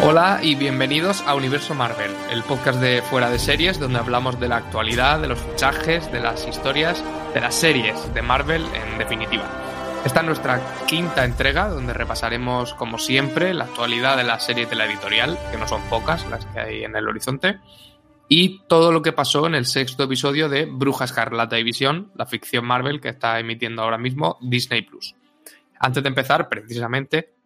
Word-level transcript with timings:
Hola 0.00 0.38
y 0.42 0.54
bienvenidos 0.54 1.22
a 1.26 1.34
Universo 1.34 1.74
Marvel, 1.74 2.12
el 2.30 2.44
podcast 2.44 2.80
de 2.80 3.02
Fuera 3.02 3.30
de 3.30 3.40
Series 3.40 3.80
donde 3.80 3.98
hablamos 3.98 4.38
de 4.38 4.46
la 4.46 4.58
actualidad, 4.58 5.20
de 5.20 5.26
los 5.26 5.40
fichajes, 5.40 6.10
de 6.12 6.20
las 6.20 6.46
historias, 6.46 7.02
de 7.34 7.40
las 7.40 7.56
series 7.56 8.14
de 8.14 8.22
Marvel 8.22 8.64
en 8.74 8.96
definitiva. 8.96 9.44
Esta 10.04 10.20
es 10.20 10.26
nuestra 10.26 10.60
quinta 10.86 11.24
entrega 11.24 11.68
donde 11.68 11.94
repasaremos 11.94 12.74
como 12.74 12.98
siempre 12.98 13.52
la 13.52 13.64
actualidad 13.64 14.16
de 14.16 14.22
la 14.22 14.38
serie 14.38 14.66
de 14.66 14.76
la 14.76 14.86
editorial, 14.86 15.36
que 15.50 15.58
no 15.58 15.66
son 15.66 15.82
pocas 15.90 16.24
las 16.30 16.46
que 16.46 16.60
hay 16.60 16.84
en 16.84 16.94
el 16.94 17.08
horizonte, 17.08 17.58
y 18.28 18.60
todo 18.68 18.92
lo 18.92 19.02
que 19.02 19.12
pasó 19.12 19.48
en 19.48 19.56
el 19.56 19.66
sexto 19.66 20.04
episodio 20.04 20.48
de 20.48 20.66
Bruja 20.66 21.06
Escarlata 21.06 21.58
y 21.58 21.64
Visión, 21.64 22.12
la 22.14 22.24
ficción 22.24 22.64
Marvel 22.64 23.00
que 23.00 23.08
está 23.08 23.40
emitiendo 23.40 23.82
ahora 23.82 23.98
mismo 23.98 24.38
Disney 24.40 24.82
Plus. 24.82 25.16
Antes 25.80 26.04
de 26.04 26.08
empezar, 26.08 26.48
precisamente, 26.48 27.37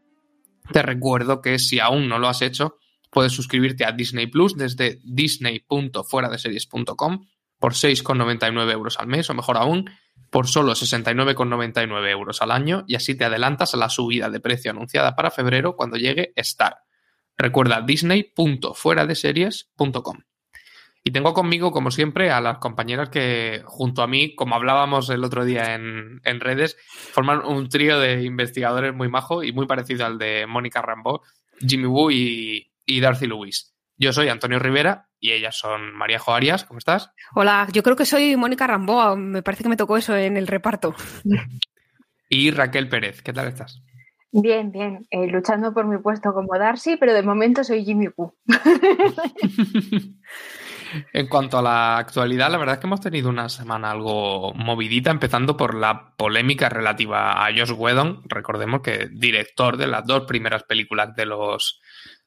te 0.71 0.83
recuerdo 0.83 1.41
que 1.41 1.59
si 1.59 1.81
aún 1.81 2.09
no 2.09 2.19
lo 2.19 2.29
has 2.29 2.43
hecho, 2.43 2.77
puedes 3.11 3.33
suscribirte 3.33 3.85
a 3.85 3.93
Disney 3.93 4.27
Plus 4.27 4.57
desde 4.57 5.01
disney.fueradeseries.com 5.05 7.27
por 7.59 7.75
6,99 7.75 8.73
euros 8.73 8.99
al 8.99 9.07
mes, 9.07 9.29
o 9.31 9.35
mejor 9.35 9.57
aún, 9.57 9.89
por 10.31 10.49
solo 10.49 10.73
69,99 10.73 12.11
euros 12.11 12.43
al 12.43 12.51
año, 12.51 12.85
y 12.89 12.97
así 12.97 13.15
te 13.15 13.25
adelantas 13.25 13.75
a 13.75 13.77
la 13.77 13.89
subida 13.89 14.31
de 14.31 14.41
precio 14.41 14.71
anunciada 14.71 15.15
para 15.15 15.31
febrero 15.31 15.77
cuando 15.77 15.97
llegue 15.97 16.33
Star. 16.37 16.79
Recuerda 17.37 17.83
disney.fueradeseries.com. 17.83 20.32
Y 21.05 21.11
tengo 21.11 21.35
conmigo, 21.35 21.73
como 21.73 21.91
siempre, 21.91 22.31
a 22.31 22.41
las 22.41 22.59
compañeras 22.59 23.09
que, 23.09 23.63
junto 23.65 24.03
a 24.03 24.07
mí, 24.07 24.37
como 24.37 24.55
hablábamos 24.55 25.11
el 25.11 25.25
otro 25.25 25.45
día 25.45 25.75
en, 25.75 26.41
redes, 26.41 26.77
forman 27.13 27.45
un 27.45 27.69
trío 27.69 27.99
de 27.99 28.23
investigadores 28.23 28.95
muy 28.95 29.09
majo 29.09 29.43
y 29.43 29.53
muy 29.53 29.67
parecido 29.67 30.07
al 30.07 30.19
de 30.19 30.47
Mónica 30.47 30.81
Rambo, 30.81 31.23
Jimmy 31.59 31.87
Woo 31.87 32.13
y, 32.13 32.71
Darcy 33.01 33.27
Lewis. 33.27 33.75
Yo 33.97 34.13
soy 34.13 34.29
Antonio 34.29 34.61
Rivera 34.61 35.09
y 35.19 35.33
ellas 35.33 35.57
son 35.57 35.93
María 35.93 36.21
Jo 36.21 36.35
Arias. 36.35 36.65
¿Cómo 36.65 36.79
estás? 36.79 37.11
Hola, 37.35 37.67
yo 37.73 37.83
creo 37.83 37.97
que 37.97 38.07
soy 38.07 38.37
Mónica 38.37 38.67
Rambo. 38.67 39.17
Me 39.17 39.43
parece 39.43 39.65
que 39.65 39.69
me 39.69 39.77
tocó 39.77 39.97
eso 39.97 40.17
en 40.17 40.37
el 40.37 40.47
reparto. 40.47 40.95
Y 42.29 42.51
Raquel 42.51 42.89
Pérez. 42.89 43.23
¿Qué 43.23 43.33
tal 43.33 43.49
estás? 43.49 43.83
Bien, 44.33 44.73
bien. 44.73 45.07
Eh, 45.11 45.27
luchando 45.27 45.75
por 45.75 45.87
mi 45.87 45.99
puesto 45.99 46.33
como 46.33 46.59
Darcy, 46.59 46.97
pero 46.97 47.13
de 47.13 47.23
momento 47.23 47.63
soy 47.65 47.85
Jimmy 47.85 48.09
Woo. 48.17 48.35
En 51.13 51.29
cuanto 51.29 51.59
a 51.59 51.63
la 51.63 51.99
actualidad, 51.99 52.51
la 52.51 52.59
verdad 52.59 52.75
es 52.75 52.81
que 52.81 52.87
hemos 52.87 53.01
tenido 53.01 53.29
una 53.29 53.49
semana 53.49 53.91
algo 53.91 54.53
movidita, 54.55 55.11
empezando 55.11 55.57
por 55.57 55.75
la 55.75 56.15
polémica 56.17 56.69
relativa 56.69 57.45
a 57.45 57.51
Josh 57.51 57.73
Whedon, 57.77 58.23
recordemos 58.25 58.83
que 58.83 59.09
director 59.11 59.77
de 59.77 59.87
las 59.87 60.07
dos 60.07 60.25
primeras 60.25 60.65
películas 60.65 61.15
de 61.15 61.27
los 61.27 61.81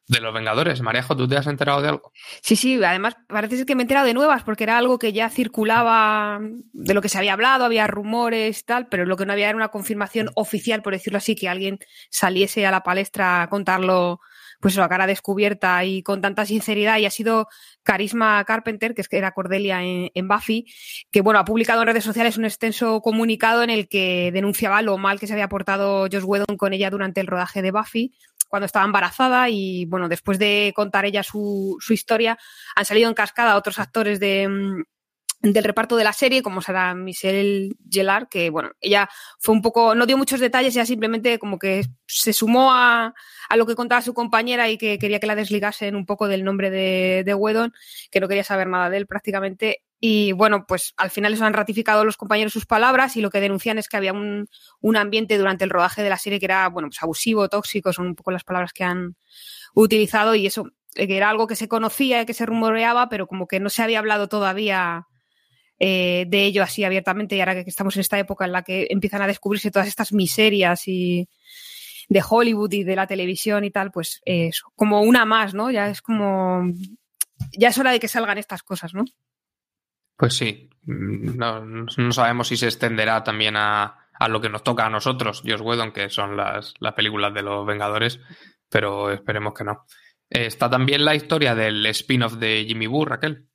de 0.07 0.19
los 0.19 0.33
Vengadores. 0.33 0.81
Marejo, 0.81 1.15
¿tú 1.15 1.27
te 1.27 1.37
has 1.37 1.47
enterado 1.47 1.81
de 1.81 1.89
algo? 1.89 2.11
Sí, 2.41 2.55
sí, 2.55 2.81
además 2.83 3.15
parece 3.27 3.57
ser 3.57 3.65
que 3.65 3.75
me 3.75 3.81
he 3.81 3.85
enterado 3.85 4.05
de 4.05 4.13
nuevas 4.13 4.43
porque 4.43 4.63
era 4.63 4.77
algo 4.77 4.99
que 4.99 5.13
ya 5.13 5.29
circulaba 5.29 6.39
de 6.73 6.93
lo 6.93 7.01
que 7.01 7.09
se 7.09 7.17
había 7.17 7.33
hablado, 7.33 7.65
había 7.65 7.87
rumores 7.87 8.65
tal, 8.65 8.87
pero 8.87 9.05
lo 9.05 9.17
que 9.17 9.25
no 9.25 9.33
había 9.33 9.49
era 9.49 9.55
una 9.55 9.69
confirmación 9.69 10.29
oficial, 10.35 10.81
por 10.81 10.93
decirlo 10.93 11.17
así, 11.17 11.35
que 11.35 11.49
alguien 11.49 11.79
saliese 12.09 12.65
a 12.65 12.71
la 12.71 12.83
palestra 12.83 13.41
a 13.41 13.49
contarlo 13.49 14.19
pues 14.65 14.79
a 14.79 14.89
cara 14.89 15.05
descubierta 15.05 15.85
y 15.85 16.01
con 16.01 16.21
tanta 16.21 16.43
sinceridad 16.43 16.97
y 16.97 17.05
ha 17.05 17.11
sido 17.11 17.47
Carisma 17.83 18.43
Carpenter, 18.45 18.95
que 18.95 19.01
es 19.01 19.07
que 19.07 19.19
era 19.19 19.31
Cordelia 19.31 19.83
en, 19.83 20.27
Buffy, 20.27 20.65
que 21.11 21.21
bueno, 21.21 21.39
ha 21.39 21.45
publicado 21.45 21.83
en 21.83 21.89
redes 21.89 22.03
sociales 22.03 22.35
un 22.39 22.45
extenso 22.45 22.99
comunicado 23.01 23.61
en 23.61 23.69
el 23.69 23.87
que 23.87 24.31
denunciaba 24.33 24.81
lo 24.81 24.97
mal 24.97 25.19
que 25.19 25.27
se 25.27 25.33
había 25.33 25.49
portado 25.49 26.07
Josh 26.11 26.23
Whedon 26.23 26.57
con 26.57 26.73
ella 26.73 26.89
durante 26.89 27.21
el 27.21 27.27
rodaje 27.27 27.61
de 27.61 27.69
Buffy 27.69 28.15
cuando 28.47 28.65
estaba 28.65 28.87
embarazada 28.87 29.51
y 29.51 29.85
bueno, 29.85 30.09
después 30.09 30.39
de 30.39 30.73
contar 30.75 31.05
ella 31.05 31.21
su, 31.21 31.77
su 31.79 31.93
historia, 31.93 32.35
han 32.75 32.85
salido 32.85 33.07
en 33.07 33.13
cascada 33.13 33.57
otros 33.57 33.77
actores 33.77 34.19
de, 34.19 34.47
mm, 34.47 34.83
del 35.53 35.63
reparto 35.63 35.95
de 35.95 36.03
la 36.03 36.13
serie, 36.13 36.41
como 36.41 36.61
será 36.61 36.93
Michelle 36.95 37.75
Gellar, 37.89 38.27
que 38.29 38.49
bueno, 38.49 38.71
ella 38.81 39.09
fue 39.39 39.53
un 39.53 39.61
poco, 39.61 39.95
no 39.95 40.05
dio 40.05 40.17
muchos 40.17 40.39
detalles, 40.39 40.73
ya 40.73 40.85
simplemente 40.85 41.39
como 41.39 41.59
que 41.59 41.85
se 42.07 42.33
sumó 42.33 42.73
a, 42.73 43.13
a 43.49 43.55
lo 43.55 43.65
que 43.65 43.75
contaba 43.75 44.01
su 44.01 44.13
compañera 44.13 44.69
y 44.69 44.77
que 44.77 44.97
quería 44.97 45.19
que 45.19 45.27
la 45.27 45.35
desligasen 45.35 45.95
un 45.95 46.05
poco 46.05 46.27
del 46.27 46.43
nombre 46.43 46.69
de, 46.69 47.23
de 47.25 47.33
Wedon, 47.33 47.73
que 48.11 48.19
no 48.19 48.27
quería 48.27 48.43
saber 48.43 48.67
nada 48.67 48.89
de 48.89 48.97
él 48.97 49.07
prácticamente. 49.07 49.83
Y 49.99 50.33
bueno, 50.33 50.65
pues 50.67 50.93
al 50.97 51.09
final 51.09 51.33
eso 51.33 51.45
han 51.45 51.53
ratificado 51.53 52.05
los 52.05 52.17
compañeros 52.17 52.53
sus 52.53 52.65
palabras 52.65 53.15
y 53.15 53.21
lo 53.21 53.29
que 53.29 53.39
denuncian 53.39 53.77
es 53.77 53.87
que 53.87 53.97
había 53.97 54.13
un, 54.13 54.49
un 54.81 54.97
ambiente 54.97 55.37
durante 55.37 55.63
el 55.63 55.69
rodaje 55.69 56.03
de 56.03 56.09
la 56.09 56.17
serie 56.17 56.39
que 56.39 56.45
era, 56.45 56.67
bueno, 56.69 56.89
pues 56.89 57.01
abusivo, 57.01 57.49
tóxico, 57.49 57.93
son 57.93 58.07
un 58.07 58.15
poco 58.15 58.31
las 58.31 58.43
palabras 58.43 58.73
que 58.73 58.83
han 58.83 59.15
utilizado 59.73 60.35
y 60.35 60.47
eso, 60.47 60.69
que 60.93 61.17
era 61.17 61.29
algo 61.29 61.47
que 61.47 61.55
se 61.55 61.67
conocía, 61.67 62.25
que 62.25 62.33
se 62.33 62.45
rumoreaba, 62.45 63.09
pero 63.09 63.27
como 63.27 63.47
que 63.47 63.59
no 63.59 63.69
se 63.69 63.83
había 63.83 63.99
hablado 63.99 64.27
todavía 64.27 65.07
eh, 65.79 66.25
de 66.27 66.45
ello 66.45 66.63
así 66.63 66.83
abiertamente 66.83 67.35
y 67.35 67.39
ahora 67.39 67.63
que 67.63 67.69
estamos 67.69 67.95
en 67.95 68.01
esta 68.01 68.19
época 68.19 68.45
en 68.45 68.51
la 68.51 68.63
que 68.63 68.87
empiezan 68.89 69.21
a 69.21 69.27
descubrirse 69.27 69.71
todas 69.71 69.87
estas 69.87 70.13
miserias 70.13 70.87
y 70.87 71.27
de 72.07 72.23
Hollywood 72.27 72.71
y 72.71 72.83
de 72.83 72.95
la 72.95 73.07
televisión 73.07 73.63
y 73.63 73.71
tal, 73.71 73.91
pues 73.91 74.21
eso, 74.25 74.71
como 74.75 75.01
una 75.01 75.25
más, 75.25 75.53
¿no? 75.53 75.71
Ya 75.71 75.89
es 75.89 76.01
como, 76.01 76.63
ya 77.57 77.69
es 77.69 77.77
hora 77.77 77.91
de 77.91 77.99
que 77.99 78.07
salgan 78.07 78.37
estas 78.37 78.63
cosas, 78.63 78.93
¿no? 78.93 79.05
Pues 80.15 80.35
sí, 80.35 80.69
no, 80.85 81.65
no 81.65 82.11
sabemos 82.11 82.47
si 82.47 82.57
se 82.57 82.67
extenderá 82.67 83.23
también 83.23 83.57
a, 83.57 84.07
a, 84.13 84.27
lo 84.29 84.39
que 84.39 84.49
nos 84.49 84.63
toca 84.63 84.85
a 84.85 84.89
nosotros, 84.89 85.41
Josh 85.45 85.61
Whedon, 85.61 85.91
que 85.91 86.09
son 86.09 86.37
las, 86.37 86.73
las 86.79 86.93
películas 86.93 87.33
de 87.33 87.41
los 87.41 87.65
Vengadores, 87.65 88.19
pero 88.69 89.11
esperemos 89.11 89.53
que 89.53 89.63
no. 89.65 89.85
Está 90.29 90.69
también 90.69 91.05
la 91.05 91.15
historia 91.15 91.53
del 91.53 91.85
spin-off 91.87 92.35
de 92.35 92.65
Jimmy 92.67 92.87
Woo, 92.87 93.05
Raquel. 93.05 93.47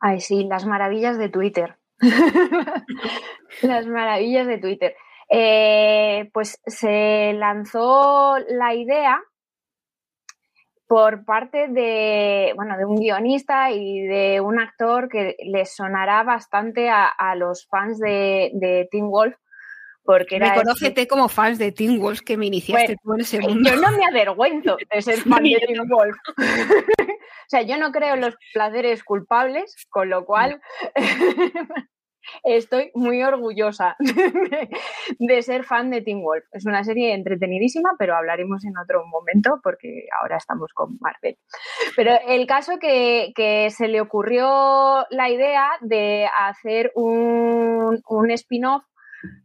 Ay, 0.00 0.20
sí, 0.20 0.44
las 0.44 0.64
maravillas 0.66 1.18
de 1.18 1.28
Twitter. 1.28 1.76
las 3.62 3.86
maravillas 3.86 4.46
de 4.46 4.58
Twitter. 4.58 4.94
Eh, 5.28 6.30
pues 6.32 6.60
se 6.66 7.32
lanzó 7.34 8.38
la 8.48 8.74
idea 8.74 9.20
por 10.86 11.24
parte 11.26 11.68
de, 11.68 12.52
bueno, 12.56 12.78
de 12.78 12.86
un 12.86 12.96
guionista 12.96 13.70
y 13.70 14.00
de 14.00 14.40
un 14.40 14.58
actor 14.58 15.08
que 15.08 15.36
les 15.44 15.74
sonará 15.74 16.22
bastante 16.22 16.88
a, 16.88 17.12
los 17.36 17.66
fans 17.66 17.98
de, 17.98 18.50
de 18.54 18.88
Teen 18.90 19.10
Wolf, 19.10 19.36
porque 20.08 20.38
Reconócete 20.38 21.06
como 21.06 21.28
fans 21.28 21.58
de 21.58 21.70
Teen 21.70 22.00
Wolf 22.00 22.22
que 22.22 22.38
me 22.38 22.46
iniciaste 22.46 22.96
tú 23.02 23.12
en 23.12 23.20
ese 23.20 23.40
mundo. 23.40 23.68
Yo 23.68 23.76
no 23.76 23.90
me 23.90 24.06
avergüenzo 24.06 24.78
de 24.90 25.02
ser 25.02 25.18
fan 25.18 25.42
de 25.42 25.62
Teen 25.66 25.86
Wolf. 25.86 26.16
o 26.38 27.48
sea, 27.48 27.60
yo 27.60 27.76
no 27.76 27.92
creo 27.92 28.14
en 28.14 28.22
los 28.22 28.34
placeres 28.54 29.04
culpables, 29.04 29.76
con 29.90 30.08
lo 30.08 30.24
cual 30.24 30.62
estoy 32.42 32.90
muy 32.94 33.22
orgullosa 33.22 33.96
de, 35.18 35.42
ser 35.42 35.64
fan 35.64 35.90
de 35.90 36.00
Teen 36.00 36.22
Wolf. 36.22 36.44
Es 36.52 36.64
una 36.64 36.84
serie 36.84 37.12
entretenidísima, 37.12 37.90
pero 37.98 38.16
hablaremos 38.16 38.64
en 38.64 38.78
otro 38.78 39.04
momento 39.04 39.60
porque 39.62 40.06
ahora 40.22 40.38
estamos 40.38 40.72
con 40.72 40.96
Marvel. 41.00 41.36
Pero 41.96 42.12
el 42.26 42.46
caso 42.46 42.78
que, 42.78 43.32
que 43.36 43.68
se 43.68 43.88
le 43.88 44.00
ocurrió 44.00 45.04
la 45.10 45.28
idea 45.28 45.68
de 45.82 46.26
hacer 46.34 46.92
un, 46.94 48.00
un 48.08 48.30
spin-off 48.30 48.84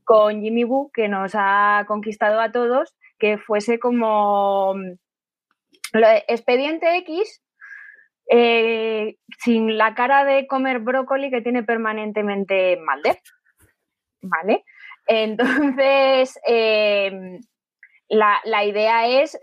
con 0.03 0.41
Jimmy 0.41 0.63
Woo, 0.63 0.91
que 0.94 1.07
nos 1.07 1.34
ha 1.35 1.85
conquistado 1.88 2.39
a 2.39 2.51
todos, 2.51 2.95
que 3.19 3.38
fuese 3.38 3.79
como 3.79 4.75
mm, 4.75 4.97
Expediente 6.28 6.97
X, 6.97 7.44
eh, 8.29 9.17
sin 9.39 9.78
la 9.78 9.94
cara 9.94 10.23
de 10.25 10.47
comer 10.47 10.80
brócoli 10.80 11.30
que 11.30 11.42
tiene 11.42 11.63
permanentemente 11.63 12.77
Maldev. 12.77 13.18
¿Vale? 14.21 14.63
Entonces, 15.07 16.39
em, 16.48 17.39
la, 18.09 18.63
idea 18.65 19.07
es 19.07 19.39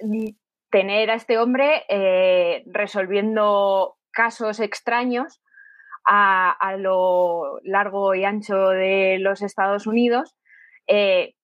tener 0.71 1.11
a 1.11 1.15
este 1.15 1.39
hombre 1.39 1.85
eh, 1.89 2.63
resolviendo 2.67 3.97
casos 4.13 4.61
extraños 4.61 5.41
a, 6.13 6.77
lo 6.77 7.61
largo 7.63 8.15
y 8.15 8.25
ancho 8.25 8.69
de 8.71 9.19
los 9.21 9.43
Estados 9.43 9.87
Unidos 9.87 10.37
eh, 10.89 11.35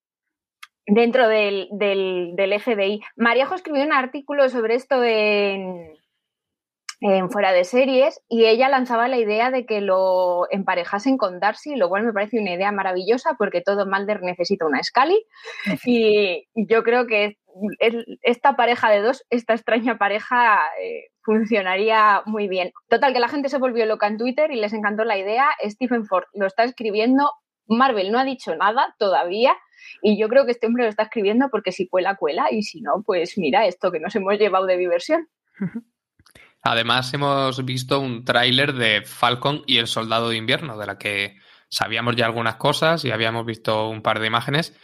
dentro 0.86 1.28
del, 1.28 1.68
del, 1.70 2.32
del, 2.34 2.60
FBI. 2.60 3.00
Maríajo 3.16 3.54
escribió 3.54 3.84
un 3.84 3.92
artículo 3.92 4.48
sobre 4.48 4.74
esto 4.74 5.04
en, 5.04 5.95
en 7.00 7.30
Fuera 7.30 7.52
de 7.52 7.64
Series 7.64 8.22
y 8.28 8.46
ella 8.46 8.68
lanzaba 8.68 9.08
la 9.08 9.18
idea 9.18 9.50
de 9.50 9.66
que 9.66 9.80
lo 9.80 10.50
emparejasen 10.50 11.18
con 11.18 11.40
Darcy, 11.40 11.76
lo 11.76 11.88
cual 11.88 12.04
me 12.04 12.12
parece 12.12 12.40
una 12.40 12.54
idea 12.54 12.72
maravillosa 12.72 13.36
porque 13.38 13.60
todo 13.60 13.86
Mulder 13.86 14.22
necesita 14.22 14.66
una 14.66 14.82
Scully 14.82 15.22
y 15.84 16.46
yo 16.54 16.82
creo 16.82 17.06
que 17.06 17.38
esta 18.22 18.56
pareja 18.56 18.90
de 18.90 19.00
dos, 19.00 19.24
esta 19.30 19.54
extraña 19.54 19.98
pareja 19.98 20.60
eh, 20.80 21.06
funcionaría 21.22 22.22
muy 22.26 22.48
bien. 22.48 22.72
Total, 22.88 23.12
que 23.12 23.20
la 23.20 23.28
gente 23.28 23.48
se 23.48 23.58
volvió 23.58 23.86
loca 23.86 24.06
en 24.06 24.18
Twitter 24.18 24.50
y 24.50 24.56
les 24.56 24.72
encantó 24.72 25.04
la 25.04 25.18
idea. 25.18 25.48
Stephen 25.64 26.04
Ford 26.04 26.24
lo 26.34 26.46
está 26.46 26.64
escribiendo, 26.64 27.30
Marvel 27.66 28.12
no 28.12 28.18
ha 28.18 28.24
dicho 28.24 28.54
nada 28.56 28.94
todavía 28.98 29.56
y 30.02 30.18
yo 30.18 30.28
creo 30.28 30.44
que 30.44 30.52
este 30.52 30.66
hombre 30.66 30.84
lo 30.84 30.90
está 30.90 31.04
escribiendo 31.04 31.48
porque 31.50 31.72
si 31.72 31.88
cuela, 31.88 32.16
cuela 32.16 32.46
y 32.50 32.62
si 32.62 32.80
no, 32.80 33.02
pues 33.04 33.38
mira 33.38 33.66
esto 33.66 33.90
que 33.90 34.00
nos 34.00 34.14
hemos 34.16 34.38
llevado 34.38 34.66
de 34.66 34.76
diversión. 34.76 35.28
Además, 36.66 37.14
hemos 37.14 37.64
visto 37.64 38.00
un 38.00 38.24
tráiler 38.24 38.72
de 38.72 39.02
Falcon 39.02 39.62
y 39.68 39.76
el 39.76 39.86
Soldado 39.86 40.30
de 40.30 40.36
Invierno, 40.36 40.76
de 40.76 40.86
la 40.86 40.98
que 40.98 41.36
sabíamos 41.68 42.16
ya 42.16 42.26
algunas 42.26 42.56
cosas 42.56 43.04
y 43.04 43.12
habíamos 43.12 43.46
visto 43.46 43.88
un 43.88 44.02
par 44.02 44.18
de 44.18 44.26
imágenes, 44.26 44.76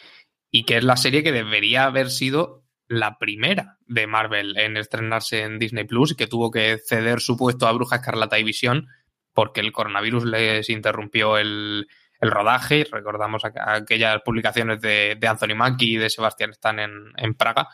y 0.48 0.64
que 0.64 0.76
es 0.76 0.84
la 0.84 0.96
serie 0.96 1.24
que 1.24 1.32
debería 1.32 1.84
haber 1.84 2.10
sido 2.10 2.62
la 2.86 3.18
primera 3.18 3.78
de 3.86 4.06
Marvel 4.06 4.56
en 4.58 4.76
estrenarse 4.76 5.42
en 5.42 5.58
Disney 5.58 5.82
Plus 5.82 6.12
y 6.12 6.14
que 6.14 6.28
tuvo 6.28 6.52
que 6.52 6.78
ceder 6.78 7.20
su 7.20 7.36
puesto 7.36 7.66
a 7.66 7.72
Bruja 7.72 7.96
Escarlata 7.96 8.38
y 8.38 8.44
Visión 8.44 8.86
porque 9.32 9.60
el 9.60 9.72
coronavirus 9.72 10.24
les 10.24 10.70
interrumpió 10.70 11.36
el, 11.36 11.88
rodaje. 12.20 12.86
Recordamos 12.92 13.42
aquellas 13.44 14.22
publicaciones 14.22 14.80
de, 14.80 15.18
Anthony 15.26 15.56
Mackie 15.56 15.94
y 15.94 15.96
de 15.96 16.10
Sebastián 16.10 16.50
Stan 16.50 16.78
en 16.78 17.34
Praga 17.34 17.68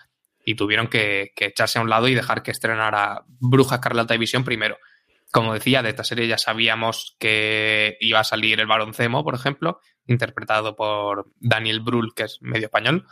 y 0.49 0.55
tuvieron 0.55 0.89
que, 0.89 1.35
echarse 1.37 1.79
a 1.79 1.83
un 1.83 1.91
lado 1.91 2.09
y 2.09 2.15
dejar 2.15 2.43
que 2.43 2.53
estrenara 2.53 3.23
Bruja 3.27 3.75
Escarlata 3.75 4.15
y 4.15 4.19
Visión 4.19 4.45
primero. 4.45 4.79
Como 5.31 5.53
decía, 5.53 5.83
de 5.83 5.91
esta 5.91 6.05
serie 6.05 6.27
ya 6.27 6.39
sabíamos 6.39 7.17
que 7.21 7.99
iba 8.01 8.21
a 8.21 8.25
salir 8.25 8.59
el 8.59 8.67
Baroncemo, 8.67 9.23
por 9.25 9.35
ejemplo, 9.35 9.79
interpretado 10.07 10.75
por 10.75 11.31
Daniel 11.39 11.81
Brühl, 11.81 12.15
que 12.15 12.23
es 12.23 12.39
medio 12.41 12.69
español. 12.69 13.05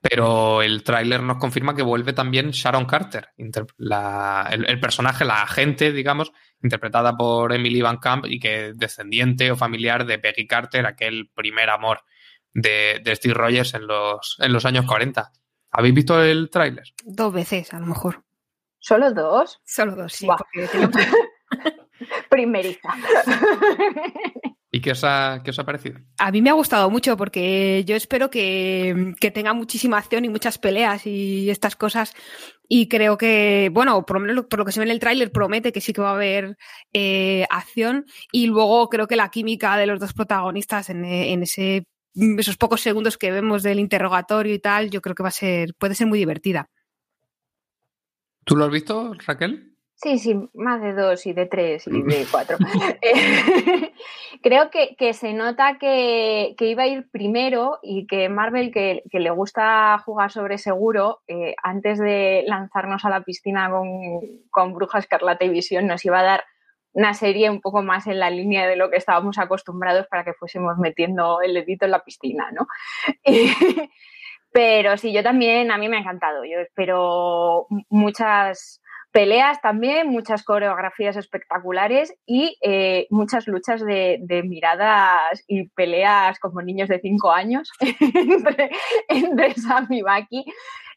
Pero 0.00 0.62
el 0.62 0.82
tráiler 0.84 1.22
nos 1.22 1.36
confirma 1.36 1.76
que 1.76 1.82
vuelve 1.82 2.14
también 2.14 2.52
Sharon 2.52 2.86
Carter, 2.86 3.28
el, 3.36 4.80
personaje, 4.80 5.26
la 5.26 5.42
agente, 5.42 5.92
digamos, 5.92 6.32
interpretada 6.62 7.14
por 7.14 7.52
Emily 7.52 7.82
Van 7.82 7.98
Camp 7.98 8.24
y 8.26 8.40
que 8.40 8.68
es 8.68 8.78
descendiente 8.78 9.50
o 9.50 9.56
familiar 9.56 10.06
de 10.06 10.18
Peggy 10.18 10.46
Carter, 10.46 10.86
aquel 10.86 11.28
primer 11.34 11.68
amor 11.68 12.04
de, 12.54 13.02
Steve 13.16 13.34
Rogers 13.34 13.74
en 13.74 13.86
los, 13.86 14.36
en 14.38 14.50
los 14.50 14.64
años 14.64 14.86
40. 14.86 15.30
¿Habéis 15.76 15.94
visto 15.94 16.22
el 16.22 16.50
tráiler? 16.50 16.84
Dos 17.04 17.32
veces, 17.32 17.74
a 17.74 17.80
lo 17.80 17.86
mejor. 17.86 18.22
¿Solo 18.78 19.12
dos? 19.12 19.60
Solo 19.64 19.96
dos, 19.96 20.12
sí. 20.12 20.28
Primeriza. 22.30 22.94
¿Y 24.70 24.80
qué 24.80 24.92
os, 24.92 25.02
ha, 25.02 25.40
qué 25.44 25.50
os, 25.50 25.58
ha, 25.58 25.64
parecido? 25.64 25.98
A 26.18 26.30
mí 26.30 26.42
me 26.42 26.50
ha 26.50 26.52
gustado 26.52 26.90
mucho 26.90 27.16
porque 27.16 27.82
yo 27.86 27.96
espero 27.96 28.30
que, 28.30 29.14
tenga 29.32 29.52
muchísima 29.52 29.98
acción 29.98 30.24
y 30.24 30.28
muchas 30.28 30.58
peleas 30.58 31.06
y 31.06 31.50
estas 31.50 31.74
cosas. 31.74 32.14
Y 32.68 32.88
creo 32.88 33.18
que, 33.18 33.68
bueno, 33.72 34.06
por 34.06 34.20
lo, 34.20 34.48
por 34.48 34.60
lo 34.60 34.64
que 34.64 34.72
se 34.72 34.78
ve 34.78 34.86
en 34.86 34.92
el 34.92 35.00
tráiler, 35.00 35.32
promete 35.32 35.72
que 35.72 35.80
sí 35.80 35.92
que 35.92 36.02
va 36.02 36.10
a 36.10 36.14
haber 36.14 36.56
eh, 36.92 37.46
acción. 37.50 38.04
Y 38.30 38.46
luego 38.46 38.88
creo 38.88 39.08
que 39.08 39.16
la 39.16 39.30
química 39.30 39.76
de 39.76 39.86
los 39.86 39.98
dos 39.98 40.12
protagonistas 40.12 40.88
en, 40.90 41.04
en 41.04 41.42
ese 41.42 41.86
esos 42.14 42.56
pocos 42.56 42.80
segundos 42.80 43.18
que 43.18 43.30
vemos 43.30 43.62
del 43.62 43.80
interrogatorio 43.80 44.54
y 44.54 44.58
tal, 44.58 44.90
yo 44.90 45.00
creo 45.00 45.14
que 45.14 45.22
va 45.22 45.30
a 45.30 45.32
ser, 45.32 45.74
puede 45.74 45.94
ser 45.94 46.06
muy 46.06 46.18
divertida. 46.18 46.70
¿Tú 48.44 48.56
lo 48.56 48.64
has 48.64 48.70
visto, 48.70 49.14
Raquel? 49.26 49.74
Sí, 49.96 50.18
sí, 50.18 50.34
más 50.54 50.82
de 50.82 50.92
dos 50.92 51.24
y 51.24 51.32
de 51.32 51.46
tres 51.46 51.86
y 51.86 52.02
de 52.02 52.26
cuatro. 52.30 52.58
Eh, 53.00 53.92
creo 54.42 54.70
que, 54.70 55.12
se 55.14 55.32
nota 55.32 55.78
que, 55.78 56.54
iba 56.58 56.82
a 56.82 56.86
ir 56.86 57.08
primero 57.10 57.78
y 57.82 58.06
que 58.06 58.28
Marvel, 58.28 58.70
que, 58.70 59.02
le 59.10 59.30
gusta 59.30 59.96
jugar 60.04 60.30
sobre 60.30 60.58
seguro, 60.58 61.22
eh, 61.26 61.54
antes 61.62 61.98
de 61.98 62.44
lanzarnos 62.46 63.04
a 63.04 63.10
la 63.10 63.22
piscina 63.22 63.70
con, 63.70 63.88
con 64.50 64.74
Bruja 64.74 64.98
Escarlata 64.98 65.44
y 65.44 65.48
Visión, 65.48 65.86
nos 65.86 66.04
iba 66.04 66.20
a 66.20 66.24
dar 66.24 66.44
una 66.94 67.12
serie 67.12 67.50
un 67.50 67.60
poco 67.60 67.82
más 67.82 68.06
en 68.06 68.18
la 68.18 68.30
línea 68.30 68.66
de 68.66 68.76
lo 68.76 68.88
que 68.88 68.96
estábamos 68.96 69.38
acostumbrados 69.38 70.06
para 70.06 70.24
que 70.24 70.32
fuésemos 70.32 70.78
metiendo 70.78 71.42
el 71.42 71.54
dedito 71.54 71.84
en 71.84 71.90
la 71.90 72.04
piscina, 72.04 72.50
¿no? 72.52 72.66
pero 74.52 74.96
sí, 74.96 75.12
yo 75.12 75.22
también, 75.22 75.70
a 75.72 75.78
mí 75.78 75.88
me 75.88 75.96
ha 75.96 76.00
encantado. 76.00 76.44
Yo 76.44 76.60
espero 76.60 77.66
muchas 77.90 78.80
peleas 79.10 79.60
también, 79.60 80.08
muchas 80.08 80.44
coreografías 80.44 81.16
espectaculares 81.16 82.14
y 82.26 82.56
eh, 82.62 83.06
muchas 83.10 83.46
luchas 83.46 83.84
de, 83.84 84.42
miradas 84.44 85.44
y 85.46 85.68
peleas 85.70 86.38
como 86.38 86.62
niños 86.62 86.88
de 86.88 87.00
cinco 87.00 87.32
años 87.32 87.70
entre, 87.80 88.70
entre 89.08 89.54
Sam 89.54 89.88
y 89.90 90.02
Bucky. 90.02 90.44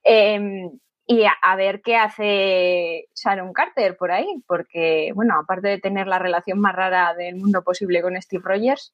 Em, 0.04 0.70
y 1.10 1.24
a, 1.24 1.56
ver 1.56 1.82
qué 1.82 1.96
hace 1.96 3.08
Sharon 3.16 3.54
Carter 3.54 3.96
por 3.96 4.12
ahí, 4.12 4.28
porque, 4.46 5.12
bueno, 5.16 5.36
aparte 5.40 5.70
de 5.70 5.80
tener 5.80 6.06
la 6.06 6.20
relación 6.20 6.60
más 6.60 6.76
rara 6.76 7.14
del 7.14 7.38
mundo 7.38 7.64
posible 7.64 8.02
con 8.02 8.22
Steve 8.22 8.44
Rogers, 8.46 8.94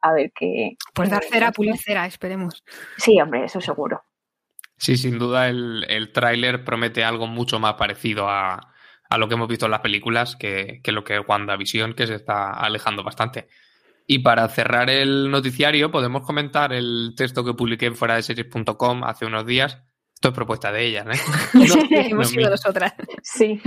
a 0.00 0.12
ver 0.12 0.30
qué... 0.32 0.76
Pues 0.94 1.10
dar 1.10 1.24
cera, 1.24 1.50
pulir 1.50 1.76
cera, 1.76 2.06
esperemos. 2.06 2.62
Sí, 2.96 3.20
hombre, 3.20 3.44
eso 3.44 3.60
seguro. 3.60 4.04
Sí, 4.76 4.96
sin 4.96 5.18
duda 5.18 5.48
el, 5.48 5.84
el 5.88 6.12
tráiler 6.12 6.62
promete 6.62 7.02
algo 7.02 7.26
mucho 7.26 7.58
más 7.58 7.74
parecido 7.74 8.28
a, 8.28 8.72
a, 9.10 9.18
lo 9.18 9.28
que 9.28 9.34
hemos 9.34 9.48
visto 9.48 9.64
en 9.64 9.72
las 9.72 9.80
películas 9.80 10.36
que, 10.36 10.80
que 10.84 10.92
lo 10.92 11.02
que 11.02 11.16
es 11.16 11.22
WandaVision, 11.26 11.94
que 11.94 12.06
se 12.06 12.14
está 12.14 12.52
alejando 12.52 13.02
bastante. 13.02 13.48
Y 14.06 14.20
para 14.20 14.48
cerrar 14.48 14.90
el 14.90 15.28
noticiario, 15.28 15.90
podemos 15.90 16.24
comentar 16.24 16.72
el 16.72 17.14
texto 17.16 17.44
que 17.44 17.54
publiqué 17.54 17.86
en 17.86 17.96
fuera 17.96 18.14
de 18.14 18.22
series.com 18.22 19.02
hace 19.02 19.26
unos 19.26 19.44
días, 19.44 19.82
esto 20.18 20.30
es 20.30 20.34
propuesta 20.34 20.72
de 20.72 20.84
ellas, 20.84 21.06
¿eh? 21.06 21.20
hemos 22.10 22.30
sido 22.30 22.50
nosotras. 22.50 22.92
Sí. 23.22 23.60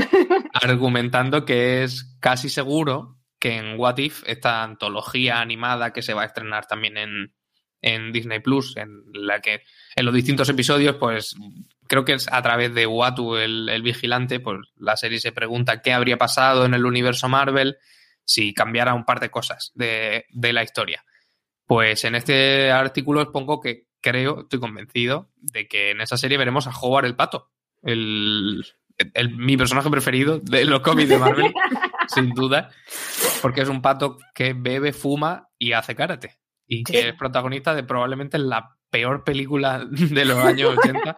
Argumentando 0.52 1.46
que 1.46 1.84
es 1.84 2.18
casi 2.20 2.50
seguro 2.50 3.22
que 3.40 3.56
en 3.56 3.80
What 3.80 4.00
If, 4.00 4.24
esta 4.26 4.62
antología 4.62 5.40
animada 5.40 5.94
que 5.94 6.02
se 6.02 6.14
va 6.14 6.24
a 6.24 6.26
estrenar 6.26 6.68
también 6.68 7.32
en, 7.82 8.12
Disney 8.12 8.42
Plus, 8.42 8.76
en 8.76 8.90
la 9.14 9.40
que 9.40 9.62
en 9.96 10.04
los 10.04 10.14
distintos 10.14 10.50
episodios, 10.50 10.98
pues 10.98 11.38
creo 11.88 12.04
que 12.04 12.16
es 12.16 12.28
a 12.30 12.42
través 12.42 12.74
de 12.76 12.86
Watu, 12.86 13.38
el, 13.38 13.70
el 13.70 13.82
vigilante, 13.82 14.42
pues 14.42 14.60
la 14.76 14.98
serie 14.98 15.22
se 15.22 15.32
pregunta 15.32 15.82
qué 15.82 15.94
habría 15.94 16.18
pasado 16.18 16.66
en 16.66 16.74
el 16.74 16.86
universo 16.86 17.30
Marvel 17.30 17.78
si 18.26 18.54
cambiara 18.54 18.94
un 18.94 19.06
par 19.06 19.22
de 19.22 19.32
cosas 19.32 19.72
de, 19.74 20.26
de 20.28 20.52
la 20.52 20.64
historia. 20.64 21.06
Pues 21.66 22.04
en 22.04 22.16
este 22.16 22.72
artículo 22.72 23.22
os 23.22 23.28
pongo 23.30 23.62
que 23.62 23.86
creo, 24.02 24.42
estoy 24.42 24.60
convencido 24.60 25.30
de 25.38 25.68
que 25.68 25.92
en 25.92 26.02
esa 26.02 26.18
serie 26.18 26.38
veremos 26.38 26.68
a 26.68 26.72
Howard 26.72 27.06
el 27.06 27.16
Pato, 27.16 27.52
el, 27.84 28.66
mi 29.36 29.58
personaje 29.58 29.90
preferido 29.90 30.40
de 30.40 30.66
los 30.66 30.82
cómics 30.82 31.10
de 31.10 31.18
Marvel, 31.18 31.54
sin 32.08 32.30
duda, 32.32 32.70
porque 33.42 33.62
es 33.62 33.70
un 33.70 33.82
pato 33.82 34.18
que 34.34 34.54
bebe, 34.54 34.94
fuma 34.94 35.50
y 35.58 35.74
hace 35.74 35.96
karate. 35.96 36.38
Y 36.68 36.84
que 36.84 37.10
es 37.10 37.16
protagonista 37.16 37.76
de 37.76 37.84
probablemente 37.84 38.38
la 38.38 38.78
peor 38.90 39.24
película 39.24 39.86
de 39.90 40.26
los 40.26 40.38
años 40.38 40.78
80, 40.78 41.18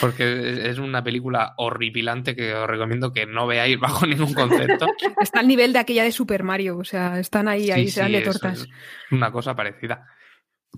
porque 0.00 0.68
es 0.68 0.78
una 0.78 1.02
película 1.02 1.54
horripilante 1.56 2.36
que 2.36 2.54
os 2.54 2.66
recomiendo 2.66 3.12
que 3.12 3.26
no 3.26 3.46
veáis 3.46 3.78
bajo 3.78 4.06
ningún 4.06 4.34
concepto. 4.34 4.86
Está 5.20 5.40
al 5.40 5.48
nivel 5.48 5.72
de 5.72 5.78
aquella 5.78 6.04
de 6.04 6.12
Super 6.12 6.42
Mario, 6.42 6.78
o 6.78 6.84
sea, 6.84 7.18
están 7.18 7.48
ahí, 7.48 7.70
ahí 7.70 7.88
se 7.88 8.00
dan 8.00 8.12
de 8.12 8.22
tortas. 8.22 8.66
una 9.10 9.30
cosa 9.30 9.54
parecida. 9.54 10.06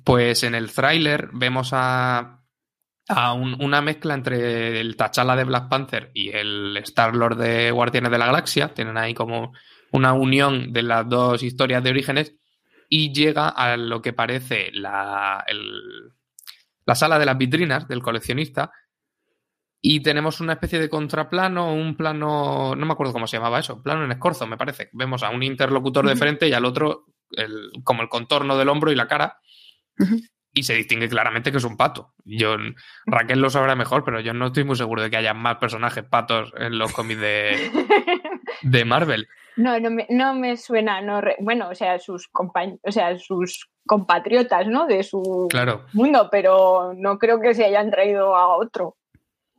Pues 0.04 0.42
en 0.42 0.54
el 0.54 0.73
tráiler 0.73 1.30
vemos 1.32 1.70
a, 1.73 2.42
una 3.09 3.82
mezcla 3.82 4.14
entre 4.14 4.80
el 4.80 4.97
T'Challa 4.97 5.35
de 5.35 5.44
Black 5.44 5.68
Panther 5.68 6.11
y 6.14 6.30
el 6.30 6.76
Star-Lord 6.76 7.37
de 7.37 7.70
Guardianes 7.73 8.12
de 8.12 8.18
la 8.18 8.26
Galaxia. 8.26 8.73
Tienen 8.73 8.97
ahí 8.97 9.14
como 9.14 9.52
una 9.92 10.12
unión 10.12 10.73
de 10.73 10.82
las 10.82 11.09
dos 11.09 11.42
historias 11.42 11.82
de 11.82 11.90
orígenes 11.90 12.37
y 12.88 13.12
llega 13.12 13.49
a 13.49 13.76
lo 13.76 14.00
que 14.00 14.12
parece 14.12 14.70
la, 14.73 15.44
la 16.87 16.94
sala 16.94 17.18
de 17.18 17.26
las 17.26 17.37
vitrinas 17.37 17.88
del 17.88 18.02
coleccionista 18.02 18.70
y 19.82 20.00
tenemos 20.00 20.40
una 20.40 20.52
especie 20.54 20.78
de 20.78 20.90
contraplano, 20.90 21.73
un 21.73 21.97
plano, 21.97 22.75
no 22.76 22.87
me 22.87 22.92
acuerdo 22.92 23.14
cómo 23.14 23.26
se 23.26 23.38
llamaba 23.38 23.61
eso, 23.61 23.82
plano 23.82 24.04
en 24.04 24.12
escorzo, 24.12 24.47
me 24.47 24.59
parece. 24.59 24.90
Vemos 24.92 25.23
a 25.23 25.30
un 25.30 25.42
interlocutor 25.42 26.06
de 26.06 26.16
frente 26.16 26.49
y 26.49 26.52
al 26.52 26.66
otro 26.66 27.06
como 27.85 28.02
el 28.02 28.09
contorno 28.09 28.59
del 28.59 28.68
hombro 28.68 28.92
y 28.92 28.97
la 28.97 29.06
cara 29.09 29.38
y 30.52 30.62
se 30.64 30.75
distingue 30.75 31.09
claramente 31.09 31.52
que 31.52 31.59
es 31.59 31.64
un 31.64 31.76
pato. 31.76 32.12
Yo, 32.25 32.57
Raquel 33.07 33.40
lo 33.40 33.50
sabrá 33.50 33.76
mejor, 33.76 34.04
pero 34.04 34.21
yo 34.21 34.35
no 34.35 34.49
estoy 34.49 34.64
muy 34.64 34.76
seguro 34.76 35.02
de 35.02 35.11
que 35.11 35.16
haya 35.16 35.35
más 35.35 35.57
personajes 35.57 36.04
patos 36.04 36.52
en 36.57 36.78
los 36.78 36.92
cómics 36.92 37.21
de, 37.21 37.57
de 38.62 38.85
Marvel. 38.85 39.28
No, 39.57 39.78
no 39.78 39.90
me, 39.90 40.07
no 40.11 40.35
me 40.35 40.57
suena, 40.57 41.00
no 41.02 41.21
bueno, 41.40 41.69
o 41.69 41.75
sea, 41.75 41.99
sus 41.99 42.28
o 42.33 42.92
sea, 42.92 43.19
sus 43.19 43.69
compatriotas, 43.87 44.66
¿no? 44.66 44.87
De 44.87 45.02
su 45.02 45.49
mundo, 45.92 46.28
pero 46.30 46.95
no 46.97 47.19
creo 47.19 47.40
que 47.40 47.54
se 47.54 47.64
hayan 47.64 47.90
traído 47.90 48.35
a 48.37 48.57
otro, 48.57 48.97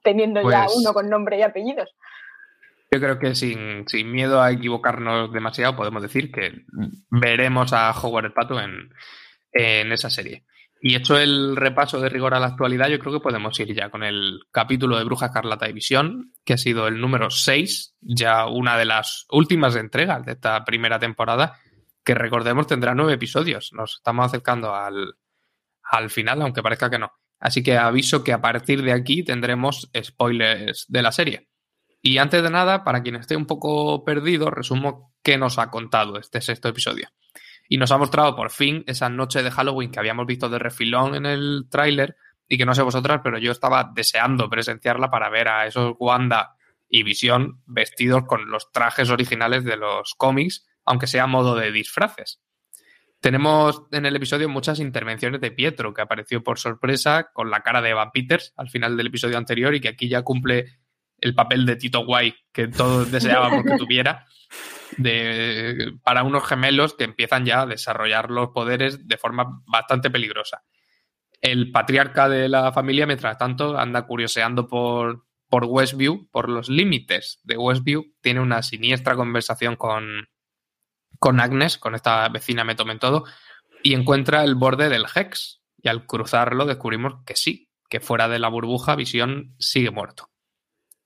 teniendo 0.03 0.41
ya 0.50 0.65
pues 0.65 0.77
uno 0.77 0.93
con 0.93 1.10
nombre 1.10 1.38
y 1.38 1.41
apellidos. 1.43 1.95
Yo 2.93 3.00
creo 3.00 3.19
que 3.19 3.36
sin, 3.36 3.88
sin, 3.88 4.12
miedo 4.12 4.41
a 4.41 4.51
equivocarnos 4.51 5.31
demasiado, 5.31 5.77
podemos 5.77 6.01
decir 6.01 6.29
que 6.31 6.65
veremos 7.10 7.71
a 7.71 7.91
Howard 7.91 8.25
el 8.25 8.33
Pato 8.33 8.60
en, 8.60 8.89
en 9.51 9.91
esa 9.91 10.10
serie. 10.10 10.46
Y 10.84 10.96
hecho 10.96 11.17
el 11.20 11.55
repaso 11.55 12.00
de 12.00 12.10
rigor 12.10 12.34
a 12.34 12.39
la 12.39 12.48
actualidad, 12.48 12.89
yo 12.89 12.98
creo 12.98 13.13
que 13.13 13.20
podemos 13.20 13.60
ir 13.60 13.75
ya 13.75 13.91
con 13.91 14.03
el 14.03 14.39
capítulo 14.51 14.98
de 14.98 15.03
Bruja 15.03 15.31
Carlata 15.31 15.70
y 15.70 15.74
Visión, 15.74 16.34
que 16.43 16.53
ha 16.53 16.58
sido 16.58 16.88
el 16.88 17.00
número 17.00 17.29
6, 17.29 17.96
ya 18.01 18.48
una 18.48 18.77
de 18.77 18.86
las 18.86 19.27
últimas 19.29 19.75
entregas 19.75 20.25
de 20.25 20.31
esta 20.31 20.65
primera 20.65 20.98
temporada, 20.98 21.60
que 22.03 22.15
recordemos 22.15 22.65
tendrá 22.65 22.96
nueve 22.96 23.13
episodios. 23.13 23.72
Nos 23.74 23.98
estamos 23.98 24.25
acercando 24.25 24.74
al, 24.74 25.17
al 25.84 26.10
final, 26.10 26.41
aunque 26.41 26.63
parezca 26.63 26.89
que 26.89 26.98
no. 26.98 27.12
Así 27.39 27.62
que 27.62 27.77
aviso 27.77 28.24
que 28.24 28.34
a 28.34 28.41
partir 28.41 28.81
de 28.81 28.93
aquí 28.93 29.24
tendremos 29.24 29.91
spoilers 30.03 30.86
de 30.88 31.01
la 31.03 31.12
serie. 31.12 31.50
Y 32.01 32.17
antes 32.17 32.41
de 32.41 32.50
nada, 32.50 32.84
para 32.84 33.03
quien 33.03 33.15
esté 33.15 33.36
un 33.36 33.46
poco 33.46 34.03
perdido, 34.03 34.50
resumo 34.50 35.13
qué 35.22 35.38
nos 35.38 35.60
ha 35.60 35.70
contado 35.70 36.17
este 36.17 36.41
sexto 36.41 36.70
episodio. 36.70 37.10
Y 37.71 37.77
nos 37.77 37.89
ha 37.93 37.97
mostrado 37.97 38.35
por 38.35 38.51
fin 38.51 38.83
esa 38.85 39.07
noche 39.07 39.41
de 39.43 39.49
Halloween 39.49 39.91
que 39.91 39.99
habíamos 39.99 40.25
visto 40.25 40.49
de 40.49 40.59
refilón 40.59 41.15
en 41.15 41.25
el 41.25 41.67
tráiler 41.69 42.17
y 42.45 42.57
que 42.57 42.65
no 42.65 42.75
sé 42.75 42.81
vosotras, 42.81 43.21
pero 43.23 43.37
yo 43.37 43.53
estaba 43.53 43.93
deseando 43.95 44.49
presenciarla 44.49 45.09
para 45.09 45.29
ver 45.29 45.47
a 45.47 45.65
esos 45.65 45.93
Wanda 45.97 46.57
y 46.89 47.03
Visión 47.03 47.61
vestidos 47.65 48.25
con 48.25 48.51
los 48.51 48.73
trajes 48.73 49.09
originales 49.09 49.63
de 49.63 49.77
los 49.77 50.15
cómics, 50.15 50.67
aunque 50.83 51.07
sea 51.07 51.27
modo 51.27 51.55
de 51.55 51.71
disfraces. 51.71 52.41
Tenemos 53.21 53.83
en 53.93 54.05
el 54.05 54.17
episodio 54.17 54.49
muchas 54.49 54.81
intervenciones 54.81 55.39
de 55.39 55.51
Pietro, 55.51 55.93
que 55.93 56.01
apareció 56.01 56.43
por 56.43 56.59
sorpresa 56.59 57.31
con 57.31 57.49
la 57.49 57.61
cara 57.61 57.81
de 57.81 57.91
Evan 57.91 58.11
Peters 58.11 58.51
al 58.57 58.69
final 58.69 58.97
del 58.97 59.07
episodio 59.07 59.37
anterior 59.37 59.73
y 59.73 59.79
que 59.79 59.87
aquí 59.87 60.09
ya 60.09 60.23
cumple 60.23 60.80
el 61.21 61.35
papel 61.35 61.65
de 61.65 61.75
Tito 61.75 62.05
Guay 62.05 62.35
que 62.51 62.67
todos 62.67 63.11
deseábamos 63.11 63.63
que 63.65 63.77
tuviera, 63.77 64.25
de, 64.97 65.93
para 66.03 66.23
unos 66.23 66.45
gemelos 66.45 66.95
que 66.95 67.05
empiezan 67.05 67.45
ya 67.45 67.61
a 67.61 67.65
desarrollar 67.65 68.29
los 68.29 68.49
poderes 68.49 69.07
de 69.07 69.17
forma 69.17 69.61
bastante 69.65 70.09
peligrosa. 70.09 70.63
El 71.39 71.71
patriarca 71.71 72.27
de 72.27 72.49
la 72.49 72.71
familia, 72.71 73.07
mientras 73.07 73.37
tanto, 73.37 73.77
anda 73.77 74.05
curioseando 74.05 74.67
por, 74.67 75.25
por 75.49 75.65
Westview, 75.65 76.29
por 76.31 76.49
los 76.49 76.69
límites 76.69 77.39
de 77.43 77.57
Westview, 77.57 78.13
tiene 78.21 78.41
una 78.41 78.61
siniestra 78.61 79.15
conversación 79.15 79.75
con, 79.75 80.27
con 81.17 81.39
Agnes, 81.39 81.77
con 81.77 81.95
esta 81.95 82.27
vecina 82.29 82.63
me 82.63 82.75
tomen 82.75 82.99
todo, 82.99 83.25
y 83.81 83.93
encuentra 83.93 84.43
el 84.43 84.55
borde 84.55 84.89
del 84.89 85.05
Hex. 85.13 85.61
Y 85.83 85.89
al 85.89 86.05
cruzarlo 86.05 86.65
descubrimos 86.65 87.23
que 87.25 87.35
sí, 87.35 87.71
que 87.89 87.99
fuera 87.99 88.27
de 88.27 88.37
la 88.37 88.49
burbuja 88.49 88.95
Visión 88.95 89.55
sigue 89.57 89.89
muerto. 89.89 90.30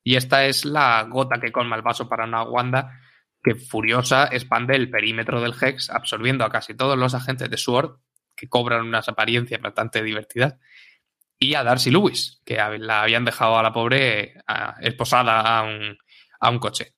Y 0.06 0.14
esta 0.14 0.46
es 0.46 0.64
la 0.64 1.02
gota 1.02 1.40
que 1.40 1.50
colma 1.50 1.74
el 1.74 1.82
vaso 1.82 2.08
para 2.08 2.26
una 2.26 2.44
Wanda 2.44 3.00
que 3.42 3.56
furiosa 3.56 4.28
expande 4.30 4.76
el 4.76 4.88
perímetro 4.88 5.40
del 5.40 5.52
Hex, 5.60 5.90
absorbiendo 5.90 6.44
a 6.44 6.48
casi 6.48 6.76
todos 6.76 6.96
los 6.96 7.12
agentes 7.14 7.50
de 7.50 7.56
SWORD, 7.56 7.96
que 8.36 8.48
cobran 8.48 8.86
unas 8.86 9.08
apariencias 9.08 9.60
bastante 9.60 10.04
divertidas, 10.04 10.60
y 11.40 11.54
a 11.54 11.64
Darcy 11.64 11.90
Lewis, 11.90 12.40
que 12.44 12.54
la 12.78 13.02
habían 13.02 13.24
dejado 13.24 13.58
a 13.58 13.64
la 13.64 13.72
pobre 13.72 14.34
esposada 14.80 15.40
a 15.40 15.64
un, 15.64 15.98
a 16.38 16.50
un 16.50 16.60
coche. 16.60 16.94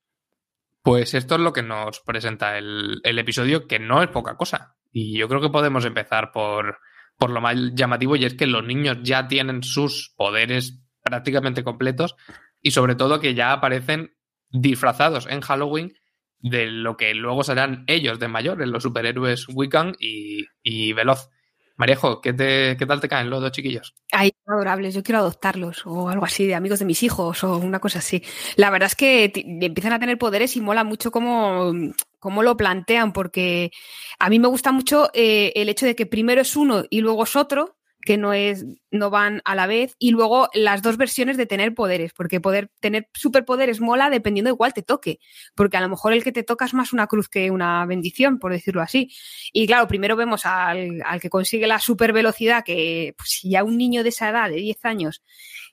Pues 0.82 1.14
esto 1.14 1.36
es 1.36 1.40
lo 1.40 1.54
que 1.54 1.62
nos 1.62 2.00
presenta 2.00 2.58
el, 2.58 3.00
episodio, 3.02 3.66
que 3.66 3.78
no 3.78 4.02
es 4.02 4.10
poca 4.10 4.36
cosa. 4.36 4.76
Y 4.92 5.16
yo 5.16 5.30
creo 5.30 5.40
que 5.40 5.48
podemos 5.48 5.86
empezar 5.86 6.30
por, 6.30 6.78
por 7.16 7.30
lo 7.30 7.40
más 7.40 7.56
llamativo, 7.72 8.16
y 8.16 8.26
es 8.26 8.34
que 8.34 8.46
los 8.46 8.64
niños 8.64 8.98
ya 9.00 9.26
tienen 9.28 9.62
sus 9.62 10.12
poderes 10.14 10.82
prácticamente 11.02 11.64
completos 11.64 12.14
y 12.60 12.70
sobre 12.72 12.94
todo 12.94 13.20
que 13.20 13.34
ya 13.34 13.52
aparecen 13.52 14.14
disfrazados 14.50 15.26
en 15.26 15.40
Halloween 15.40 15.92
de 16.40 16.66
lo 16.66 16.96
que 16.96 17.14
luego 17.14 17.42
serán 17.42 17.84
ellos 17.86 18.18
de 18.18 18.28
mayores, 18.28 18.68
los 18.68 18.82
superhéroes 18.82 19.46
Wiccan 19.48 19.94
y, 19.98 20.46
y 20.62 20.92
Veloz. 20.92 21.30
Marejo, 21.78 22.20
¿qué, 22.20 22.34
¿qué 22.76 22.86
tal 22.86 23.00
te 23.00 23.08
caen 23.08 23.30
los 23.30 23.40
dos 23.40 23.52
chiquillos? 23.52 23.94
Ay, 24.10 24.32
adorables, 24.46 24.94
yo 24.94 25.04
quiero 25.04 25.20
adoptarlos 25.20 25.86
o 25.86 26.08
algo 26.08 26.24
así, 26.24 26.44
de 26.44 26.56
amigos 26.56 26.80
de 26.80 26.84
mis 26.84 27.04
hijos 27.04 27.44
o 27.44 27.56
una 27.56 27.78
cosa 27.78 28.00
así. 28.00 28.20
La 28.56 28.70
verdad 28.70 28.88
es 28.88 28.96
que 28.96 29.30
empiezan 29.34 29.92
a 29.92 30.00
tener 30.00 30.18
poderes 30.18 30.56
y 30.56 30.60
mola 30.60 30.82
mucho 30.82 31.12
cómo, 31.12 31.72
cómo 32.18 32.42
lo 32.42 32.56
plantean, 32.56 33.12
porque 33.12 33.70
a 34.18 34.28
mí 34.28 34.40
me 34.40 34.48
gusta 34.48 34.72
mucho 34.72 35.08
eh, 35.14 35.52
el 35.54 35.68
hecho 35.68 35.86
de 35.86 35.94
que 35.94 36.06
primero 36.06 36.40
es 36.40 36.56
uno 36.56 36.82
y 36.90 37.00
luego 37.00 37.22
es 37.22 37.36
otro, 37.36 37.77
que 38.00 38.16
no 38.16 38.32
es 38.32 38.64
no 38.90 39.10
van 39.10 39.42
a 39.44 39.54
la 39.54 39.66
vez 39.66 39.94
y 39.98 40.12
luego 40.12 40.48
las 40.54 40.82
dos 40.82 40.96
versiones 40.96 41.36
de 41.36 41.46
tener 41.46 41.74
poderes, 41.74 42.12
porque 42.12 42.40
poder 42.40 42.70
tener 42.80 43.08
superpoderes 43.12 43.80
mola 43.80 44.08
dependiendo 44.08 44.50
de 44.50 44.56
cuál 44.56 44.72
te 44.72 44.82
toque, 44.82 45.18
porque 45.54 45.76
a 45.76 45.80
lo 45.80 45.88
mejor 45.88 46.12
el 46.12 46.24
que 46.24 46.32
te 46.32 46.42
toca 46.42 46.64
es 46.64 46.74
más 46.74 46.92
una 46.92 47.06
cruz 47.06 47.28
que 47.28 47.50
una 47.50 47.84
bendición, 47.86 48.38
por 48.38 48.52
decirlo 48.52 48.82
así. 48.82 49.10
Y 49.52 49.66
claro, 49.66 49.88
primero 49.88 50.16
vemos 50.16 50.46
al, 50.46 51.02
que 51.20 51.30
consigue 51.30 51.66
la 51.66 51.80
super 51.80 52.12
velocidad, 52.12 52.64
que 52.64 53.14
pues, 53.16 53.30
si 53.30 53.50
ya 53.50 53.64
un 53.64 53.76
niño 53.76 54.02
de 54.02 54.10
esa 54.10 54.30
edad, 54.30 54.48
de 54.48 54.56
10 54.56 54.84
años, 54.84 55.22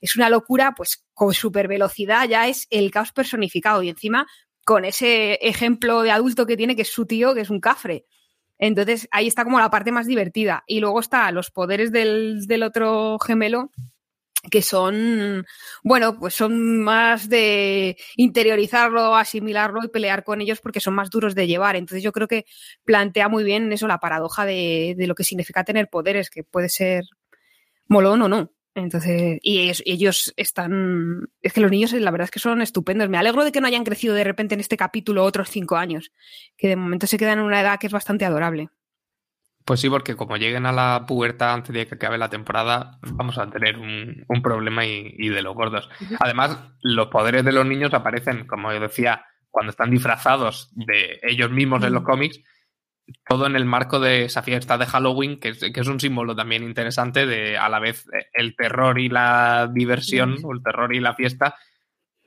es 0.01 0.15
una 0.15 0.29
locura, 0.29 0.73
pues 0.75 1.05
con 1.13 1.33
super 1.33 1.67
velocidad 1.67 2.27
ya 2.27 2.47
es 2.47 2.67
el 2.69 2.91
caos 2.91 3.11
personificado 3.11 3.81
y 3.83 3.89
encima 3.89 4.27
con 4.65 4.83
ese 4.83 5.35
ejemplo 5.35 6.01
de 6.01 6.11
adulto 6.11 6.45
que 6.45 6.57
tiene, 6.57 6.75
que 6.75 6.81
es 6.81 6.91
su 6.91 7.05
tío, 7.05 7.35
que 7.35 7.41
es 7.41 7.49
un 7.51 7.61
cafre. 7.61 8.05
Entonces 8.57 9.07
ahí 9.11 9.27
está 9.27 9.43
como 9.43 9.59
la 9.59 9.69
parte 9.69 9.91
más 9.91 10.07
divertida. 10.07 10.63
Y 10.67 10.79
luego 10.79 10.99
está 10.99 11.31
los 11.31 11.51
poderes 11.51 11.91
del, 11.91 12.45
del 12.47 12.63
otro 12.63 13.19
gemelo, 13.19 13.71
que 14.49 14.61
son, 14.61 15.45
bueno, 15.83 16.19
pues 16.19 16.33
son 16.33 16.81
más 16.81 17.29
de 17.29 17.97
interiorizarlo, 18.15 19.15
asimilarlo 19.15 19.83
y 19.83 19.89
pelear 19.89 20.23
con 20.23 20.41
ellos 20.41 20.61
porque 20.61 20.79
son 20.79 20.95
más 20.95 21.09
duros 21.09 21.35
de 21.35 21.47
llevar. 21.47 21.75
Entonces 21.75 22.03
yo 22.03 22.11
creo 22.11 22.27
que 22.27 22.45
plantea 22.83 23.29
muy 23.29 23.43
bien 23.43 23.71
eso, 23.71 23.87
la 23.87 23.99
paradoja 23.99 24.45
de, 24.45 24.95
de 24.97 25.07
lo 25.07 25.15
que 25.15 25.23
significa 25.23 25.63
tener 25.63 25.89
poderes, 25.89 26.29
que 26.29 26.43
puede 26.43 26.69
ser 26.69 27.05
molón 27.87 28.21
o 28.21 28.29
no. 28.29 28.54
Entonces, 28.75 29.39
y 29.41 29.71
ellos, 29.85 30.33
están. 30.35 31.29
Es 31.41 31.53
que 31.53 31.61
los 31.61 31.71
niños, 31.71 31.93
la 31.93 32.11
verdad 32.11 32.25
es 32.25 32.31
que 32.31 32.39
son 32.39 32.61
estupendos. 32.61 33.07
Me 33.07 33.17
alegro 33.17 33.45
de 33.45 33.53
que 33.53 33.61
no 33.61 33.67
hayan 33.67 33.85
crecido 33.85 34.13
de 34.13 34.25
repente 34.25 34.53
en 34.53 34.59
este 34.59 34.75
capítulo 34.75 35.23
otros 35.23 35.49
cinco 35.49 35.77
años, 35.77 36.11
que 36.57 36.67
de 36.67 36.75
momento 36.75 37.07
se 37.07 37.17
quedan 37.17 37.39
en 37.39 37.45
una 37.45 37.61
edad 37.61 37.79
que 37.79 37.87
es 37.87 37.93
bastante 37.93 38.25
adorable. 38.25 38.69
Pues 39.63 39.79
sí, 39.79 39.89
porque 39.89 40.15
como 40.15 40.35
lleguen 40.35 40.65
a 40.65 40.73
la 40.73 41.05
pubertad 41.07 41.53
antes 41.53 41.73
de 41.73 41.87
que 41.87 41.95
acabe 41.95 42.17
la 42.17 42.29
temporada, 42.29 42.99
vamos 43.01 43.37
a 43.37 43.49
tener 43.49 43.77
un, 43.79 44.41
problema 44.43 44.85
y, 44.85 45.29
de 45.29 45.41
los 45.41 45.55
gordos. 45.55 45.89
Además, 46.19 46.59
los 46.81 47.07
poderes 47.07 47.45
de 47.45 47.53
los 47.53 47.65
niños 47.65 47.93
aparecen, 47.93 48.45
como 48.45 48.71
yo 48.73 48.79
decía, 48.81 49.25
cuando 49.49 49.71
están 49.71 49.89
disfrazados 49.89 50.69
de 50.75 51.19
ellos 51.23 51.49
mismos 51.49 51.83
en 51.83 51.93
los 51.93 52.03
cómics, 52.03 52.41
todo 53.27 53.45
en 53.45 53.55
el 53.55 53.65
marco 53.65 53.99
de 53.99 54.25
esa 54.25 54.41
fiesta 54.41 54.77
de 54.77 54.85
Halloween, 54.85 55.39
que 55.39 55.49
es, 55.49 55.87
un 55.87 55.99
símbolo 55.99 56.35
también 56.35 56.63
interesante 56.63 57.25
de 57.25 57.57
a 57.57 57.69
la 57.69 57.79
vez 57.79 58.07
eh, 58.07 58.27
el 58.33 58.55
terror 58.55 58.99
y 58.99 59.09
la 59.09 59.69
diversión, 59.73 60.37
o 60.43 60.53
el 60.53 60.63
terror 60.63 60.93
y 60.93 60.99
la 60.99 61.13
fiesta, 61.13 61.55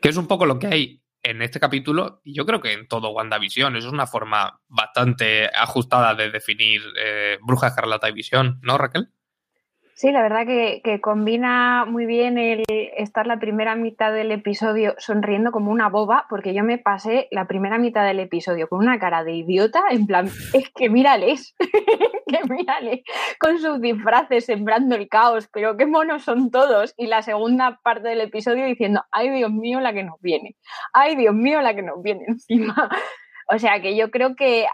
que 0.00 0.08
es 0.08 0.16
un 0.16 0.26
poco 0.26 0.46
lo 0.46 0.58
que 0.58 0.68
hay 0.68 1.02
en 1.22 1.42
este 1.42 1.60
capítulo, 1.60 2.20
y 2.24 2.34
yo 2.34 2.46
creo 2.46 2.60
que 2.60 2.72
en 2.72 2.86
todo 2.86 3.10
WandaVision. 3.10 3.76
Es 3.76 3.84
una 3.84 4.06
forma 4.06 4.60
bastante 4.68 5.46
ajustada 5.46 6.14
de 6.14 6.30
definir 6.30 6.82
eh, 6.96 7.38
Bruja 7.42 7.68
Escarlata 7.68 8.08
y 8.08 8.12
Visión, 8.12 8.60
¿no, 8.62 8.78
Raquel? 8.78 9.08
Sí, 9.98 10.12
la 10.12 10.22
verdad 10.22 10.46
que, 10.46 11.00
combina 11.00 11.84
muy 11.84 12.06
bien 12.06 12.38
el 12.38 12.62
estar 12.68 13.26
la 13.26 13.40
primera 13.40 13.74
mitad 13.74 14.12
del 14.12 14.30
episodio 14.30 14.94
sonriendo 14.98 15.50
como 15.50 15.72
una 15.72 15.88
boba, 15.88 16.26
porque 16.30 16.54
yo 16.54 16.62
me 16.62 16.78
pasé 16.78 17.26
la 17.32 17.48
primera 17.48 17.78
mitad 17.78 18.06
del 18.06 18.20
episodio 18.20 18.68
con 18.68 18.78
una 18.78 19.00
cara 19.00 19.24
de 19.24 19.32
idiota, 19.32 19.82
en 19.90 20.06
plan, 20.06 20.26
es 20.52 20.70
que 20.72 20.88
mírales, 20.88 21.56
que 22.28 22.38
mírale, 22.48 23.02
con 23.40 23.58
sus 23.58 23.80
disfraces 23.80 24.46
sembrando 24.46 24.94
el 24.94 25.08
caos, 25.08 25.48
pero 25.52 25.76
qué 25.76 25.84
monos 25.84 26.22
son 26.22 26.52
todos. 26.52 26.94
Y 26.96 27.08
la 27.08 27.22
segunda 27.22 27.80
parte 27.82 28.10
del 28.10 28.20
episodio 28.20 28.66
diciendo, 28.66 29.02
ay 29.10 29.30
Dios 29.30 29.50
mío 29.50 29.80
la 29.80 29.92
que 29.92 30.04
nos 30.04 30.20
viene, 30.20 30.54
ay 30.92 31.16
Dios 31.16 31.34
mío 31.34 31.60
la 31.60 31.74
que 31.74 31.82
nos 31.82 32.00
viene 32.00 32.24
encima. 32.28 32.88
O 33.50 33.58
sea 33.58 33.80
que 33.80 33.96
yo 33.96 34.10
creo 34.10 34.36
que, 34.36 34.66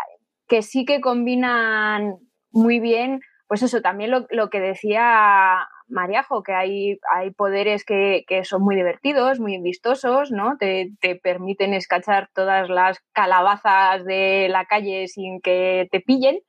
que 0.49 0.61
sí 0.61 0.85
que 0.85 1.00
combinan 1.00 2.16
muy 2.50 2.81
bien 2.81 3.21
pues 3.54 3.62
eso, 3.62 3.82
también 3.82 4.11
lo, 4.11 4.50
que 4.50 4.58
decía 4.58 5.68
Mariajo, 5.87 6.42
que 6.42 6.54
hay, 6.54 6.99
hay 7.14 7.30
poderes 7.30 7.84
que, 7.84 8.25
son 8.42 8.62
muy 8.62 8.75
divertidos, 8.75 9.38
muy 9.38 9.61
vistosos, 9.61 10.32
¿no? 10.32 10.56
Te, 10.58 10.90
permiten 11.23 11.73
escachar 11.73 12.28
todas 12.34 12.68
las 12.68 12.99
calabazas 13.12 14.04
de 14.04 14.49
la 14.50 14.64
calle 14.64 15.06
sin 15.06 15.40
que 15.40 15.87
te 15.92 16.00
pillen. 16.00 16.40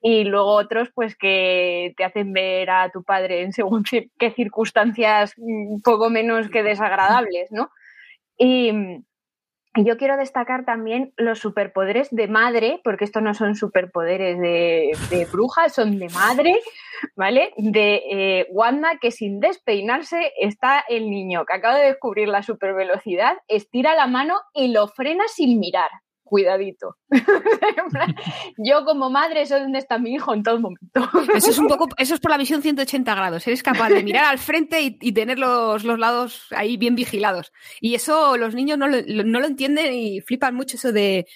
Y 0.00 0.24
luego 0.24 0.54
otros, 0.54 0.88
pues 0.94 1.16
que 1.16 1.92
te 1.98 2.04
hacen 2.04 2.32
ver 2.32 2.70
a 2.70 2.88
tu 2.88 3.04
padre 3.04 3.42
en 3.42 3.52
según 3.52 3.84
qué 4.18 4.30
circunstancias 4.30 5.34
mm, 5.36 5.82
poco 5.82 6.08
menos 6.08 6.48
que 6.48 6.62
desagradables, 6.62 7.52
¿no? 7.52 7.70
Y, 8.38 8.72
y 9.78 9.84
yo 9.84 9.96
quiero 9.96 10.16
destacar 10.16 10.64
también 10.64 11.12
los 11.16 11.38
superpoderes 11.38 12.08
de 12.10 12.26
madre, 12.26 12.80
porque 12.82 13.04
estos 13.04 13.22
no 13.22 13.32
son 13.32 13.54
superpoderes 13.54 14.36
de, 14.40 14.90
de 15.08 15.24
bruja, 15.26 15.68
son 15.68 16.00
de 16.00 16.08
madre, 16.08 16.58
¿vale? 17.14 17.52
De 17.56 18.02
eh, 18.10 18.46
Wanda, 18.50 18.98
que 19.00 19.12
sin 19.12 19.38
despeinarse 19.38 20.32
está 20.40 20.80
el 20.88 21.08
niño 21.08 21.44
que 21.46 21.54
acaba 21.54 21.78
de 21.78 21.86
descubrir 21.86 22.26
la 22.26 22.42
supervelocidad, 22.42 23.36
estira 23.46 23.94
la 23.94 24.08
mano 24.08 24.34
y 24.52 24.72
lo 24.72 24.88
frena 24.88 25.22
sin 25.28 25.60
mirar 25.60 25.90
cuidadito. 26.28 26.96
yo 28.58 28.84
como 28.84 29.10
madre 29.10 29.46
sé 29.46 29.58
dónde 29.58 29.78
está 29.78 29.98
mi 29.98 30.14
hijo 30.14 30.34
en 30.34 30.42
todo 30.42 30.60
momento. 30.60 31.08
eso 31.34 31.50
es 31.50 31.58
un 31.58 31.66
poco, 31.66 31.88
eso 31.96 32.14
es 32.14 32.20
por 32.20 32.30
la 32.30 32.36
visión 32.36 32.60
180 32.60 33.14
grados. 33.14 33.46
Eres 33.46 33.62
capaz 33.62 33.88
de 33.88 34.02
mirar 34.04 34.24
al 34.24 34.38
frente 34.38 34.80
y, 34.80 35.12
tener 35.12 35.38
los, 35.38 35.84
lados 35.84 36.46
ahí 36.50 36.76
bien 36.76 36.94
vigilados. 36.94 37.52
Y 37.80 37.94
eso 37.94 38.36
los 38.36 38.54
niños 38.54 38.78
no 38.78 38.88
lo, 38.88 38.98
no 39.02 39.40
lo 39.40 39.46
entienden 39.46 39.92
y 39.94 40.20
flipan 40.20 40.54
mucho 40.54 40.76
eso 40.76 40.92
de, 40.92 41.26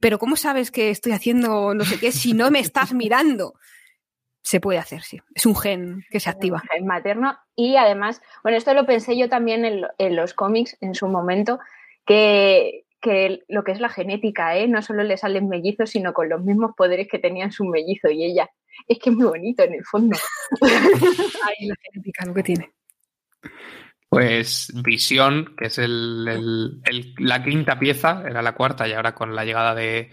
pero 0.00 0.18
¿cómo 0.18 0.36
sabes 0.36 0.70
que 0.70 0.90
estoy 0.90 1.12
haciendo 1.12 1.74
no 1.74 1.84
sé 1.84 1.98
qué 2.00 2.10
si 2.10 2.32
no 2.32 2.50
me 2.50 2.60
estás 2.60 2.94
mirando? 2.94 3.54
Se 4.42 4.60
puede 4.60 4.78
hacer, 4.78 5.02
sí. 5.02 5.20
Es 5.34 5.44
un 5.44 5.54
gen 5.54 6.04
que 6.10 6.20
se 6.20 6.30
activa. 6.30 6.62
El 6.74 6.84
materno. 6.84 7.36
Y 7.54 7.76
además, 7.76 8.22
bueno, 8.42 8.56
esto 8.56 8.72
lo 8.72 8.86
pensé 8.86 9.18
yo 9.18 9.28
también 9.28 9.66
en 9.66 10.16
los 10.16 10.32
cómics 10.32 10.78
en 10.80 10.94
su 10.94 11.06
momento, 11.06 11.58
que, 12.06 12.86
que 13.00 13.44
lo 13.48 13.64
que 13.64 13.72
es 13.72 13.80
la 13.80 13.88
genética, 13.88 14.56
¿eh? 14.56 14.68
no 14.68 14.82
solo 14.82 15.02
le 15.04 15.16
salen 15.16 15.48
mellizos, 15.48 15.90
sino 15.90 16.12
con 16.12 16.28
los 16.28 16.42
mismos 16.42 16.72
poderes 16.76 17.08
que 17.08 17.18
tenían 17.18 17.52
su 17.52 17.64
mellizo 17.64 18.08
y 18.10 18.24
ella. 18.24 18.48
Es 18.86 18.98
que 18.98 19.10
es 19.10 19.16
muy 19.16 19.26
bonito 19.26 19.62
en 19.62 19.74
el 19.74 19.84
fondo. 19.84 20.16
Ahí 20.60 21.66
la 21.66 21.74
genética, 21.82 22.26
lo 22.26 22.34
que 22.34 22.42
tiene. 22.42 22.72
Pues 24.08 24.72
Visión, 24.82 25.54
que 25.56 25.66
es 25.66 25.78
el, 25.78 26.24
la 27.18 27.44
quinta 27.44 27.78
pieza, 27.78 28.22
era 28.26 28.40
la 28.42 28.54
cuarta, 28.54 28.88
y 28.88 28.92
ahora 28.92 29.14
con 29.14 29.34
la 29.34 29.44
llegada 29.44 29.74
de, 29.74 30.10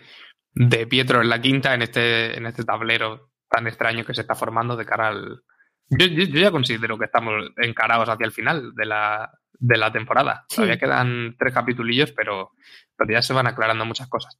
de 0.53 0.87
Pietro 0.87 1.21
en 1.21 1.29
la 1.29 1.39
quinta, 1.39 1.73
en 1.73 1.81
este, 1.81 2.37
en 2.37 2.45
este 2.45 2.63
tablero 2.63 3.31
tan 3.49 3.67
extraño 3.67 4.03
que 4.03 4.13
se 4.13 4.21
está 4.21 4.35
formando 4.35 4.75
de 4.75 4.85
cara 4.85 5.09
al. 5.09 5.43
Yo, 5.87 6.07
ya 6.07 6.51
considero 6.51 6.97
que 6.97 7.05
estamos 7.05 7.51
encarados 7.57 8.09
hacia 8.09 8.25
el 8.25 8.31
final 8.31 8.73
de 8.73 8.85
la, 8.85 9.31
de 9.59 9.77
la 9.77 9.91
temporada. 9.91 10.45
Todavía 10.49 10.77
quedan 10.77 11.35
tres 11.37 11.53
capitulillos, 11.53 12.11
pero, 12.11 12.51
pero 12.95 13.13
ya 13.13 13.21
se 13.21 13.33
van 13.33 13.47
aclarando 13.47 13.85
muchas 13.85 14.07
cosas. 14.07 14.39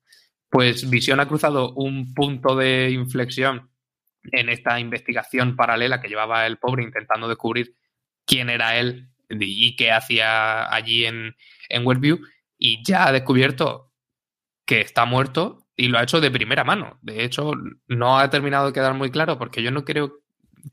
Pues 0.50 0.90
Visión 0.90 1.20
ha 1.20 1.28
cruzado 1.28 1.74
un 1.74 2.14
punto 2.14 2.56
de 2.56 2.92
inflexión 2.92 3.70
en 4.32 4.50
esta 4.50 4.80
investigación 4.80 5.56
paralela 5.56 6.02
que 6.02 6.08
llevaba 6.08 6.46
el 6.48 6.58
pobre 6.58 6.84
intentando 6.84 7.28
descubrir 7.28 7.76
quién 8.26 8.50
era 8.50 8.78
él 8.78 9.10
y 9.30 9.76
qué 9.76 9.92
hacía 9.92 10.74
allí 10.74 11.06
en, 11.06 11.36
en 11.70 11.86
Westview 11.86 12.20
y 12.58 12.84
ya 12.84 13.08
ha 13.08 13.12
descubierto 13.12 13.92
que 14.66 14.82
está 14.82 15.06
muerto 15.06 15.68
y 15.76 15.88
lo 15.88 15.98
ha 15.98 16.04
hecho 16.04 16.22
de 16.22 16.32
primera 16.32 16.64
mano. 16.64 16.98
De 17.02 17.24
hecho, 17.24 17.54
no 17.88 18.18
ha 18.18 18.30
terminado 18.30 18.68
de 18.68 18.74
quedar 18.74 18.94
muy 18.94 19.12
claro 19.12 19.38
porque 19.38 19.62
yo 19.62 19.72
no 19.72 19.86
creo, 19.86 20.20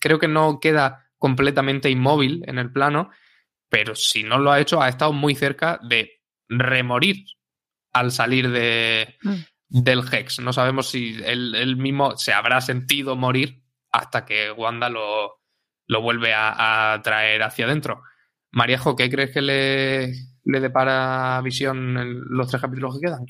creo 0.00 0.18
que 0.18 0.28
no 0.28 0.60
queda 0.60 1.10
completamente 1.18 1.90
inmóvil 1.90 2.42
en 2.46 2.58
el 2.58 2.72
plano, 2.72 3.10
pero 3.72 3.94
si 3.94 4.22
no 4.22 4.38
lo 4.38 4.52
ha 4.52 4.60
hecho, 4.60 4.82
ha 4.82 4.88
estado 4.90 5.14
muy 5.14 5.34
cerca 5.34 5.80
de 5.82 6.20
remorir 6.46 7.24
al 7.94 8.12
salir 8.12 8.50
de, 8.50 9.16
mm. 9.22 9.80
del 9.82 10.02
Hex. 10.12 10.40
No 10.40 10.52
sabemos 10.52 10.90
si 10.90 11.18
él, 11.24 11.78
mismo 11.78 12.18
se 12.18 12.34
habrá 12.34 12.60
sentido 12.60 13.16
morir 13.16 13.62
hasta 13.90 14.26
que 14.26 14.52
Wanda 14.52 14.90
lo, 14.90 15.40
lo 15.86 16.02
vuelve 16.02 16.34
a, 16.34 16.92
a 16.92 17.00
traer 17.00 17.42
hacia 17.42 17.64
adentro. 17.64 18.02
Mariajo, 18.50 18.94
¿qué 18.94 19.08
crees 19.08 19.30
que 19.30 19.40
le, 19.40 20.12
le 20.44 20.60
depara 20.60 21.40
Visión 21.42 21.96
en 21.96 22.20
los 22.28 22.48
tres 22.48 22.60
capítulos 22.60 22.98
que 22.98 23.06
quedan? 23.06 23.24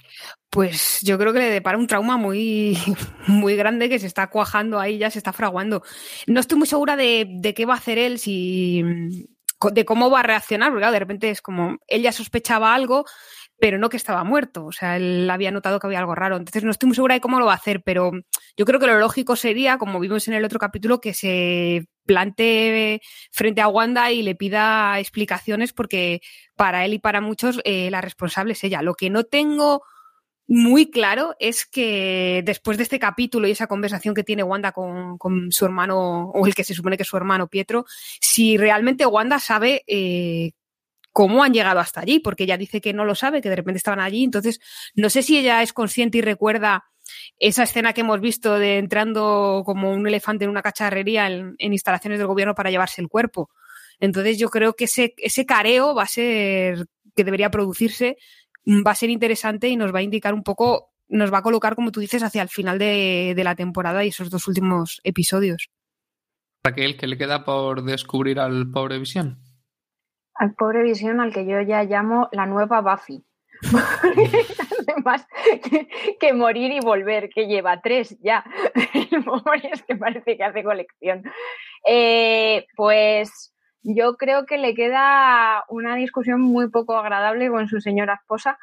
Pues 0.50 1.02
yo 1.02 1.18
creo 1.18 1.32
que 1.32 1.38
le 1.38 1.50
depara 1.50 1.78
un 1.78 1.86
trauma 1.86 2.16
muy, 2.16 2.76
muy 3.28 3.54
grande 3.54 3.88
que 3.88 4.00
se 4.00 4.08
está 4.08 4.28
cuajando 4.28 4.80
ahí, 4.80 4.98
ya 4.98 5.08
se 5.08 5.18
está 5.18 5.32
fraguando. 5.32 5.84
No 6.26 6.40
estoy 6.40 6.58
muy 6.58 6.66
segura 6.66 6.96
de, 6.96 7.28
de 7.28 7.54
qué 7.54 7.64
va 7.64 7.74
a 7.74 7.78
hacer 7.78 7.98
él, 7.98 8.18
si 8.18 9.28
de 9.70 9.84
cómo 9.84 10.10
va 10.10 10.20
a 10.20 10.24
reaccionar, 10.24 10.70
porque 10.70 10.86
de 10.86 10.98
repente 10.98 11.30
es 11.30 11.42
como, 11.42 11.78
él 11.86 12.02
ya 12.02 12.12
sospechaba 12.12 12.74
algo, 12.74 13.04
pero 13.58 13.78
no 13.78 13.88
que 13.88 13.96
estaba 13.96 14.24
muerto. 14.24 14.66
O 14.66 14.72
sea, 14.72 14.96
él 14.96 15.30
había 15.30 15.52
notado 15.52 15.78
que 15.78 15.86
había 15.86 16.00
algo 16.00 16.16
raro. 16.16 16.36
Entonces 16.36 16.64
no 16.64 16.72
estoy 16.72 16.88
muy 16.88 16.96
segura 16.96 17.14
de 17.14 17.20
cómo 17.20 17.38
lo 17.38 17.46
va 17.46 17.52
a 17.52 17.56
hacer, 17.56 17.82
pero 17.84 18.10
yo 18.56 18.64
creo 18.64 18.80
que 18.80 18.88
lo 18.88 18.98
lógico 18.98 19.36
sería, 19.36 19.78
como 19.78 20.00
vimos 20.00 20.26
en 20.26 20.34
el 20.34 20.44
otro 20.44 20.58
capítulo, 20.58 21.00
que 21.00 21.14
se 21.14 21.86
plante 22.04 23.00
frente 23.30 23.60
a 23.60 23.68
Wanda 23.68 24.10
y 24.10 24.22
le 24.22 24.34
pida 24.34 24.98
explicaciones 24.98 25.72
porque 25.72 26.20
para 26.56 26.84
él 26.84 26.94
y 26.94 26.98
para 26.98 27.20
muchos 27.20 27.60
eh, 27.64 27.90
la 27.90 28.00
responsable 28.00 28.54
es 28.54 28.64
ella. 28.64 28.82
Lo 28.82 28.94
que 28.94 29.10
no 29.10 29.22
tengo 29.22 29.82
muy 30.54 30.90
claro 30.90 31.34
es 31.38 31.64
que 31.64 32.42
después 32.44 32.76
de 32.76 32.82
este 32.82 32.98
capítulo 32.98 33.48
y 33.48 33.52
esa 33.52 33.66
conversación 33.66 34.14
que 34.14 34.22
tiene 34.22 34.42
Wanda 34.42 34.72
con, 34.72 35.18
su 35.50 35.64
hermano, 35.64 36.28
o 36.28 36.46
el 36.46 36.54
que 36.54 36.62
se 36.62 36.74
supone 36.74 36.98
que 36.98 37.04
es 37.04 37.08
su 37.08 37.16
hermano 37.16 37.48
Pietro, 37.48 37.86
si 38.20 38.58
realmente 38.58 39.06
Wanda 39.06 39.38
sabe 39.38 39.82
eh, 39.86 40.52
cómo 41.10 41.42
han 41.42 41.54
llegado 41.54 41.80
hasta 41.80 42.02
allí, 42.02 42.18
porque 42.18 42.44
ella 42.44 42.58
dice 42.58 42.82
que 42.82 42.92
no 42.92 43.06
lo 43.06 43.14
sabe, 43.14 43.40
que 43.40 43.48
de 43.48 43.56
repente 43.56 43.78
estaban 43.78 44.00
allí. 44.00 44.24
Entonces, 44.24 44.60
no 44.94 45.08
sé 45.08 45.22
si 45.22 45.38
ella 45.38 45.62
es 45.62 45.72
consciente 45.72 46.18
y 46.18 46.20
recuerda 46.20 46.84
esa 47.38 47.62
escena 47.62 47.94
que 47.94 48.02
hemos 48.02 48.20
visto 48.20 48.58
de 48.58 48.76
entrando 48.76 49.62
como 49.64 49.90
un 49.90 50.06
elefante 50.06 50.44
en 50.44 50.50
una 50.50 50.60
cacharrería 50.60 51.28
en, 51.28 51.56
instalaciones 51.58 52.18
del 52.18 52.28
gobierno 52.28 52.54
para 52.54 52.70
llevarse 52.70 53.00
el 53.00 53.08
cuerpo. 53.08 53.48
Entonces 54.00 54.36
yo 54.36 54.50
creo 54.50 54.74
que 54.74 54.84
ese, 54.84 55.14
ese 55.16 55.46
careo 55.46 55.94
va 55.94 56.02
a 56.02 56.08
ser, 56.08 56.84
que 57.16 57.24
debería 57.24 57.50
producirse, 57.50 58.18
va 58.66 58.92
a 58.92 58.96
ser 58.96 59.10
interesante 59.10 59.68
y 59.68 59.76
nos 59.76 59.94
va 59.94 60.00
a 60.00 60.02
indicar 60.02 60.34
un 60.34 60.42
poco, 60.42 60.90
nos 61.08 61.32
va 61.32 61.38
a 61.38 61.42
colocar, 61.42 61.74
como 61.74 61.92
tú 61.92 62.00
dices, 62.00 62.22
hacia 62.22 62.42
el 62.42 62.48
final 62.48 62.78
de, 62.78 63.34
de 63.36 63.44
la 63.44 63.54
temporada 63.54 64.04
y 64.04 64.08
esos 64.08 64.30
dos 64.30 64.48
últimos 64.48 65.00
episodios. 65.04 65.70
Raquel, 66.64 66.96
¿qué 66.96 67.06
le 67.06 67.18
queda 67.18 67.44
por 67.44 67.82
descubrir 67.82 68.38
al 68.38 68.70
pobre 68.70 68.98
Visión? 68.98 69.38
Al 70.34 70.54
pobre 70.54 70.82
Visión, 70.82 71.20
al 71.20 71.32
que 71.32 71.44
yo 71.44 71.60
ya 71.60 71.82
llamo 71.82 72.28
la 72.32 72.46
nueva 72.46 72.80
Buffy. 72.80 73.24
Además, 74.88 75.26
que, 76.20 76.32
morir 76.32 76.72
y 76.72 76.80
volver, 76.80 77.30
que 77.30 77.46
lleva 77.46 77.80
tres 77.80 78.16
ya. 78.20 78.44
El 79.10 79.24
pobre 79.24 79.70
es 79.72 79.82
que 79.82 79.96
parece 79.96 80.36
que 80.36 80.44
hace 80.44 80.62
colección. 80.62 81.22
Eh, 81.86 82.66
pues 82.76 83.51
yo 83.82 84.16
creo 84.16 84.46
que 84.46 84.58
le 84.58 84.74
queda 84.74 85.64
una 85.68 85.96
discusión 85.96 86.40
muy 86.40 86.70
poco 86.70 86.96
agradable 86.96 87.50
con 87.50 87.68
su 87.68 87.80
señora 87.80 88.14
esposa, 88.14 88.58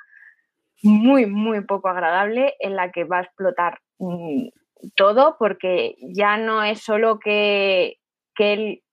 muy, 0.81 1.25
muy 1.25 1.61
poco 1.61 1.89
agradable, 1.89 2.55
en 2.59 2.75
la 2.75 2.91
que 2.91 3.03
va 3.03 3.17
a 3.17 3.23
explotar 3.23 3.79
mm, 3.97 4.47
todo, 4.95 5.35
porque 5.37 5.95
ya 6.01 6.37
no 6.37 6.63
es 6.63 6.81
solo 6.81 7.19
que, 7.19 7.97
que 8.35 8.53
él 8.53 8.83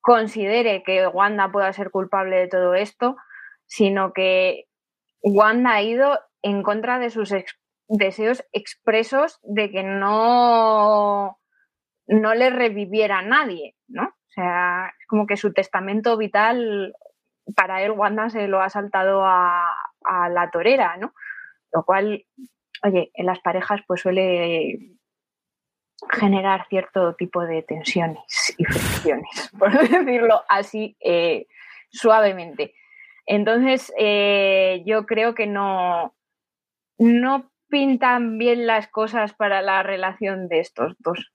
considere 0.00 0.82
que 0.82 1.06
Wanda 1.06 1.50
pueda 1.50 1.72
ser 1.72 1.90
culpable 1.90 2.36
de 2.36 2.48
todo 2.48 2.74
esto, 2.74 3.16
sino 3.66 4.12
que 4.12 4.66
Wanda 5.22 5.74
ha 5.74 5.82
ido 5.82 6.18
en 6.42 6.62
contra 6.62 6.98
de 6.98 7.10
sus 7.10 7.34
deseos 7.88 8.44
expresos 8.52 9.38
de 9.42 9.70
que 9.70 9.82
no, 9.82 11.38
no 12.06 12.34
le 12.34 12.50
reviviera 12.50 13.18
a 13.18 13.22
nadie. 13.22 13.76
O 14.30 14.32
sea, 14.32 14.92
es 14.98 15.06
como 15.06 15.26
que 15.26 15.36
su 15.36 15.52
testamento 15.52 16.16
vital, 16.16 16.94
para 17.56 17.82
él 17.82 17.90
Wanda 17.90 18.30
se 18.30 18.46
lo 18.46 18.60
ha 18.60 18.70
saltado 18.70 19.24
a, 19.24 19.74
a 20.04 20.28
la 20.28 20.50
torera, 20.50 20.96
¿no? 20.96 21.12
Lo 21.72 21.84
cual, 21.84 22.24
oye, 22.84 23.10
en 23.14 23.26
las 23.26 23.40
parejas 23.40 23.80
pues 23.86 24.00
suele 24.00 24.96
generar 26.08 26.66
cierto 26.68 27.14
tipo 27.14 27.44
de 27.44 27.62
tensiones 27.62 28.54
y 28.56 28.64
fricciones, 28.64 29.50
por 29.58 29.72
decirlo 29.72 30.42
así 30.48 30.96
eh, 31.00 31.46
suavemente. 31.90 32.74
Entonces, 33.26 33.92
eh, 33.98 34.82
yo 34.86 35.06
creo 35.06 35.34
que 35.34 35.46
no, 35.46 36.14
no 36.98 37.50
pintan 37.68 38.38
bien 38.38 38.66
las 38.66 38.88
cosas 38.88 39.34
para 39.34 39.62
la 39.62 39.82
relación 39.82 40.48
de 40.48 40.60
estos 40.60 40.94
dos. 40.98 41.32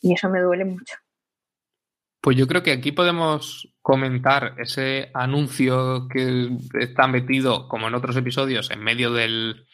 Y 0.00 0.14
eso 0.14 0.28
me 0.30 0.40
duele 0.40 0.64
mucho. 0.64 0.96
Pues 2.20 2.36
yo 2.36 2.46
creo 2.46 2.62
que 2.62 2.72
aquí 2.72 2.92
podemos 2.92 3.72
comentar 3.80 4.54
ese 4.58 5.10
anuncio 5.14 6.06
que 6.08 6.50
está 6.78 7.06
metido, 7.06 7.66
como 7.68 7.88
en 7.88 7.94
otros 7.94 8.16
episodios, 8.16 8.70
en 8.70 8.80
medio 8.80 9.10
del, 9.12 9.66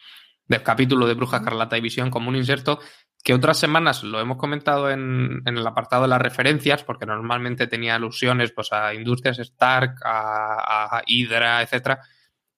del 0.47 0.63
capítulo 0.63 1.07
de 1.07 1.13
Bruja 1.13 1.43
Carlata 1.43 1.77
y 1.77 1.81
Visión 1.81 2.09
como 2.09 2.29
un 2.29 2.35
inserto, 2.37 2.79
que 3.23 3.33
otras 3.33 3.57
semanas 3.57 4.03
lo 4.03 4.21
hemos 4.21 4.37
comentado 4.37 4.89
en, 4.89 5.41
el 5.45 5.67
apartado 5.67 6.03
de 6.03 6.07
las 6.07 6.21
referencias, 6.21 6.83
porque 6.83 7.05
normalmente 7.05 7.67
tenía 7.67 7.95
alusiones 7.95 8.51
pues, 8.51 8.71
a 8.71 8.93
Industrias 8.93 9.39
Stark, 9.39 9.95
a, 10.05 11.01
Hydra, 11.05 11.61
etcétera, 11.61 11.99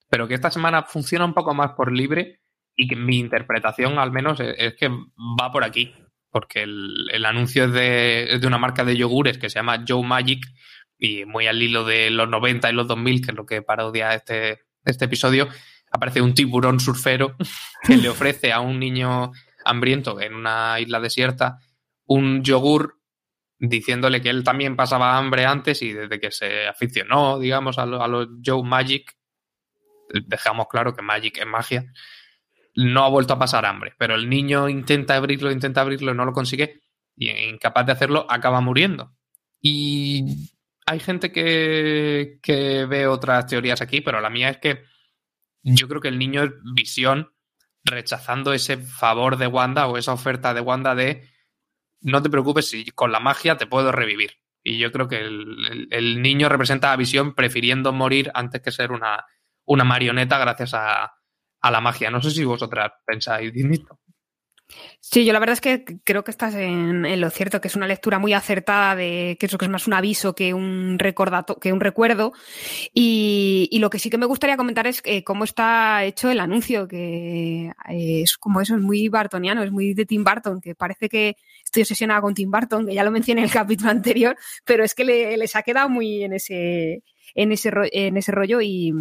pero 0.10 0.28
que 0.28 0.36
esta 0.36 0.52
semana 0.52 0.84
funciona 0.84 1.26
un 1.26 1.34
poco 1.34 1.54
más 1.54 1.72
por 1.72 1.92
libre 1.92 2.42
y 2.76 2.88
que 2.88 2.96
mi 2.96 3.18
interpretación 3.18 3.98
al 3.98 4.12
menos 4.12 4.40
es, 4.40 4.76
que 4.76 4.90
va 4.90 5.52
por 5.52 5.64
aquí, 5.64 5.94
porque 6.32 6.64
el, 6.64 7.26
anuncio 7.26 7.66
es 7.66 7.74
de, 7.74 8.48
una 8.48 8.58
marca 8.58 8.84
de 8.84 8.96
yogures 8.96 9.38
que 9.38 9.50
se 9.50 9.60
llama 9.60 9.84
Joe 9.88 10.04
Magic 10.04 10.46
y 10.98 11.26
muy 11.26 11.48
al 11.48 11.62
hilo 11.62 11.84
de 11.84 12.10
los 12.10 12.30
90 12.30 12.70
y 12.70 12.74
los 12.74 12.88
2000, 12.88 13.22
que 13.22 13.32
es 13.32 13.38
lo 13.38 13.46
que 13.46 13.62
parodia 13.62 14.14
este, 14.14 14.60
este 14.86 15.06
episodio, 15.06 15.48
aparece 15.92 16.22
un 16.22 16.34
tiburón 16.34 16.80
surfero 16.80 17.36
que 17.84 17.98
le 17.98 18.10
ofrece 18.10 18.52
a 18.52 18.60
un 18.60 18.80
niño 18.80 19.32
hambriento 19.66 20.20
en 20.22 20.34
una 20.34 20.80
isla 20.80 21.00
desierta 21.00 21.60
un 22.06 22.44
yogur 22.44 23.00
diciéndole 23.60 24.22
que 24.22 24.30
él 24.30 24.44
también 24.44 24.76
pasaba 24.76 25.18
hambre 25.18 25.46
antes 25.46 25.82
y 25.82 25.94
desde 25.94 26.20
que 26.20 26.32
se 26.32 26.68
aficionó, 26.68 27.40
digamos, 27.40 27.78
a, 27.78 27.86
los 27.86 28.28
Joe 28.44 28.64
Magic, 28.64 29.16
dejamos 30.26 30.68
claro 30.68 30.96
que 30.96 31.02
Magic 31.02 31.38
es 31.38 31.46
magia, 31.46 31.86
no 32.80 33.04
ha 33.04 33.10
vuelto 33.10 33.34
a 33.34 33.40
pasar 33.40 33.66
hambre, 33.66 33.94
pero 33.98 34.16
el 34.16 34.30
niño 34.30 34.70
intenta 34.70 35.16
abrirlo, 35.16 35.52
intenta 35.52 35.82
abrirlo, 35.82 36.14
no 36.14 36.24
lo 36.24 36.32
consigue 36.32 36.82
y 37.16 37.30
incapaz 37.30 37.86
de 37.86 37.92
hacerlo 37.92 38.26
acaba 38.30 38.62
muriendo. 38.62 39.14
Y 39.62 40.50
hay 40.86 41.00
gente 41.02 41.34
que, 41.34 42.40
ve 42.90 43.08
otras 43.08 43.48
teorías 43.48 43.82
aquí, 43.82 44.00
pero 44.00 44.22
la 44.22 44.30
mía 44.30 44.50
es 44.50 44.58
que 44.60 44.84
yo 45.62 45.90
creo 45.90 46.00
que 46.00 46.08
el 46.08 46.18
niño 46.18 46.44
es 46.44 46.52
visión 46.74 47.34
rechazando 47.84 48.54
ese 48.54 48.78
favor 48.78 49.38
de 49.38 49.48
Wanda 49.48 49.88
o 49.88 49.98
esa 49.98 50.14
oferta 50.14 50.54
de 50.54 50.62
Wanda 50.62 50.96
de 50.96 51.28
no 52.02 52.22
te 52.22 52.30
preocupes 52.30 52.70
si 52.70 52.86
con 52.92 53.12
la 53.12 53.20
magia 53.20 53.58
te 53.58 53.68
puedo 53.68 53.92
revivir. 53.92 54.38
Y 54.64 54.78
yo 54.78 54.92
creo 54.94 55.10
que 55.10 55.20
el, 55.20 56.22
niño 56.22 56.48
representa 56.48 56.94
a 56.94 56.96
Visión 56.96 57.36
prefiriendo 57.36 57.92
morir 57.92 58.32
antes 58.34 58.62
que 58.62 58.72
ser 58.72 58.94
una, 58.94 59.26
una 59.66 59.84
marioneta 59.84 60.38
gracias 60.38 60.74
a, 60.74 61.19
a 61.62 61.72
la 61.72 61.82
magia. 61.82 62.10
No 62.10 62.22
sé 62.22 62.32
si 62.32 62.44
vosotras 62.44 62.92
pensáis 63.06 63.54
distinto. 63.54 64.00
Sí, 65.00 65.26
yo 65.26 65.34
la 65.34 65.40
verdad 65.40 65.54
es 65.54 65.62
que 65.62 65.84
creo 66.04 66.24
que 66.24 66.32
estás 66.32 66.54
en, 66.54 67.20
lo 67.20 67.30
cierto, 67.32 67.60
que 67.60 67.70
es 67.70 67.76
una 67.76 67.88
lectura 67.88 68.20
muy 68.20 68.34
acertada 68.34 68.96
de 68.96 69.38
que 69.40 69.48
eso 69.48 69.58
que 69.58 69.66
es 69.66 69.72
más 69.72 69.88
un 69.88 69.94
aviso 69.94 70.36
que 70.36 70.54
un 70.54 71.00
recordato, 71.00 71.60
que 71.60 71.74
un 71.74 71.80
recuerdo. 71.80 72.34
Y, 72.94 73.78
lo 73.80 73.90
que 73.90 73.98
sí 73.98 74.10
que 74.10 74.18
me 74.18 74.26
gustaría 74.26 74.58
comentar 74.58 74.86
es 74.88 75.02
eh, 75.06 75.24
cómo 75.24 75.44
está 75.46 76.04
hecho 76.04 76.30
el 76.30 76.40
anuncio, 76.40 76.88
que 76.88 77.72
es 77.88 78.38
como 78.38 78.62
eso, 78.62 78.76
es 78.76 78.82
muy 78.82 79.08
bartoniano, 79.10 79.64
es 79.64 79.72
muy 79.72 79.94
de 79.94 80.06
Tim 80.06 80.24
Burton, 80.24 80.62
que 80.62 80.76
parece 80.76 81.10
que 81.10 81.38
estoy 81.64 81.84
obsesionada 81.84 82.22
con 82.22 82.34
Tim 82.34 82.52
Burton, 82.52 82.86
que 82.86 82.94
ya 82.94 83.04
lo 83.04 83.12
mencioné 83.12 83.42
en 83.42 83.46
el 83.46 83.54
capítulo 83.54 83.90
anterior, 83.90 84.38
pero 84.66 84.84
es 84.84 84.94
que 84.94 85.06
le, 85.06 85.38
les 85.38 85.56
ha 85.56 85.64
quedado 85.64 85.90
muy 85.90 86.24
en 86.24 86.34
ese, 86.34 87.04
en 87.36 87.52
ese, 87.52 87.72
en 87.92 88.18
ese 88.18 88.32
rollo 88.32 88.62
y, 88.62 88.94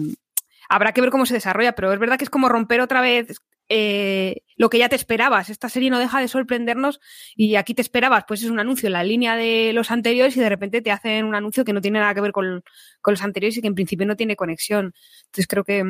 habrá 0.69 0.93
que 0.93 1.01
ver 1.01 1.11
cómo 1.11 1.27
se 1.27 1.35
desarrolla, 1.35 1.75
pero 1.75 1.93
es 1.93 1.99
verdad 1.99 2.19
que 2.19 2.25
es 2.25 2.31
como 2.31 2.49
romper 2.49 2.81
otra 2.81 3.01
vez 3.01 3.41
eh, 3.71 4.43
lo 4.57 4.71
que 4.71 4.79
ya 4.79 4.89
te 4.89 4.97
esperabas. 4.97 5.51
Esta 5.51 5.69
serie 5.69 5.91
no 5.91 5.99
deja 5.99 6.21
de 6.21 6.29
sorprendernos 6.29 7.01
y 7.37 7.57
aquí 7.57 7.75
te 7.75 7.83
esperabas, 7.83 8.25
pues 8.27 8.43
es 8.43 8.51
un 8.51 8.61
anuncio 8.61 8.87
en 8.87 8.95
la 8.95 9.05
línea 9.05 9.37
de 9.37 9.73
los 9.75 9.91
anteriores 9.91 10.37
y 10.37 10.41
de 10.41 10.49
repente 10.49 10.81
te 10.81 10.91
hacen 10.91 11.25
un 11.27 11.35
anuncio 11.35 11.65
que 11.65 11.73
no 11.73 11.81
tiene 11.81 12.01
nada 12.01 12.15
que 12.15 12.21
ver 12.21 12.33
con, 12.33 12.63
los 13.05 13.23
anteriores 13.23 13.57
y 13.59 13.61
que 13.61 13.69
en 13.69 13.75
principio 13.75 14.07
no 14.07 14.17
tiene 14.17 14.37
conexión. 14.37 14.95
Entonces 15.27 15.47
creo 15.47 15.65
que, 15.65 15.85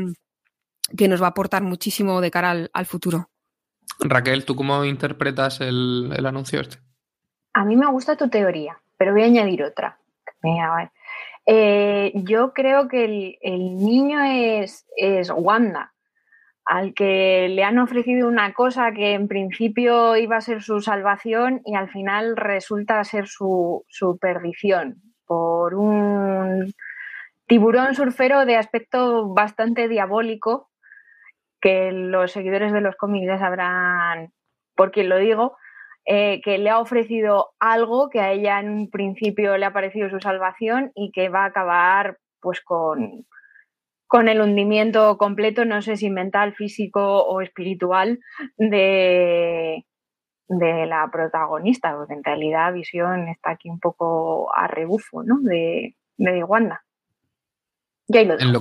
que 0.96 1.08
nos 1.08 1.22
va 1.22 1.26
a 1.26 1.30
aportar 1.30 1.62
muchísimo 1.62 2.20
de 2.20 2.30
cara 2.30 2.68
al, 2.72 2.86
futuro. 2.86 3.30
Raquel, 4.00 4.44
¿tú 4.44 4.56
cómo 4.56 4.84
interpretas 4.84 5.60
el, 5.60 6.12
anuncio 6.24 6.60
este? 6.60 6.78
A 7.52 7.64
mí 7.64 7.76
me 7.76 7.90
gusta 7.90 8.16
tu 8.16 8.28
teoría, 8.28 8.80
pero 8.96 9.12
voy 9.12 9.22
a 9.22 9.26
añadir 9.26 9.62
otra. 9.62 9.98
Eh, 11.50 12.12
yo 12.14 12.52
creo 12.52 12.88
que 12.88 13.38
el, 13.40 13.76
niño 13.76 14.22
es, 14.22 14.86
es 14.98 15.30
Wanda 15.34 15.94
al 16.66 16.92
que 16.92 17.48
le 17.48 17.64
han 17.64 17.78
ofrecido 17.78 18.28
una 18.28 18.52
cosa 18.52 18.92
que 18.92 19.14
en 19.14 19.28
principio 19.28 20.14
iba 20.18 20.36
a 20.36 20.42
ser 20.42 20.62
su 20.62 20.82
salvación 20.82 21.62
y 21.64 21.74
al 21.74 21.88
final 21.88 22.36
resulta 22.36 23.02
ser 23.04 23.26
su, 23.26 23.86
perdición 24.20 25.00
por 25.24 25.74
un 25.74 26.74
tiburón 27.46 27.94
surfero 27.94 28.44
de 28.44 28.56
aspecto 28.56 29.32
bastante 29.32 29.88
diabólico 29.88 30.68
que 31.62 31.90
los 31.92 32.30
seguidores 32.30 32.74
de 32.74 32.82
los 32.82 32.96
cómics 32.96 33.26
ya 33.26 33.38
sabrán 33.38 34.34
por 34.76 34.90
quién 34.90 35.08
lo 35.08 35.16
digo, 35.16 35.56
eh, 36.04 36.40
que 36.42 36.58
le 36.58 36.70
ha 36.70 36.78
ofrecido 36.78 37.50
algo 37.58 38.08
que 38.08 38.20
a 38.20 38.32
ella 38.32 38.60
en 38.60 38.70
un 38.70 38.90
principio 38.90 39.56
le 39.56 39.66
ha 39.66 39.72
parecido 39.72 40.08
su 40.08 40.20
salvación 40.20 40.92
y 40.94 41.10
que 41.12 41.28
va 41.28 41.44
a 41.44 41.48
acabar 41.48 42.18
pues 42.40 42.60
con, 42.60 43.26
con 44.06 44.28
el 44.28 44.40
hundimiento 44.40 45.18
completo, 45.18 45.64
no 45.64 45.82
sé 45.82 45.96
si 45.96 46.10
mental, 46.10 46.54
físico 46.54 47.24
o 47.24 47.40
espiritual, 47.42 48.18
de, 48.56 49.84
de 50.48 50.86
la 50.86 51.08
protagonista, 51.12 51.94
porque 51.94 52.14
en 52.14 52.24
realidad 52.24 52.72
Visión 52.72 53.28
está 53.28 53.50
aquí 53.50 53.68
un 53.68 53.78
poco 53.78 54.54
a 54.54 54.66
rebufo 54.66 55.22
¿no? 55.22 55.38
de, 55.40 55.94
de 56.16 56.44
Wanda. 56.44 56.84
Ya 58.08 58.22
lo 58.24 58.40
en, 58.40 58.52
lo, 58.54 58.60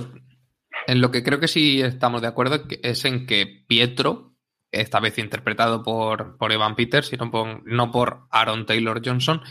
en 0.86 1.00
lo 1.00 1.10
que 1.10 1.22
creo 1.22 1.40
que 1.40 1.48
sí 1.48 1.80
estamos 1.80 2.20
de 2.20 2.28
acuerdo 2.28 2.64
es 2.82 3.04
en 3.06 3.26
que 3.26 3.64
Pietro, 3.66 4.34
esta 4.70 5.00
vez 5.00 5.18
interpretado 5.18 5.82
por, 5.82 6.36
por 6.36 6.52
Evan 6.52 6.76
Peters 6.76 7.12
y 7.12 7.16
no 7.16 7.30
por, 7.30 7.62
no 7.66 7.90
por 7.90 8.26
Aaron 8.30 8.66
Taylor 8.66 9.00
Johnson, 9.04 9.42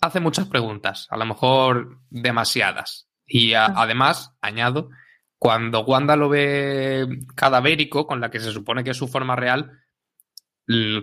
hace 0.00 0.20
muchas 0.20 0.46
preguntas, 0.46 1.06
a 1.10 1.16
lo 1.16 1.26
mejor 1.26 2.00
demasiadas. 2.10 3.08
Y 3.26 3.54
además, 3.54 4.36
añado, 4.40 4.90
cuando 5.38 5.80
Wanda 5.80 6.16
lo 6.16 6.28
ve 6.28 7.06
cadavérico, 7.36 8.06
con 8.06 8.20
la 8.20 8.30
que 8.30 8.40
se 8.40 8.50
supone 8.50 8.82
que 8.82 8.90
es 8.90 8.96
su 8.96 9.08
forma 9.08 9.36
real, 9.36 9.80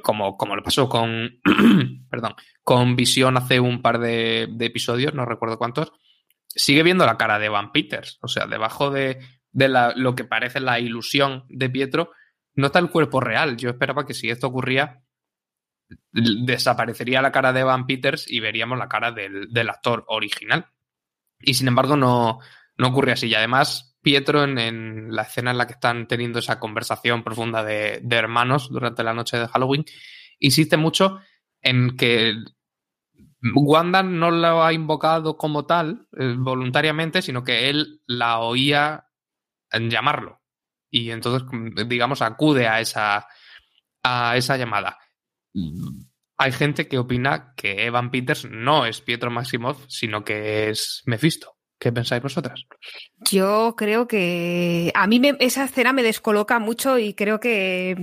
como, 0.03 0.38
como 0.38 0.55
lo 0.55 0.63
pasó 0.63 0.88
con, 0.88 1.39
perdón, 2.10 2.36
con 2.63 2.95
Visión 2.95 3.38
hace 3.38 3.60
un 3.60 3.81
par 3.81 3.99
de, 3.99 4.43
episodios, 4.60 5.13
no 5.13 5.25
recuerdo 5.25 5.57
cuántos, 5.57 5.91
sigue 6.47 6.83
viendo 6.83 7.05
la 7.05 7.17
cara 7.17 7.39
de 7.39 7.49
Van 7.49 7.71
Peters. 7.71 8.19
O 8.21 8.27
sea, 8.27 8.45
debajo 8.45 8.91
de, 8.91 9.19
lo 9.53 10.15
que 10.15 10.23
parece 10.23 10.60
la 10.60 10.79
ilusión 10.79 11.45
de 11.49 11.69
Pietro, 11.69 12.12
no 12.58 12.67
está 12.67 12.80
el 12.80 12.89
cuerpo 12.89 13.22
real. 13.22 13.56
Yo 13.56 13.70
esperaba 13.70 14.06
que 14.06 14.13
si 14.13 14.30
esto 14.30 14.48
ocurría, 14.48 15.04
desaparecería 16.12 17.22
la 17.22 17.32
cara 17.32 17.54
de 17.54 17.63
Van 17.63 17.86
Peters 17.86 18.30
y 18.30 18.39
veríamos 18.39 18.78
la 18.78 18.89
cara 18.89 19.12
del, 19.12 19.70
actor 19.70 20.04
original. 20.08 20.65
Y 21.39 21.54
sin 21.54 21.67
embargo, 21.67 21.96
no, 21.96 22.39
no 22.78 22.88
ocurre 22.88 23.13
así. 23.13 23.28
Y 23.28 23.36
además, 23.36 23.96
Pietro 24.02 24.43
en, 24.43 25.15
la 25.15 25.22
escena 25.22 25.52
en 25.52 25.60
la 25.60 25.67
que 25.67 25.74
están 25.74 26.08
teniendo 26.08 26.39
esa 26.39 26.60
conversación 26.60 27.24
profunda 27.24 27.63
de, 27.63 28.02
hermanos 28.10 28.70
durante 28.70 29.04
la 29.04 29.13
noche 29.13 29.38
de 29.38 29.48
Halloween, 29.48 29.86
insiste 30.39 30.78
mucho 30.78 31.20
en 31.62 31.96
que 31.96 32.34
Wanda 33.54 34.02
no 34.02 34.32
lo 34.32 34.63
ha 34.63 34.74
invocado 34.74 35.38
como 35.38 35.67
tal 35.67 36.08
eh, 36.17 36.36
voluntariamente, 36.36 37.22
sino 37.22 37.43
que 37.43 37.70
él 37.70 38.02
la 38.08 38.39
oía 38.39 39.10
llamarlo. 39.72 40.37
Y 40.97 41.12
entonces, 41.12 41.47
digamos, 41.88 42.21
acude 42.21 42.67
a 42.67 42.81
esa, 42.81 43.27
a 44.03 44.36
esa 44.36 44.57
llamada. 44.57 44.97
Hay 46.38 46.51
gente 46.51 46.88
que 46.88 46.97
opina 46.97 47.53
que 47.55 47.86
Evan 47.86 48.10
Peters 48.10 48.45
no 48.49 48.86
es 48.86 49.01
Pietro 49.01 49.29
Maximoff, 49.29 49.86
sino 49.88 50.23
que 50.23 50.69
es 50.69 51.03
Mephisto. 51.05 51.55
¿Qué 51.79 51.91
pensáis 51.91 52.23
vosotras? 52.23 52.65
Yo 53.29 53.75
creo 53.77 54.07
que 54.07 54.91
a 54.95 55.05
mí 55.05 55.21
esa 55.39 55.65
escena 55.65 55.93
me 55.93 56.01
descoloca 56.01 56.57
mucho 56.57 56.97
y 56.97 57.13
creo 57.13 57.39
que 57.39 57.95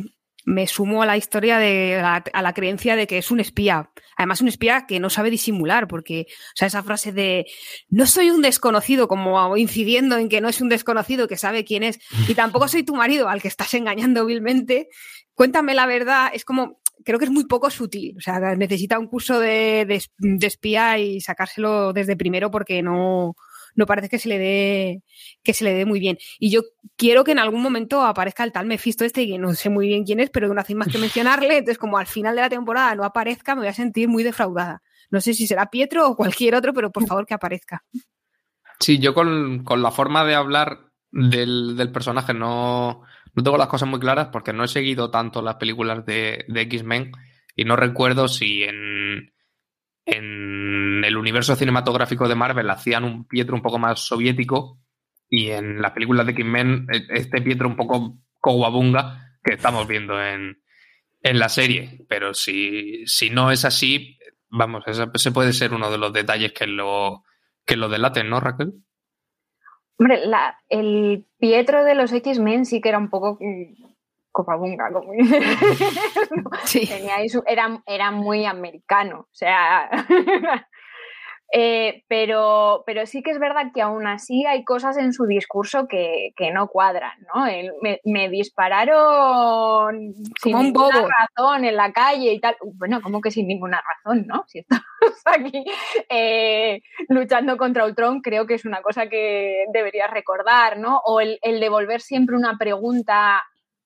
me 0.44 0.66
sumo 0.66 1.02
a 1.02 1.06
la 1.06 1.16
historia 1.16 1.58
de 1.58 1.96
a 1.96 2.42
la 2.42 2.52
creencia 2.52 2.96
de 2.96 3.06
que 3.06 3.18
es 3.18 3.30
un 3.30 3.40
espía. 3.40 3.90
Además, 4.16 4.40
un 4.40 4.48
espía 4.48 4.86
que 4.86 5.00
no 5.00 5.10
sabe 5.10 5.30
disimular, 5.30 5.88
porque, 5.88 6.26
o 6.28 6.56
sea, 6.56 6.68
esa 6.68 6.82
frase 6.82 7.12
de 7.12 7.46
no 7.88 8.06
soy 8.06 8.30
un 8.30 8.42
desconocido, 8.42 9.08
como 9.08 9.56
incidiendo 9.56 10.16
en 10.18 10.28
que 10.28 10.40
no 10.40 10.48
es 10.48 10.60
un 10.60 10.68
desconocido 10.68 11.28
que 11.28 11.36
sabe 11.36 11.64
quién 11.64 11.82
es, 11.82 11.98
y 12.28 12.34
tampoco 12.34 12.68
soy 12.68 12.82
tu 12.82 12.94
marido 12.94 13.28
al 13.28 13.42
que 13.42 13.48
estás 13.48 13.74
engañando 13.74 14.26
vilmente. 14.26 14.88
Cuéntame 15.34 15.74
la 15.74 15.86
verdad, 15.86 16.30
es 16.32 16.44
como, 16.44 16.80
creo 17.04 17.18
que 17.18 17.24
es 17.24 17.30
muy 17.30 17.46
poco 17.46 17.70
sutil. 17.70 18.14
O 18.16 18.20
sea, 18.20 18.38
necesita 18.54 18.98
un 18.98 19.08
curso 19.08 19.40
de, 19.40 19.86
de 20.18 20.46
espía 20.46 20.98
y 20.98 21.20
sacárselo 21.20 21.92
desde 21.92 22.16
primero 22.16 22.50
porque 22.50 22.82
no, 22.82 23.34
no 23.74 23.86
parece 23.86 24.08
que 24.08 24.18
se 24.18 24.28
le 24.28 24.38
dé 24.38 25.02
que 25.42 25.54
se 25.54 25.64
le 25.64 25.72
dé 25.72 25.84
muy 25.84 26.00
bien. 26.00 26.18
Y 26.38 26.50
yo 26.50 26.62
quiero 26.96 27.24
que 27.24 27.32
en 27.32 27.38
algún 27.38 27.62
momento 27.62 28.02
aparezca 28.02 28.44
el 28.44 28.52
tal 28.52 28.66
Mephisto 28.66 29.04
este, 29.04 29.26
que 29.26 29.38
no 29.38 29.54
sé 29.54 29.70
muy 29.70 29.88
bien 29.88 30.04
quién 30.04 30.20
es, 30.20 30.30
pero 30.30 30.52
no 30.52 30.60
hace 30.60 30.74
más 30.74 30.88
que 30.88 30.98
mencionarle. 30.98 31.58
Entonces, 31.58 31.78
como 31.78 31.98
al 31.98 32.06
final 32.06 32.34
de 32.36 32.42
la 32.42 32.48
temporada 32.48 32.94
no 32.94 33.04
aparezca, 33.04 33.54
me 33.54 33.62
voy 33.62 33.68
a 33.68 33.74
sentir 33.74 34.08
muy 34.08 34.22
defraudada. 34.22 34.82
No 35.10 35.20
sé 35.20 35.34
si 35.34 35.46
será 35.46 35.70
Pietro 35.70 36.08
o 36.08 36.16
cualquier 36.16 36.54
otro, 36.54 36.72
pero 36.72 36.90
por 36.90 37.06
favor 37.06 37.26
que 37.26 37.34
aparezca. 37.34 37.84
Sí, 38.80 38.98
yo 38.98 39.14
con, 39.14 39.64
la 39.64 39.90
forma 39.90 40.24
de 40.24 40.34
hablar 40.34 40.90
del, 41.10 41.90
personaje 41.92 42.34
no, 42.34 43.02
no, 43.34 43.42
tengo 43.42 43.56
las 43.56 43.68
cosas 43.68 43.88
muy 43.88 44.00
claras 44.00 44.28
porque 44.28 44.52
no 44.52 44.64
he 44.64 44.68
seguido 44.68 45.10
tanto 45.10 45.42
las 45.42 45.56
películas 45.56 46.04
de, 46.04 46.44
de 46.48 46.60
X-Men 46.62 47.12
y 47.54 47.64
no 47.64 47.76
recuerdo 47.76 48.26
si 48.28 48.64
en, 48.64 49.33
en 50.06 51.04
el 51.04 51.16
universo 51.16 51.56
cinematográfico 51.56 52.28
de 52.28 52.34
Marvel 52.34 52.68
hacían 52.70 53.04
un 53.04 53.24
Pietro 53.26 53.56
un 53.56 53.62
poco 53.62 53.78
más 53.78 54.00
soviético 54.00 54.78
y 55.28 55.50
en 55.50 55.80
las 55.80 55.92
películas 55.92 56.26
de 56.26 56.32
X-Men 56.32 56.86
e, 56.92 57.06
este 57.10 57.40
Pietro 57.40 57.68
un 57.68 57.76
poco 57.76 58.18
coguabunga 58.40 59.38
que 59.42 59.54
estamos 59.54 59.86
viendo 59.86 60.22
en, 60.22 60.58
la 61.22 61.48
serie. 61.48 62.04
Pero 62.06 62.34
si, 62.34 63.06
si 63.06 63.30
no 63.30 63.50
es 63.50 63.64
así, 63.64 64.18
vamos, 64.50 64.84
ese, 64.86 65.32
puede 65.32 65.54
ser 65.54 65.72
uno 65.72 65.90
de 65.90 65.96
los 65.96 66.12
detalles 66.12 66.52
que 66.52 66.66
lo, 66.66 67.24
que 67.64 67.76
lo 67.76 67.88
delaten, 67.88 68.28
¿no, 68.28 68.40
Raquel? 68.40 68.74
Hombre, 69.96 70.20
el 70.68 71.24
Pietro 71.38 71.84
de 71.84 71.94
los 71.94 72.12
X-Men 72.12 72.66
sí 72.66 72.80
que 72.82 72.90
era 72.90 72.98
un 72.98 73.08
poco 73.08 73.38
mm, 73.40 73.93
Copabunga, 74.34 74.90
como 74.92 75.12
sí. 76.64 76.90
era, 77.46 77.82
era 77.86 78.10
muy 78.10 78.44
americano, 78.46 79.20
o 79.20 79.28
sea, 79.34 79.88
eh, 81.52 82.02
pero, 82.08 82.82
pero 82.84 83.06
sí 83.06 83.22
que 83.22 83.30
es 83.30 83.38
verdad 83.38 83.70
que 83.72 83.80
aún 83.80 84.08
así 84.08 84.44
hay 84.44 84.64
cosas 84.64 84.96
en 84.96 85.12
su 85.12 85.26
discurso 85.26 85.86
que, 85.86 86.32
no 86.52 86.66
cuadran, 86.66 87.12
¿no? 87.32 87.44
me, 88.04 88.28
dispararon 88.28 90.14
sin 90.42 90.58
ninguna 90.58 91.06
razón 91.06 91.64
en 91.64 91.76
la 91.76 91.92
calle 91.92 92.32
y 92.32 92.40
tal. 92.40 92.56
Bueno, 92.74 93.00
como 93.02 93.20
que 93.20 93.30
sin 93.30 93.46
ninguna 93.46 93.80
razón, 93.80 94.26
¿no? 94.26 94.42
Si 94.48 94.58
estamos 94.58 94.84
aquí 95.26 95.64
eh, 96.08 96.82
luchando 97.08 97.56
contra 97.56 97.84
Ultron, 97.84 98.20
creo 98.20 98.48
que 98.48 98.54
es 98.54 98.64
una 98.64 98.82
cosa 98.82 99.06
que 99.06 99.66
deberías 99.72 100.10
recordar, 100.10 100.76
¿no? 100.76 100.98
O 101.04 101.20
el, 101.20 101.38
el 101.42 101.60
devolver 101.60 102.00
siempre 102.00 102.34
una 102.34 102.58
pregunta 102.58 103.44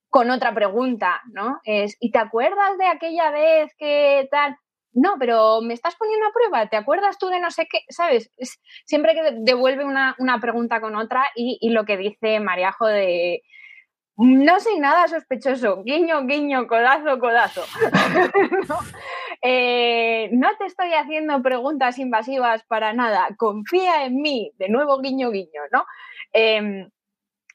con 0.09 0.31
otra 0.31 0.55
pregunta, 0.55 1.23
¿no? 1.33 1.61
Es, 1.65 1.97
¿y 2.01 2.11
te 2.11 2.19
acuerdas 2.19 2.79
de 2.79 2.87
aquella 2.87 3.31
vez 3.31 3.75
que 3.79 4.29
tal? 4.31 4.57
no, 4.99 5.15
pero 5.19 5.61
me 5.61 5.75
estás 5.75 5.97
poniendo 5.97 6.27
a 6.27 6.33
prueba, 6.33 6.69
¿te 6.69 6.77
acuerdas 6.77 7.19
tú 7.19 7.29
de 7.29 7.41
no 7.41 7.51
sé 7.51 7.67
qué? 7.71 7.81
¿Sabes? 7.89 8.31
siempre 8.85 9.15
que 9.15 9.37
devuelve 9.41 9.85
una, 9.85 10.17
pregunta 10.41 10.81
con 10.81 10.97
otra 10.97 11.25
y, 11.35 11.71
lo 11.71 11.85
que 11.85 11.97
dice 11.97 12.41
Mariajo 12.41 12.87
de, 12.87 13.43
no 14.17 14.59
soy 14.61 14.79
nada 14.79 15.07
sospechoso, 15.09 15.83
guiño, 15.85 16.27
guiño, 16.27 16.67
codazo, 16.67 17.19
codazo. 17.19 17.65
Eh, 19.41 20.31
no, 20.33 20.49
te 20.59 20.65
estoy 20.65 20.93
haciendo 20.95 21.41
preguntas 21.43 22.01
invasivas 22.01 22.65
para 22.65 22.93
nada, 22.93 23.29
confía 23.37 24.05
en 24.05 24.17
mí, 24.17 24.51
de 24.59 24.69
nuevo 24.69 24.99
guiño, 25.01 25.31
guiño, 25.31 25.63
¿no? 25.71 25.87
Em, 26.33 26.91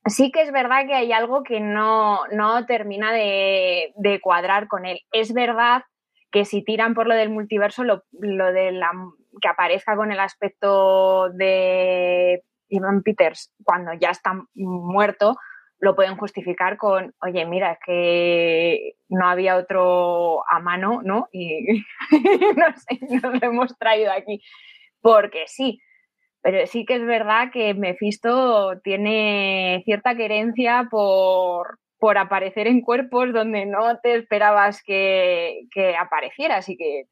sí 0.06 0.32
que 0.32 0.42
es 0.42 0.52
verdad 0.52 0.86
que 0.86 0.96
hay 0.96 1.12
algo 1.12 1.44
que 1.44 1.60
no, 1.60 2.22
termina 2.68 3.12
de, 3.12 4.20
cuadrar 4.22 4.68
con 4.68 4.86
él. 4.86 5.00
Es 5.12 5.34
verdad 5.34 5.84
que 6.32 6.46
si 6.46 6.64
tiran 6.64 6.94
por 6.94 7.08
lo 7.08 7.16
del 7.16 7.30
multiverso, 7.30 7.84
lo, 7.84 8.04
de 8.12 8.72
la, 8.72 8.92
que 9.42 9.48
aparezca 9.48 9.96
con 9.96 10.12
el 10.12 10.20
aspecto 10.20 11.30
de 11.30 12.44
Ivan 12.70 13.04
Peters 13.04 13.54
cuando 13.64 13.94
ya 13.94 14.10
está 14.10 14.34
muerto, 14.56 15.38
lo 15.80 15.96
pueden 15.96 16.16
justificar 16.16 16.78
con, 16.78 17.14
oye, 17.22 17.46
mira, 17.46 17.74
es 17.74 17.80
que 17.86 18.94
no 19.10 19.28
había 19.28 19.58
otro 19.58 20.42
a 20.50 20.60
mano, 20.60 21.02
¿no? 21.04 21.28
Y 21.32 21.84
no 22.56 22.68
nos 23.22 23.42
lo 23.42 23.48
hemos 23.48 23.78
traído 23.78 24.12
aquí. 24.12 24.42
Porque 25.02 25.44
sí, 25.48 25.82
pero 26.44 26.68
sí 26.68 26.86
que 26.86 26.96
es 26.96 27.06
verdad 27.06 27.52
que 27.54 27.74
Mephisto 27.74 28.80
tiene 28.84 29.82
cierta 29.86 30.14
querencia 30.16 30.88
por, 30.92 31.80
por 31.98 32.18
aparecer 32.18 32.68
en 32.68 32.82
cuerpos 32.82 33.32
donde 33.32 33.66
no 33.66 33.98
te 34.02 34.16
esperabas 34.16 34.84
que, 34.84 35.62
que 35.72 35.96
aparecieras 35.96 36.68
y 36.68 36.76
que 36.76 37.06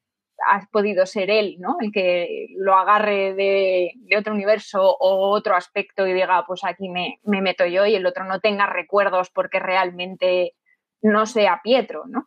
has 0.46 0.68
podido 0.68 1.06
ser 1.06 1.30
él, 1.30 1.56
¿no? 1.60 1.76
El 1.80 1.92
que 1.92 2.48
lo 2.56 2.76
agarre 2.76 3.32
de, 3.32 3.92
otro 4.18 4.34
universo 4.34 4.82
o 4.82 5.30
otro 5.30 5.56
aspecto 5.56 6.06
y 6.06 6.12
diga, 6.12 6.44
pues 6.46 6.62
aquí 6.64 6.90
me, 6.90 7.18
me, 7.22 7.40
meto 7.40 7.64
yo 7.64 7.86
y 7.86 7.94
el 7.94 8.04
otro 8.04 8.24
no 8.24 8.38
tenga 8.40 8.66
recuerdos 8.66 9.30
porque 9.30 9.60
realmente 9.60 10.52
no 11.00 11.24
sea 11.24 11.60
Pietro, 11.64 12.04
¿no? 12.06 12.26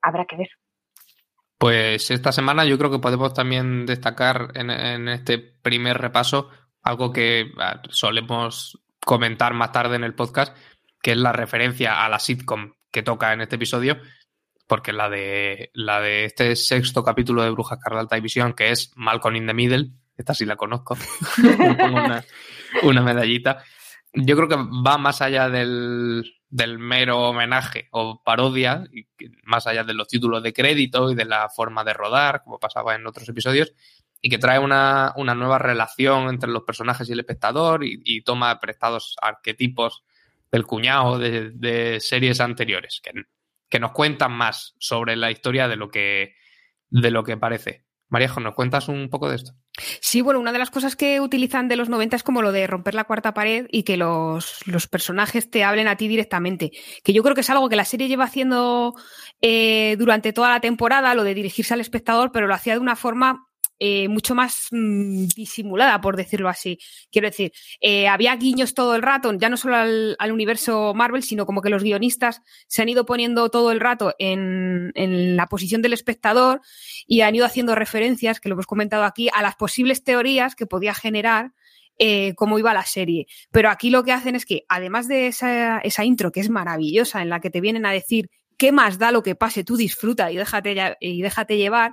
Habrá 0.00 0.24
que 0.24 0.36
ver. 0.36 0.48
Pues 1.62 2.10
esta 2.10 2.32
semana 2.32 2.64
yo 2.64 2.76
creo 2.76 2.90
que 2.90 2.98
podemos 2.98 3.34
también 3.34 3.86
destacar 3.86 4.50
en, 4.54 4.68
en 4.68 5.08
este 5.08 5.38
primer 5.38 5.96
repaso 5.96 6.48
algo 6.82 7.12
que 7.12 7.52
ah, 7.56 7.80
solemos 7.88 8.82
comentar 8.98 9.54
más 9.54 9.70
tarde 9.70 9.94
en 9.94 10.02
el 10.02 10.12
podcast, 10.12 10.56
que 11.00 11.12
es 11.12 11.16
la 11.16 11.30
referencia 11.30 12.04
a 12.04 12.08
la 12.08 12.18
sitcom 12.18 12.72
que 12.90 13.04
toca 13.04 13.32
en 13.32 13.42
este 13.42 13.54
episodio, 13.54 13.98
porque 14.66 14.92
la 14.92 15.08
de, 15.08 15.70
la 15.72 16.00
de 16.00 16.24
este 16.24 16.56
sexto 16.56 17.04
capítulo 17.04 17.44
de 17.44 17.50
Brujas 17.50 17.78
Carlalta 17.78 18.18
y 18.18 18.22
Visión, 18.22 18.54
que 18.54 18.72
es 18.72 18.90
Malcolm 18.96 19.36
in 19.36 19.46
the 19.46 19.54
Middle, 19.54 19.92
esta 20.16 20.34
sí 20.34 20.44
la 20.44 20.56
conozco, 20.56 20.98
una, 21.38 22.24
una, 22.82 23.02
medallita. 23.02 23.62
Yo 24.12 24.34
creo 24.34 24.48
que 24.48 24.56
va 24.56 24.98
más 24.98 25.22
allá 25.22 25.48
del, 25.48 26.24
del 26.52 26.78
mero 26.78 27.18
homenaje 27.30 27.88
o 27.92 28.22
parodia, 28.22 28.84
más 29.42 29.66
allá 29.66 29.84
de 29.84 29.94
los 29.94 30.06
títulos 30.06 30.42
de 30.42 30.52
crédito 30.52 31.10
y 31.10 31.14
de 31.14 31.24
la 31.24 31.48
forma 31.48 31.82
de 31.82 31.94
rodar, 31.94 32.42
como 32.44 32.60
pasaba 32.60 32.94
en 32.94 33.06
otros 33.06 33.26
episodios, 33.26 33.72
y 34.20 34.28
que 34.28 34.36
trae 34.36 34.58
una, 34.58 35.14
una 35.16 35.34
nueva 35.34 35.58
relación 35.58 36.28
entre 36.28 36.50
los 36.50 36.64
personajes 36.64 37.08
y 37.08 37.12
el 37.12 37.20
espectador 37.20 37.80
y, 37.84 38.22
toma 38.22 38.60
prestados 38.60 39.16
arquetipos 39.22 40.04
del 40.50 40.66
cuñado 40.66 41.18
de, 41.18 41.98
series 42.00 42.38
anteriores, 42.40 43.00
que, 43.02 43.12
que, 43.70 43.80
nos 43.80 43.92
cuentan 43.92 44.32
más 44.32 44.74
sobre 44.78 45.16
la 45.16 45.30
historia 45.30 45.68
de 45.68 45.76
lo 45.76 45.88
que, 45.88 46.34
de 46.90 47.10
lo 47.10 47.24
que 47.24 47.38
parece. 47.38 47.86
Maríajo, 48.10 48.40
¿nos 48.40 48.54
cuentas 48.54 48.88
un 48.88 49.08
poco 49.08 49.30
de 49.30 49.36
esto? 49.36 49.54
Sí, 50.00 50.20
bueno, 50.20 50.40
una 50.40 50.52
de 50.52 50.58
las 50.58 50.70
cosas 50.70 50.96
que 50.96 51.20
utilizan 51.20 51.68
de 51.68 51.76
los 51.76 51.88
90 51.88 52.16
es 52.16 52.22
como 52.22 52.42
lo 52.42 52.52
de 52.52 52.66
romper 52.66 52.94
la 52.94 53.04
cuarta 53.04 53.34
pared 53.34 53.66
y 53.70 53.82
que 53.82 53.96
los, 53.96 54.66
los 54.66 54.86
personajes 54.86 55.50
te 55.50 55.64
hablen 55.64 55.88
a 55.88 55.96
ti 55.96 56.08
directamente. 56.08 56.72
Que 57.04 57.12
yo 57.12 57.22
creo 57.22 57.34
que 57.34 57.42
es 57.42 57.50
algo 57.50 57.68
que 57.68 57.76
la 57.76 57.84
serie 57.84 58.08
lleva 58.08 58.24
haciendo 58.24 58.94
eh, 59.40 59.96
durante 59.98 60.32
toda 60.32 60.50
la 60.50 60.60
temporada, 60.60 61.14
lo 61.14 61.24
de 61.24 61.34
dirigirse 61.34 61.74
al 61.74 61.80
espectador, 61.80 62.32
pero 62.32 62.46
lo 62.46 62.54
hacía 62.54 62.74
de 62.74 62.80
una 62.80 62.96
forma 62.96 63.48
eh, 63.84 64.06
mucho 64.06 64.36
más 64.36 64.68
mm, 64.70 65.26
disimulada, 65.34 66.00
por 66.00 66.16
decirlo 66.16 66.48
así. 66.48 66.78
Quiero 67.10 67.26
decir, 67.26 67.52
eh, 67.80 68.06
había 68.06 68.36
guiños 68.36 68.74
todo 68.74 68.94
el 68.94 69.02
rato, 69.02 69.32
ya 69.32 69.48
no 69.48 69.56
solo 69.56 69.74
al, 69.74 70.16
universo 70.30 70.94
Marvel, 70.94 71.24
sino 71.24 71.46
como 71.46 71.62
que 71.62 71.68
los 71.68 71.82
guionistas 71.82 72.42
se 72.68 72.80
han 72.80 72.88
ido 72.88 73.04
poniendo 73.06 73.50
todo 73.50 73.72
el 73.72 73.80
rato 73.80 74.14
en, 74.20 74.92
la 75.34 75.48
posición 75.48 75.82
del 75.82 75.94
espectador 75.94 76.60
y 77.08 77.22
han 77.22 77.34
ido 77.34 77.44
haciendo 77.44 77.74
referencias, 77.74 78.38
que 78.38 78.48
lo 78.48 78.52
hemos 78.52 78.68
comentado 78.68 79.02
aquí, 79.02 79.28
a 79.34 79.42
las 79.42 79.56
posibles 79.56 80.04
teorías 80.04 80.54
que 80.54 80.66
podía 80.66 80.94
generar 80.94 81.50
eh, 81.98 82.34
cómo 82.36 82.60
iba 82.60 82.72
la 82.74 82.84
serie. 82.84 83.26
Pero 83.50 83.68
aquí 83.68 83.90
lo 83.90 84.04
que 84.04 84.12
hacen 84.12 84.36
es 84.36 84.46
que, 84.46 84.64
además 84.68 85.08
de 85.08 85.26
esa, 85.26 85.78
esa, 85.78 86.04
intro 86.04 86.30
que 86.30 86.38
es 86.38 86.50
maravillosa, 86.50 87.20
en 87.20 87.30
la 87.30 87.40
que 87.40 87.50
te 87.50 87.60
vienen 87.60 87.84
a 87.84 87.90
decir 87.90 88.30
qué 88.56 88.72
más 88.72 88.98
da 88.98 89.10
lo 89.10 89.22
que 89.22 89.34
pase, 89.34 89.64
tú 89.64 89.76
disfruta 89.76 90.30
y 90.30 90.36
déjate, 90.36 90.96
y 91.00 91.22
déjate 91.22 91.56
llevar, 91.56 91.92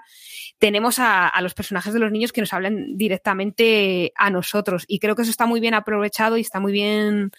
tenemos 0.60 1.00
a, 1.00 1.32
los 1.42 1.54
personajes 1.54 1.94
de 1.94 2.00
los 2.00 2.12
niños 2.12 2.32
que 2.32 2.42
nos 2.42 2.54
hablan 2.54 2.98
directamente 2.98 4.12
a 4.16 4.30
nosotros. 4.30 4.84
Y 4.88 5.00
creo 5.00 5.16
que 5.16 5.22
eso 5.22 5.32
está 5.32 5.46
muy 5.46 5.60
bien 5.62 5.74
aprovechado 5.74 6.38
y 6.38 6.42
está 6.42 6.60
muy 6.60 6.74
bien, 6.74 7.32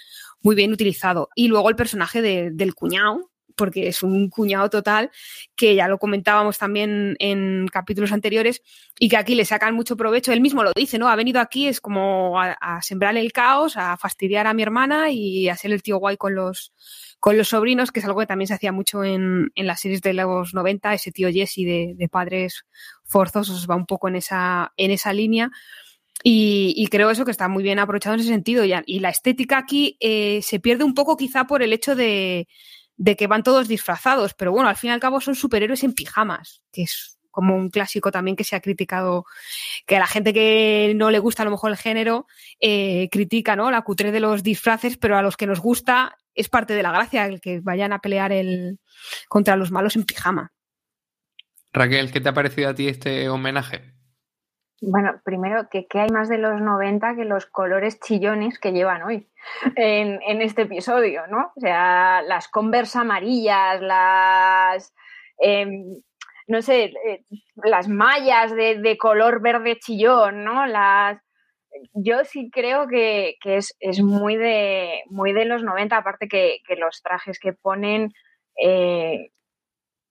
muy 0.42 0.56
bien 0.56 0.72
utilizado. 0.72 1.28
Y 1.34 1.48
luego 1.48 1.68
el 1.68 1.76
personaje 1.76 2.22
del 2.22 2.74
cuñado, 2.74 3.30
porque 3.56 3.88
es 3.88 4.02
un 4.02 4.30
cuñado 4.30 4.70
total, 4.70 5.10
que 5.54 5.74
ya 5.74 5.86
lo 5.86 5.98
comentábamos 5.98 6.56
también 6.56 7.16
en 7.18 7.68
capítulos 7.68 8.10
anteriores, 8.10 8.62
y 8.98 9.10
que 9.10 9.18
aquí 9.18 9.34
le 9.34 9.44
sacan 9.44 9.74
mucho 9.74 9.98
provecho. 9.98 10.32
Él 10.32 10.40
mismo 10.40 10.62
lo 10.62 10.72
dice, 10.74 10.98
¿no? 10.98 11.08
Ha 11.08 11.16
venido 11.16 11.40
aquí, 11.40 11.68
es 11.68 11.82
como 11.82 12.40
a, 12.40 12.52
a 12.52 12.80
sembrar 12.80 13.18
el 13.18 13.32
caos, 13.32 13.76
a 13.76 13.98
fastidiar 13.98 14.46
a 14.46 14.54
mi 14.54 14.62
hermana 14.62 15.10
y 15.10 15.50
a 15.50 15.56
ser 15.56 15.72
el 15.72 15.82
tío 15.82 15.98
guay 15.98 16.16
con 16.16 16.34
los, 16.34 16.72
con 17.20 17.36
los 17.36 17.48
sobrinos, 17.48 17.92
que 17.92 18.00
es 18.00 18.06
algo 18.06 18.20
que 18.20 18.26
también 18.26 18.48
se 18.48 18.54
hacía 18.54 18.72
mucho 18.72 19.04
en, 19.04 19.52
en 19.54 19.66
las 19.66 19.80
series 19.80 20.00
de 20.00 20.14
los 20.14 20.54
90, 20.54 20.94
ese 20.94 21.12
tío 21.12 21.30
Jesse 21.30 21.56
de, 21.96 22.08
padres 22.10 22.64
forzosos 23.04 23.66
va 23.70 23.76
un 23.76 23.86
poco 23.86 24.08
en 24.08 24.16
esa, 24.16 24.72
en 24.76 24.90
esa 24.90 25.12
línea. 25.12 25.50
Y, 26.22 26.86
creo 26.90 27.10
eso 27.10 27.24
que 27.24 27.30
está 27.30 27.48
muy 27.48 27.62
bien 27.62 27.78
aprovechado 27.78 28.14
en 28.14 28.20
ese 28.20 28.28
sentido. 28.30 28.64
Y, 28.64 28.72
y 28.86 28.98
la 29.00 29.08
estética 29.10 29.58
aquí 29.58 29.96
eh, 30.00 30.40
se 30.42 30.60
pierde 30.60 30.84
un 30.84 30.94
poco 30.94 31.16
quizá 31.16 31.46
por 31.46 31.62
el 31.62 31.72
hecho 31.72 31.94
de, 31.94 32.46
de 32.96 33.16
que 33.16 33.26
van 33.26 33.42
todos 33.42 33.68
disfrazados, 33.68 34.34
pero 34.34 34.52
bueno, 34.52 34.68
al 34.68 34.76
fin 34.76 34.90
y 34.90 34.92
al 34.92 35.00
cabo 35.00 35.22
son 35.22 35.34
superhéroes 35.34 35.84
en 35.84 35.94
pijamas, 35.94 36.62
que 36.70 36.82
es 36.82 37.18
como 37.30 37.56
un 37.56 37.70
clásico 37.70 38.10
también 38.10 38.36
que 38.36 38.44
se 38.44 38.56
ha 38.56 38.60
criticado, 38.60 39.24
que 39.86 39.96
a 39.96 40.00
la 40.00 40.06
gente 40.06 40.32
que 40.32 40.92
no 40.96 41.10
le 41.10 41.18
gusta 41.18 41.42
a 41.42 41.44
lo 41.44 41.50
mejor 41.50 41.70
el 41.70 41.76
género 41.76 42.26
eh, 42.60 43.08
critica 43.10 43.56
¿no? 43.56 43.70
la 43.70 43.82
cutre 43.82 44.12
de 44.12 44.20
los 44.20 44.42
disfraces, 44.42 44.96
pero 44.96 45.16
a 45.16 45.22
los 45.22 45.36
que 45.36 45.46
nos 45.46 45.60
gusta 45.60 46.16
es 46.34 46.48
parte 46.48 46.74
de 46.74 46.82
la 46.82 46.92
gracia 46.92 47.26
el 47.26 47.40
que 47.40 47.60
vayan 47.60 47.92
a 47.92 48.00
pelear 48.00 48.32
el, 48.32 48.78
contra 49.28 49.56
los 49.56 49.70
malos 49.70 49.96
en 49.96 50.04
pijama. 50.04 50.52
Raquel, 51.72 52.10
¿qué 52.10 52.20
te 52.20 52.28
ha 52.28 52.34
parecido 52.34 52.70
a 52.70 52.74
ti 52.74 52.88
este 52.88 53.28
homenaje? 53.28 53.94
Bueno, 54.82 55.20
primero, 55.24 55.68
que 55.70 55.86
¿qué 55.86 56.00
hay 56.00 56.08
más 56.08 56.28
de 56.28 56.38
los 56.38 56.60
90 56.60 57.14
que 57.14 57.24
los 57.24 57.46
colores 57.46 58.00
chillones 58.00 58.58
que 58.58 58.72
llevan 58.72 59.02
hoy 59.02 59.28
en, 59.76 60.20
en 60.22 60.40
este 60.40 60.62
episodio, 60.62 61.26
¿no? 61.26 61.52
O 61.54 61.60
sea, 61.60 62.22
las 62.22 62.48
Converse 62.48 62.98
amarillas, 62.98 63.80
las... 63.82 64.94
Eh, 65.42 65.66
no 66.50 66.62
sé, 66.62 66.92
eh, 67.06 67.24
las 67.54 67.88
mallas 67.88 68.52
de, 68.52 68.96
color 68.98 69.40
verde 69.40 69.78
chillón, 69.78 70.42
¿no? 70.42 70.66
Las, 70.66 71.18
yo 71.94 72.24
sí 72.24 72.50
creo 72.52 72.88
que, 72.88 73.36
es, 73.44 74.02
muy, 74.02 74.36
de, 74.36 75.02
muy 75.06 75.32
de 75.32 75.44
los 75.44 75.62
90, 75.62 75.96
aparte 75.96 76.26
que, 76.26 76.60
los 76.76 77.02
trajes 77.02 77.38
que 77.38 77.52
ponen 77.52 78.12
eh, 78.60 79.30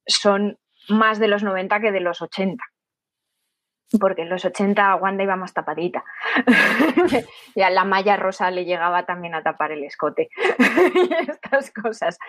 son 0.08 0.58
más 0.88 1.20
de 1.20 1.28
los 1.28 1.44
90 1.44 1.82
que 1.82 1.92
de 1.92 2.00
los 2.00 2.22
80 2.22 2.64
porque 3.98 4.24
en 4.24 4.30
los 4.30 4.46
80 4.46 4.96
Wanda 4.98 5.24
iba 5.24 5.36
más 5.36 5.54
tapadita. 5.54 6.04
ya 7.56 7.70
la 7.70 7.86
malla 7.86 8.18
rosa 8.18 8.52
le 8.52 8.66
llegaba 8.66 9.06
también 9.06 9.34
a 9.34 9.42
tapar 9.42 9.72
el 9.72 9.84
escote 9.84 10.30
y 10.94 11.14
estas 11.30 11.72
cosas. 11.72 12.20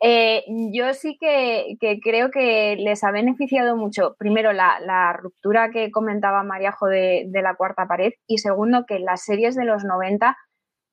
Eh, 0.00 0.44
yo 0.72 0.94
sí 0.94 1.16
que, 1.18 1.76
creo 2.02 2.30
que 2.30 2.76
les 2.76 3.02
ha 3.02 3.10
beneficiado 3.10 3.76
mucho, 3.76 4.14
primero, 4.18 4.52
la, 4.52 5.12
ruptura 5.18 5.70
que 5.70 5.90
comentaba 5.90 6.42
Mariajo 6.42 6.86
de, 6.86 7.24
de, 7.28 7.42
la 7.42 7.54
cuarta 7.54 7.86
pared 7.86 8.12
y 8.26 8.38
segundo, 8.38 8.84
que 8.86 8.96
en 8.96 9.04
las 9.04 9.24
series 9.24 9.56
de 9.56 9.64
los 9.64 9.84
90 9.84 10.36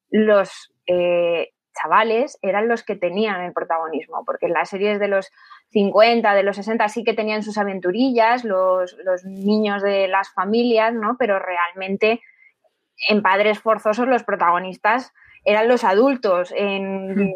los 0.10 0.74
eh, 0.88 1.50
chavales 1.76 2.38
eran 2.42 2.68
los 2.68 2.84
que 2.84 2.96
tenían 2.96 3.42
el 3.42 3.54
protagonismo, 3.54 4.24
porque 4.26 4.48
en 4.48 4.54
las 4.54 4.70
series 4.70 5.00
de 5.00 5.08
los 5.08 5.32
50, 5.76 6.34
de 6.34 6.44
los 6.44 6.56
60 6.56 6.88
sí 6.88 7.04
que 7.04 7.14
tenían 7.14 7.44
sus 7.44 7.58
aventurillas, 7.58 8.46
los, 8.46 8.96
niños 9.26 9.82
de 9.82 10.08
las 10.08 10.32
familias, 10.32 10.94
¿no? 10.94 11.18
Pero 11.20 11.38
realmente 11.38 12.22
en 13.10 13.22
Padres 13.22 13.60
Forzosos 13.60 14.08
los 14.08 14.24
protagonistas 14.24 15.14
eran 15.44 15.68
los 15.68 15.84
adultos. 15.84 16.54
En, 16.56 17.26
hmm. 17.26 17.34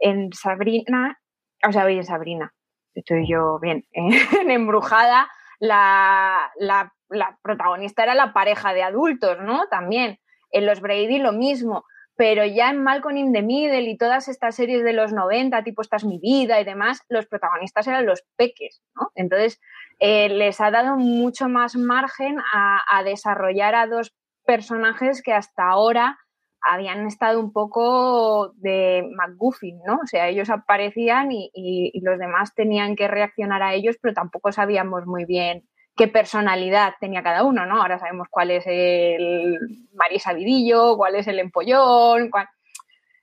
en 0.00 0.32
Sabrina, 0.32 1.20
o 1.64 1.70
sea, 1.70 1.88
en 1.88 2.02
Sabrina, 2.02 2.52
estoy 2.92 3.30
yo 3.30 3.60
bien, 3.60 3.86
en 3.92 4.50
Embrujada 4.50 5.30
la, 5.60 6.50
la, 6.58 6.92
la 7.08 7.38
protagonista 7.40 8.02
era 8.02 8.16
la 8.16 8.32
pareja 8.32 8.74
de 8.74 8.82
adultos, 8.82 9.38
¿no? 9.40 9.68
También. 9.68 10.18
En 10.50 10.66
los 10.66 10.80
Brady 10.80 11.18
lo 11.18 11.30
mismo 11.30 11.84
pero 12.20 12.44
ya 12.44 12.68
en 12.68 12.82
Malcolm 12.82 13.16
in 13.16 13.32
the 13.32 13.40
Middle 13.40 13.80
y 13.80 13.96
todas 13.96 14.28
estas 14.28 14.54
series 14.54 14.84
de 14.84 14.92
los 14.92 15.10
90, 15.10 15.64
tipo 15.64 15.80
Esta 15.80 15.96
es 15.96 16.04
mi 16.04 16.18
vida 16.18 16.60
y 16.60 16.64
demás, 16.64 17.00
los 17.08 17.24
protagonistas 17.24 17.86
eran 17.86 18.04
los 18.04 18.26
peques, 18.36 18.82
¿no? 18.94 19.10
Entonces, 19.14 19.58
eh, 20.00 20.28
les 20.28 20.60
ha 20.60 20.70
dado 20.70 20.96
mucho 20.96 21.48
más 21.48 21.76
margen 21.76 22.36
a, 22.52 23.02
desarrollar 23.04 23.74
a 23.74 23.86
dos 23.86 24.12
personajes 24.44 25.22
que 25.22 25.32
hasta 25.32 25.66
ahora 25.66 26.18
habían 26.60 27.06
estado 27.06 27.40
un 27.40 27.54
poco 27.54 28.52
de 28.56 29.02
McGuffin, 29.16 29.80
¿no? 29.86 30.00
O 30.02 30.06
sea, 30.06 30.28
ellos 30.28 30.50
aparecían 30.50 31.32
y, 31.32 31.50
y, 31.54 32.02
los 32.02 32.18
demás 32.18 32.52
tenían 32.54 32.96
que 32.96 33.08
reaccionar 33.08 33.62
a 33.62 33.72
ellos, 33.72 33.96
pero 33.98 34.12
tampoco 34.12 34.52
sabíamos 34.52 35.06
muy 35.06 35.24
bien 35.24 35.66
qué 36.00 36.08
personalidad 36.08 36.94
tenía 36.98 37.22
cada 37.22 37.44
uno, 37.44 37.66
¿no? 37.66 37.82
Ahora 37.82 37.98
sabemos 37.98 38.26
cuál 38.30 38.52
es 38.52 38.64
el 38.66 39.58
Marisa 39.92 40.32
Vidillo, 40.32 40.96
cuál 40.96 41.16
es 41.16 41.26
el 41.26 41.38
Empollón, 41.38 42.30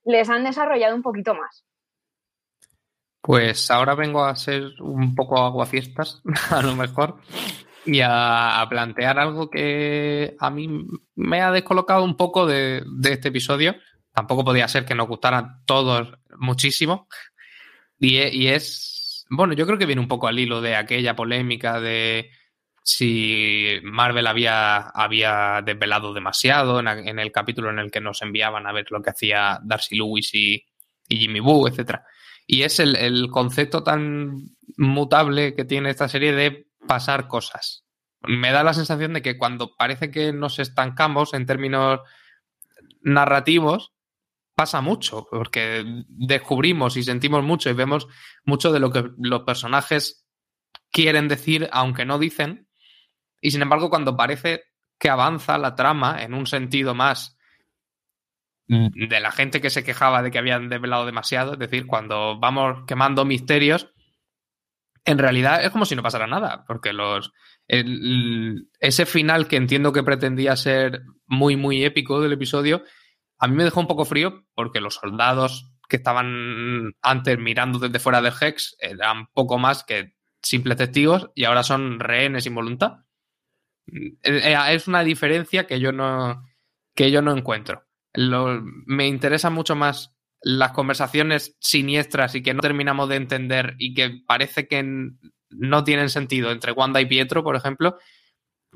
les 0.06 0.30
han 0.30 0.44
desarrollado 0.44 0.96
un 0.96 1.02
poquito 1.02 1.34
más. 1.34 1.66
Pues 3.20 3.72
ahora 3.72 3.96
vengo 3.96 4.24
a 4.24 4.36
ser 4.36 4.80
un 4.80 5.16
poco 5.16 5.40
aguafiestas, 5.40 6.22
a 6.52 6.62
lo 6.62 6.76
mejor, 6.76 7.16
y 7.84 8.02
a, 8.04 8.64
plantear 8.70 9.18
algo 9.18 9.50
que 9.50 10.36
a 10.40 10.52
mí 10.52 10.86
me 11.16 11.42
ha 11.42 11.52
descolocado 11.52 12.04
un 12.04 12.16
poco 12.16 12.46
de, 12.46 12.84
este 13.06 13.30
episodio. 13.30 13.76
Tampoco 14.14 14.46
podía 14.46 14.68
ser 14.68 14.86
que 14.86 14.94
nos 14.94 15.08
gustaran 15.08 15.64
todos 15.66 16.14
muchísimo. 16.38 17.08
Y, 17.98 18.18
y 18.20 18.50
es, 18.50 19.26
bueno, 19.32 19.54
yo 19.54 19.66
creo 19.66 19.80
que 19.80 19.88
viene 19.88 20.02
un 20.02 20.08
poco 20.08 20.28
al 20.28 20.38
hilo 20.38 20.62
de 20.62 20.76
aquella 20.76 21.16
polémica 21.16 21.82
de 21.82 22.30
si 22.88 23.82
Marvel 23.84 24.28
había, 24.28 24.78
había 24.78 25.62
desvelado 25.62 26.14
demasiado 26.14 26.80
en, 26.80 27.20
el 27.20 27.32
capítulo 27.34 27.70
en 27.70 27.80
el 27.80 27.92
que 27.92 28.00
nos 28.00 28.22
enviaban 28.22 28.66
a 28.66 28.72
ver 28.72 28.86
lo 28.92 29.02
que 29.02 29.10
hacía 29.10 29.60
Darcy 29.62 29.98
Lewis 29.98 30.34
y, 30.34 30.64
Jimmy 31.10 31.42
Woo, 31.42 31.68
etc. 31.68 32.00
Y 32.46 32.62
es 32.62 32.80
el, 32.80 33.30
concepto 33.30 33.84
tan 33.84 34.56
mutable 34.78 35.54
que 35.54 35.66
tiene 35.66 35.90
esta 35.90 36.08
serie 36.08 36.32
de 36.32 36.68
pasar 36.88 37.28
cosas. 37.28 37.84
Me 38.22 38.54
da 38.54 38.64
la 38.64 38.74
sensación 38.74 39.14
de 39.14 39.22
que 39.22 39.38
cuando 39.38 39.76
parece 39.76 40.10
que 40.10 40.32
nos 40.32 40.58
estancamos 40.58 41.34
en 41.34 41.46
términos 41.46 42.00
narrativos, 43.02 43.92
pasa 44.56 44.80
mucho, 44.80 45.28
porque 45.30 45.84
descubrimos 46.08 46.96
y 46.96 47.04
sentimos 47.04 47.44
mucho 47.44 47.70
y 47.70 47.74
vemos 47.74 48.08
mucho 48.46 48.72
de 48.72 48.80
lo 48.80 48.92
que 48.92 49.10
los 49.18 49.42
personajes 49.42 50.26
quieren 50.90 51.28
decir, 51.28 51.68
aunque 51.74 52.06
no 52.06 52.18
dicen, 52.18 52.67
y 53.48 53.52
sin 53.52 53.62
embargo, 53.62 53.90
cuando 53.90 54.18
parece 54.18 54.64
que 55.00 55.10
avanza 55.10 55.58
la 55.58 55.74
trama 55.74 56.22
en 56.22 56.34
un 56.34 56.48
sentido 56.48 56.94
más 56.94 57.38
de 58.68 59.20
la 59.22 59.32
gente 59.32 59.62
que 59.62 59.70
se 59.70 59.86
quejaba 59.86 60.22
de 60.22 60.30
que 60.30 60.38
habían 60.38 60.68
desvelado 60.68 61.06
demasiado, 61.06 61.54
es 61.54 61.60
decir, 61.60 61.88
cuando 61.88 62.38
vamos 62.38 62.84
quemando 62.86 63.24
misterios, 63.24 63.94
en 65.06 65.18
realidad 65.18 65.64
es 65.64 65.72
como 65.72 65.86
si 65.86 65.96
no 65.96 66.04
pasara 66.04 66.28
nada, 66.28 66.66
porque 66.68 66.92
los 66.92 67.32
ese 67.70 69.06
final 69.06 69.48
que 69.48 69.56
entiendo 69.56 69.94
que 69.94 70.04
pretendía 70.04 70.58
ser 70.58 71.04
muy, 71.26 71.56
muy 71.56 71.86
épico 71.86 72.20
del 72.20 72.34
episodio, 72.34 72.84
a 73.40 73.48
mí 73.48 73.56
me 73.56 73.64
dejó 73.64 73.80
un 73.80 73.88
poco 73.88 74.04
frío 74.04 74.44
porque 74.56 74.82
los 74.82 74.96
soldados 74.96 75.72
que 75.88 75.96
estaban 75.96 76.96
antes 77.02 77.40
mirando 77.40 77.80
desde 77.80 78.00
fuera 78.00 78.22
del 78.22 78.34
Hex 78.42 78.76
eran 78.82 79.28
poco 79.28 79.58
más 79.58 79.86
que 79.86 80.18
simples 80.42 80.76
testigos 80.76 81.30
y 81.34 81.46
ahora 81.46 81.64
son 81.64 82.02
rehenes 82.02 82.44
sin 82.44 82.56
voluntad. 82.56 83.07
Eh, 83.92 84.18
eh, 84.24 84.58
es 84.70 84.88
una 84.88 85.04
diferencia 85.04 85.68
que 85.68 85.80
yo 85.80 85.92
no, 85.92 86.44
que 86.96 87.12
yo 87.12 87.22
no 87.22 87.36
encuentro. 87.36 87.86
me 88.86 89.08
interesan 89.08 89.54
mucho 89.54 89.76
más 89.76 90.16
las 90.42 90.72
conversaciones 90.72 91.58
siniestras 91.60 92.36
y 92.36 92.44
que 92.44 92.54
no 92.54 92.62
terminamos 92.62 93.10
de 93.10 93.16
entender 93.16 93.76
y 93.80 93.94
que 93.94 94.22
parece 94.26 94.68
que 94.68 94.84
no 95.50 95.84
tienen 95.84 96.10
sentido 96.10 96.52
entre 96.52 96.72
Wanda 96.72 97.02
y 97.02 97.06
Pietro, 97.06 97.44
por 97.44 97.56
ejemplo, 97.56 97.98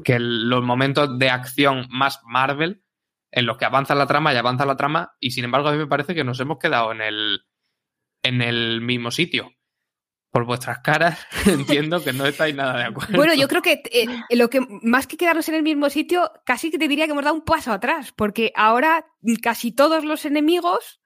que 0.04 0.20
los 0.20 0.64
momentos 0.64 1.20
de 1.20 1.30
acción 1.30 1.88
más 1.90 2.22
Marvel 2.24 2.84
en 3.32 3.46
los 3.46 3.58
que 3.58 3.66
avanza 3.66 3.96
la 3.96 4.08
trama 4.08 4.34
y 4.34 4.38
avanza 4.38 4.66
la 4.66 4.78
trama 4.78 5.16
y 5.20 5.32
sin 5.32 5.46
embargo 5.46 5.70
a 5.70 5.72
mí 5.72 5.78
me 5.78 5.88
parece 5.88 6.16
que 6.16 6.24
nos 6.24 6.40
hemos 6.40 6.58
quedado 6.58 6.92
en 6.92 7.02
el, 7.02 7.46
en 8.24 8.42
el 8.42 8.82
mismo 8.82 9.12
sitio 9.12 9.54
por 10.32 10.46
vuestras 10.46 10.80
caras 10.80 11.20
entiendo 11.46 12.04
que 12.04 12.14
no 12.14 12.26
estáis 12.26 12.56
nada 12.56 12.78
de 12.78 12.86
acuerdo. 12.86 13.16
Bueno, 13.16 13.34
yo 13.36 13.48
creo 13.48 13.62
que 13.62 13.84
eh, 13.92 14.08
lo 14.36 14.50
que 14.50 14.62
más 14.82 15.06
que 15.06 15.18
quedarnos 15.18 15.48
en 15.50 15.56
el 15.56 15.64
mismo 15.64 15.90
sitio, 15.90 16.32
casi 16.46 16.72
que 16.72 16.80
te 16.80 16.88
diría 16.88 17.06
que 17.06 17.12
hemos 17.12 17.26
dado 17.26 17.36
un 17.36 17.44
paso 17.44 17.72
atrás, 17.72 18.14
porque 18.16 18.52
ahora 18.56 19.06
casi 19.42 19.74
todos 19.74 20.06
los 20.06 20.26
enemigos 20.26 21.02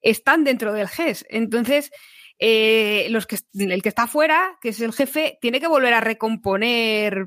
están 0.00 0.42
dentro 0.44 0.72
del 0.72 0.88
GES. 0.88 1.26
Entonces, 1.28 1.92
eh, 2.38 3.06
el 3.06 3.82
que 3.82 3.88
está 3.88 4.04
afuera, 4.04 4.58
que 4.60 4.70
es 4.70 4.80
el 4.80 4.92
jefe, 4.92 5.38
tiene 5.40 5.60
que 5.60 5.68
volver 5.68 5.94
a 5.94 6.00
recomponer 6.00 7.26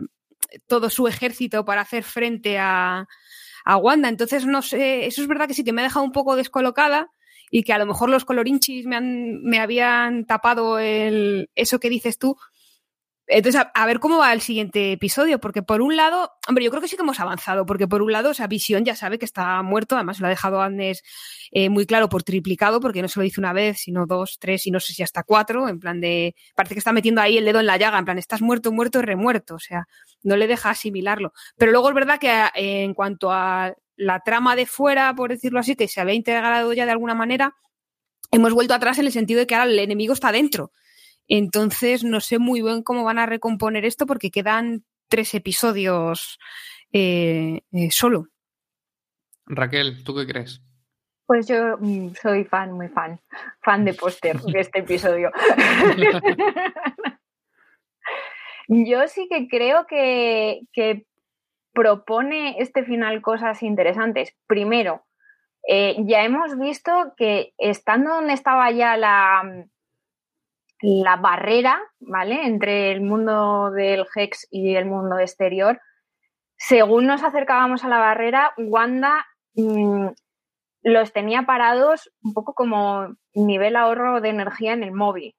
todo 0.68 0.90
su 0.90 1.08
ejército 1.08 1.64
para 1.64 1.82
hacer 1.82 2.04
frente 2.04 2.58
a, 2.58 3.08
a 3.66 3.78
Wanda. 3.78 4.10
Entonces, 4.10 4.46
no 4.46 4.62
sé, 4.62 5.06
eso 5.06 5.22
es 5.22 5.28
verdad 5.28 5.48
que 5.48 5.54
sí 5.54 5.64
que 5.64 5.74
me 5.74 5.82
ha 5.82 5.86
dejado 5.86 6.06
un 6.06 6.12
poco 6.12 6.36
descolocada 6.36 7.12
y 7.52 7.64
que 7.64 7.74
a 7.74 7.78
lo 7.78 7.86
mejor 7.86 8.10
los 8.10 8.26
colorinchis 8.26 8.86
me, 8.86 8.96
han, 8.96 9.42
me 9.44 9.60
habían 9.60 10.26
tapado 10.26 10.80
el, 10.80 11.50
eso 11.56 11.80
que 11.80 11.90
dices 11.90 12.18
tú. 12.18 12.38
Entonces, 13.28 13.60
a, 13.74 13.86
ver 13.88 14.00
cómo 14.00 14.20
va 14.20 14.34
el 14.34 14.42
siguiente 14.42 14.92
episodio, 14.92 15.40
porque 15.40 15.64
por 15.64 15.82
un 15.82 15.96
lado, 15.96 16.34
hombre, 16.48 16.64
yo 16.64 16.70
creo 16.70 16.82
que 16.82 16.88
sí 16.88 16.96
que 16.96 17.02
hemos 17.02 17.20
avanzado, 17.20 17.66
porque 17.66 17.88
por 17.88 18.04
un 18.04 18.12
lado, 18.12 18.30
esa 18.30 18.46
visión 18.46 18.86
ya 18.86 18.96
sabe 18.96 19.18
que 19.18 19.26
está 19.26 19.64
muerto, 19.64 19.96
además 19.96 20.20
lo 20.20 20.28
ha 20.28 20.30
dejado 20.30 20.62
Agnes 20.62 21.02
eh, 21.52 21.70
muy 21.70 21.88
claro 21.88 22.08
por 22.08 22.22
triplicado, 22.22 22.80
porque 22.80 23.02
no 23.02 23.08
se 23.08 23.20
lo 23.20 23.24
dice 23.24 23.40
una 23.40 23.52
vez, 23.52 23.80
sino 23.80 24.06
dos, 24.06 24.38
tres 24.40 24.68
y 24.68 24.72
no 24.72 24.80
sé 24.80 24.94
si 24.94 25.02
hasta 25.02 25.24
cuatro, 25.24 25.68
en 25.68 25.80
plan 25.80 26.00
de, 26.02 26.36
parece 26.56 26.76
que 26.76 26.80
está 26.80 26.94
metiendo 26.94 27.20
ahí 27.20 27.38
el 27.40 27.46
dedo 27.46 27.60
en 27.60 27.66
la 27.66 27.78
llaga, 27.78 27.98
en 27.98 28.06
plan, 28.06 28.20
estás 28.20 28.44
muerto, 28.44 28.72
muerto 28.72 29.02
remuerto, 29.02 29.56
o 29.56 29.60
sea, 29.60 29.86
no 30.22 30.36
le 30.36 30.46
deja 30.46 30.70
asimilarlo. 30.70 31.34
Pero 31.58 31.72
luego 31.72 31.90
es 31.90 31.96
verdad 31.96 32.20
que 32.20 32.30
eh, 32.30 32.84
en 32.84 32.94
cuanto 32.94 33.32
a 33.32 33.74
la 33.96 34.20
trama 34.22 34.56
de 34.56 34.66
fuera, 34.66 35.14
por 35.16 35.30
decirlo 35.30 35.60
así, 35.60 35.76
que 35.76 35.88
se 35.88 36.02
había 36.02 36.14
integrado 36.14 36.74
ya 36.74 36.86
de 36.86 36.92
alguna 36.92 37.16
manera, 37.16 37.56
hemos 38.32 38.54
vuelto 38.54 38.74
atrás 38.74 39.00
en 39.00 39.06
el 39.06 39.12
sentido 39.12 39.40
de 39.40 39.48
que 39.48 39.56
ahora 39.56 39.70
el 39.70 39.80
enemigo 39.80 40.14
está 40.14 40.32
dentro. 40.32 40.72
Entonces, 41.28 42.04
no 42.04 42.20
sé 42.20 42.40
muy 42.40 42.62
bien 42.62 42.84
cómo 42.84 43.04
van 43.04 43.20
a 43.20 43.26
recomponer 43.26 43.86
esto 43.86 44.06
porque 44.06 44.32
quedan 44.32 44.84
tres 45.08 45.34
episodios 45.34 46.38
eh, 46.92 47.62
eh, 47.72 47.92
solo. 47.92 48.28
Raquel, 49.46 50.04
¿tú 50.04 50.16
qué 50.16 50.28
crees? 50.28 50.62
Pues 51.26 51.48
yo 51.48 51.78
mm, 51.80 52.14
soy 52.22 52.44
fan, 52.44 52.72
muy 52.74 52.88
fan, 52.90 53.20
fan 53.64 53.86
de 53.86 53.94
póster 53.94 54.40
de 54.42 54.60
este 54.60 54.80
episodio. 54.80 55.32
yo 58.68 59.08
sí 59.08 59.28
que 59.30 59.48
creo 59.48 59.86
que, 59.88 60.62
que 60.72 61.06
propone 61.76 62.56
este 62.60 62.84
final 62.84 63.22
cosas 63.22 63.62
interesantes. 63.62 64.36
Primero, 64.48 65.06
eh, 65.68 65.96
ya 66.08 66.24
hemos 66.24 66.58
visto 66.58 67.14
que 67.18 67.54
estando 67.58 68.16
donde 68.16 68.34
estaba 68.34 68.72
ya 68.72 68.98
la, 68.98 69.44
la 70.82 71.16
barrera, 71.18 71.80
¿vale? 72.00 72.48
Entre 72.48 72.92
el 72.92 73.02
mundo 73.02 73.70
del 73.72 74.06
Hex 74.16 74.48
y 74.50 74.76
el 74.76 74.86
mundo 74.86 75.20
exterior, 75.20 75.80
según 76.58 77.06
nos 77.06 77.24
acercábamos 77.24 77.84
a 77.84 77.90
la 77.90 78.00
barrera, 78.00 78.54
Wanda 78.58 79.26
mm, 79.56 80.08
los 80.84 81.14
tenía 81.14 81.44
parados 81.44 82.12
un 82.24 82.34
poco 82.34 82.54
como 82.54 83.16
nivel 83.34 83.76
ahorro 83.76 84.22
de 84.22 84.30
energía 84.30 84.74
en 84.74 84.84
el 84.84 84.94
móvil. 84.94 85.36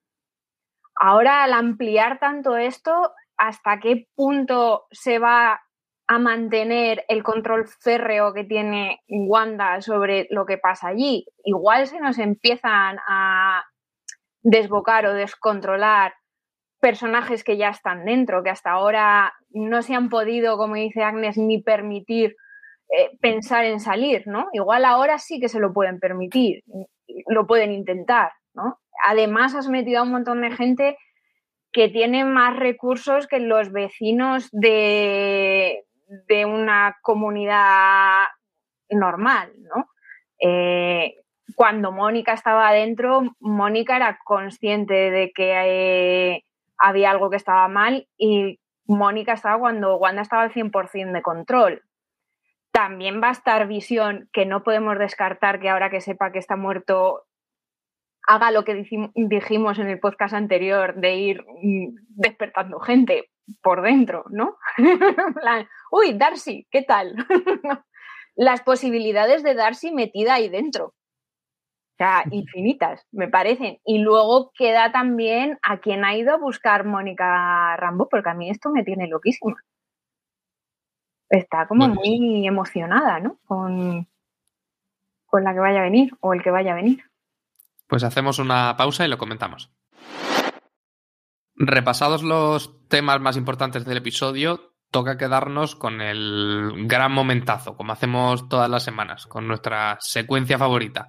Ahora, 0.94 1.44
al 1.44 1.52
ampliar 1.52 2.18
tanto 2.18 2.56
esto, 2.56 3.12
¿hasta 3.36 3.80
qué 3.80 4.08
punto 4.14 4.86
se 4.90 5.18
va 5.18 5.60
a 6.08 6.18
mantener 6.18 7.04
el 7.08 7.22
control 7.22 7.66
férreo 7.66 8.32
que 8.32 8.44
tiene 8.44 9.00
Wanda 9.08 9.80
sobre 9.80 10.28
lo 10.30 10.46
que 10.46 10.58
pasa 10.58 10.88
allí. 10.88 11.26
Igual 11.44 11.86
se 11.86 12.00
nos 12.00 12.18
empiezan 12.18 12.98
a 13.08 13.64
desbocar 14.42 15.06
o 15.06 15.14
descontrolar 15.14 16.14
personajes 16.80 17.42
que 17.42 17.56
ya 17.56 17.70
están 17.70 18.04
dentro, 18.04 18.44
que 18.44 18.50
hasta 18.50 18.70
ahora 18.70 19.34
no 19.50 19.82
se 19.82 19.94
han 19.94 20.08
podido, 20.08 20.56
como 20.56 20.76
dice 20.76 21.02
Agnes, 21.02 21.36
ni 21.36 21.60
permitir 21.60 22.36
eh, 22.96 23.10
pensar 23.20 23.64
en 23.64 23.80
salir, 23.80 24.22
¿no? 24.26 24.46
Igual 24.52 24.84
ahora 24.84 25.18
sí 25.18 25.40
que 25.40 25.48
se 25.48 25.58
lo 25.58 25.72
pueden 25.72 25.98
permitir, 25.98 26.62
lo 27.26 27.46
pueden 27.48 27.72
intentar, 27.72 28.30
¿no? 28.54 28.78
Además 29.04 29.56
has 29.56 29.68
metido 29.68 29.98
a 29.98 30.02
un 30.04 30.12
montón 30.12 30.42
de 30.42 30.52
gente 30.52 30.96
que 31.72 31.88
tiene 31.88 32.24
más 32.24 32.56
recursos 32.56 33.26
que 33.26 33.40
los 33.40 33.72
vecinos 33.72 34.48
de, 34.52 35.85
de 36.06 36.44
una 36.44 36.96
comunidad 37.02 38.24
normal, 38.90 39.52
¿no? 39.58 39.90
Eh, 40.40 41.16
cuando 41.54 41.92
Mónica 41.92 42.32
estaba 42.32 42.68
adentro, 42.68 43.22
Mónica 43.40 43.96
era 43.96 44.18
consciente 44.24 45.10
de 45.10 45.32
que 45.32 46.34
eh, 46.34 46.44
había 46.78 47.10
algo 47.10 47.30
que 47.30 47.36
estaba 47.36 47.68
mal 47.68 48.08
y 48.18 48.60
Mónica 48.86 49.32
estaba 49.32 49.58
cuando 49.58 49.96
Wanda 49.96 50.22
estaba 50.22 50.42
al 50.42 50.52
100% 50.52 51.12
de 51.12 51.22
control. 51.22 51.82
También 52.72 53.22
va 53.22 53.28
a 53.28 53.32
estar 53.32 53.66
Visión, 53.66 54.28
que 54.32 54.44
no 54.44 54.62
podemos 54.62 54.98
descartar 54.98 55.60
que 55.60 55.70
ahora 55.70 55.90
que 55.90 56.00
sepa 56.00 56.30
que 56.30 56.38
está 56.38 56.56
muerto 56.56 57.24
haga 58.28 58.50
lo 58.50 58.64
que 58.64 58.84
dijimos 59.14 59.78
en 59.78 59.88
el 59.88 60.00
podcast 60.00 60.34
anterior 60.34 60.96
de 60.96 61.14
ir 61.14 61.44
mm, 61.62 61.94
despertando 62.08 62.80
gente 62.80 63.30
por 63.62 63.82
dentro, 63.82 64.24
¿no? 64.30 64.56
Uy, 65.90 66.14
Darcy, 66.14 66.66
¿qué 66.70 66.82
tal? 66.82 67.14
Las 68.34 68.62
posibilidades 68.62 69.42
de 69.42 69.54
Darcy 69.54 69.92
metida 69.92 70.34
ahí 70.34 70.48
dentro. 70.48 70.86
O 70.86 71.96
sea, 71.96 72.24
infinitas, 72.30 73.06
me 73.10 73.28
parecen. 73.28 73.78
Y 73.84 73.98
luego 73.98 74.52
queda 74.54 74.92
también 74.92 75.58
a 75.62 75.78
quien 75.78 76.04
ha 76.04 76.14
ido 76.14 76.34
a 76.34 76.36
buscar 76.36 76.84
Mónica 76.84 77.74
Rambo, 77.78 78.08
porque 78.10 78.28
a 78.28 78.34
mí 78.34 78.50
esto 78.50 78.70
me 78.70 78.84
tiene 78.84 79.08
loquísima. 79.08 79.56
Está 81.30 81.66
como 81.66 81.88
muy 81.88 82.46
emocionada, 82.46 83.18
¿no? 83.18 83.38
Con, 83.46 84.06
con 85.24 85.44
la 85.44 85.54
que 85.54 85.60
vaya 85.60 85.80
a 85.80 85.84
venir 85.84 86.12
o 86.20 86.34
el 86.34 86.42
que 86.42 86.50
vaya 86.50 86.72
a 86.72 86.76
venir. 86.76 87.02
Pues 87.86 88.04
hacemos 88.04 88.38
una 88.38 88.76
pausa 88.76 89.06
y 89.06 89.08
lo 89.08 89.16
comentamos. 89.16 89.72
Repasados 91.56 92.22
los 92.22 92.86
temas 92.88 93.20
más 93.20 93.36
importantes 93.36 93.84
del 93.84 93.98
episodio, 93.98 94.74
toca 94.90 95.18
quedarnos 95.18 95.74
con 95.74 96.00
el 96.00 96.86
gran 96.86 97.12
momentazo, 97.12 97.76
como 97.76 97.92
hacemos 97.92 98.48
todas 98.48 98.70
las 98.70 98.82
semanas, 98.82 99.26
con 99.26 99.48
nuestra 99.48 99.96
secuencia 100.00 100.58
favorita. 100.58 101.08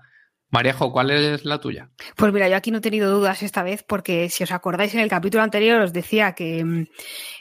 Maríajo, 0.50 0.93
¿cuál 0.93 1.12
es 1.12 1.43
la 1.43 1.60
tuya? 1.60 1.89
Pues 2.16 2.32
mira, 2.32 2.48
yo 2.48 2.56
aquí 2.56 2.72
no 2.72 2.78
he 2.78 2.82
tenido 2.82 3.12
dudas 3.12 3.43
esta 3.43 3.64
vez 3.64 3.84
porque 3.84 4.30
si 4.30 4.43
os 4.43 4.52
acordáis 4.52 4.93
en 4.93 5.02
el 5.02 5.10
capítulo 5.10 5.43
anterior 5.43 5.82
os 5.82 5.91
decía 5.91 6.34
que 6.34 6.64
mm, 6.64 6.86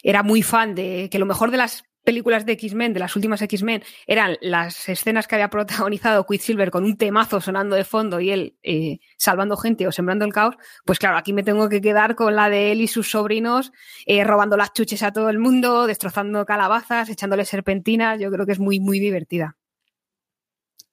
era 0.03 0.25
muy 0.25 0.43
fan 0.43 0.75
de 0.75 1.09
que 1.11 1.21
lo 1.21 1.27
mejor 1.27 1.53
de 1.53 1.59
las 1.59 1.85
películas 2.07 2.47
de 2.47 2.53
X-Men, 2.53 2.95
de 2.95 3.01
las 3.01 3.17
últimas 3.17 3.43
X-Men, 3.43 3.83
eran 4.07 4.39
las 4.41 4.89
escenas 4.89 5.27
que 5.27 5.35
había 5.35 5.51
protagonizado 5.51 6.25
Quicksilver 6.25 6.71
con 6.71 6.85
un 6.85 6.97
temazo 6.97 7.41
sonando 7.41 7.75
de 7.75 7.85
fondo 7.85 8.21
y 8.21 8.31
él 8.31 8.57
eh, 8.63 9.01
salvando 9.19 9.57
gente 9.57 9.87
o 9.87 9.93
sembrando 9.93 10.25
el 10.25 10.33
caos, 10.33 10.55
pues 10.85 11.01
claro, 11.01 11.19
aquí 11.19 11.33
me 11.33 11.43
tengo 11.43 11.69
que 11.69 11.81
quedar 11.81 12.15
con 12.15 12.37
la 12.37 12.49
de 12.49 12.71
él 12.71 12.81
y 12.81 12.87
sus 12.87 13.11
sobrinos 13.11 13.73
eh, 14.07 14.23
robando 14.23 14.57
las 14.57 14.73
chuches 14.73 15.03
a 15.03 15.13
todo 15.13 15.29
el 15.29 15.41
mundo, 15.41 15.87
destrozando 15.87 16.47
calabazas, 16.47 17.11
echándole 17.11 17.45
serpentinas, 17.45 18.21
yo 18.21 18.31
creo 18.31 18.47
que 18.47 18.53
es 18.53 18.61
muy, 18.61 18.79
muy 18.79 19.01
divertida. 19.01 19.57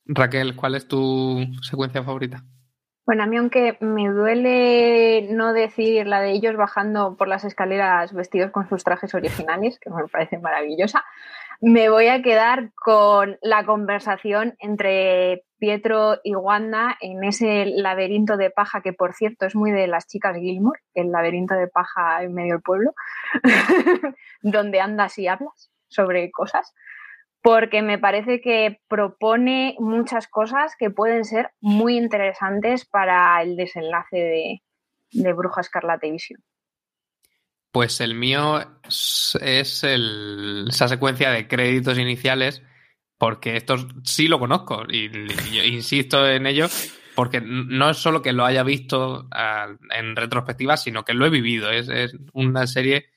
Raquel, 0.05 0.55
¿cuál 0.55 0.75
es 0.75 0.87
tu 0.87 1.45
secuencia 1.61 2.03
favorita? 2.03 2.43
Bueno, 3.05 3.23
a 3.23 3.25
mí 3.25 3.35
aunque 3.35 3.77
me 3.81 4.07
duele 4.07 5.27
no 5.31 5.51
decir 5.51 6.07
la 6.07 6.21
de 6.21 6.31
ellos 6.31 6.55
bajando 6.55 7.17
por 7.17 7.27
las 7.27 7.43
escaleras 7.43 8.13
vestidos 8.13 8.51
con 8.51 8.69
sus 8.69 8.85
trajes 8.85 9.13
originales, 9.13 9.77
que 9.79 9.89
me 9.89 10.07
parece 10.07 10.37
maravillosa, 10.37 11.03
me 11.59 11.89
voy 11.89 12.07
a 12.07 12.21
quedar 12.21 12.71
con 12.73 13.37
la 13.41 13.65
conversación 13.65 14.55
entre 14.59 15.43
Pietro 15.59 16.19
y 16.23 16.35
Wanda 16.35 16.97
en 17.01 17.25
ese 17.25 17.65
laberinto 17.65 18.37
de 18.37 18.49
paja 18.51 18.81
que, 18.81 18.93
por 18.93 19.13
cierto, 19.13 19.45
es 19.45 19.55
muy 19.55 19.71
de 19.71 19.87
las 19.87 20.07
chicas 20.07 20.37
Gilmore, 20.37 20.79
el 20.93 21.11
laberinto 21.11 21.55
de 21.55 21.67
paja 21.67 22.23
en 22.23 22.33
medio 22.33 22.53
del 22.53 22.61
pueblo, 22.61 22.93
donde 24.41 24.79
andas 24.79 25.17
y 25.17 25.27
hablas 25.27 25.71
sobre 25.89 26.31
cosas 26.31 26.73
porque 27.43 27.81
me 27.81 27.99
parece 27.99 28.39
que 28.39 28.79
propone 28.87 29.75
muchas 29.77 30.27
cosas 30.27 30.75
que 30.79 30.89
pueden 30.89 31.25
ser 31.25 31.51
muy 31.59 31.97
interesantes 31.97 32.85
para 32.85 33.39
el 33.43 33.57
desenlace 33.57 34.61
de, 35.11 35.33
Bruja 35.33 35.59
Escarlata. 35.59 36.07
Pues 37.73 37.99
el 37.99 38.15
mío 38.15 38.61
es 38.87 39.83
esa 39.83 40.87
secuencia 40.87 41.31
de 41.31 41.47
créditos 41.49 41.99
iniciales, 41.99 42.63
porque 43.17 43.57
esto 43.57 43.75
sí 44.05 44.29
lo 44.29 44.39
conozco 44.39 44.83
y, 44.89 45.11
insisto 45.65 46.25
en 46.25 46.47
ello, 46.47 46.67
porque 47.13 47.41
no 47.41 47.89
es 47.89 47.97
solo 47.97 48.21
que 48.21 48.31
lo 48.31 48.45
haya 48.45 48.63
visto 48.63 49.27
ah, 49.31 49.67
en 49.91 50.15
retrospectiva, 50.15 50.77
sino 50.77 51.03
que 51.03 51.13
lo 51.13 51.25
he 51.25 51.29
vivido. 51.29 51.69
es 51.71 52.15
una 52.31 52.67
serie 52.67 53.07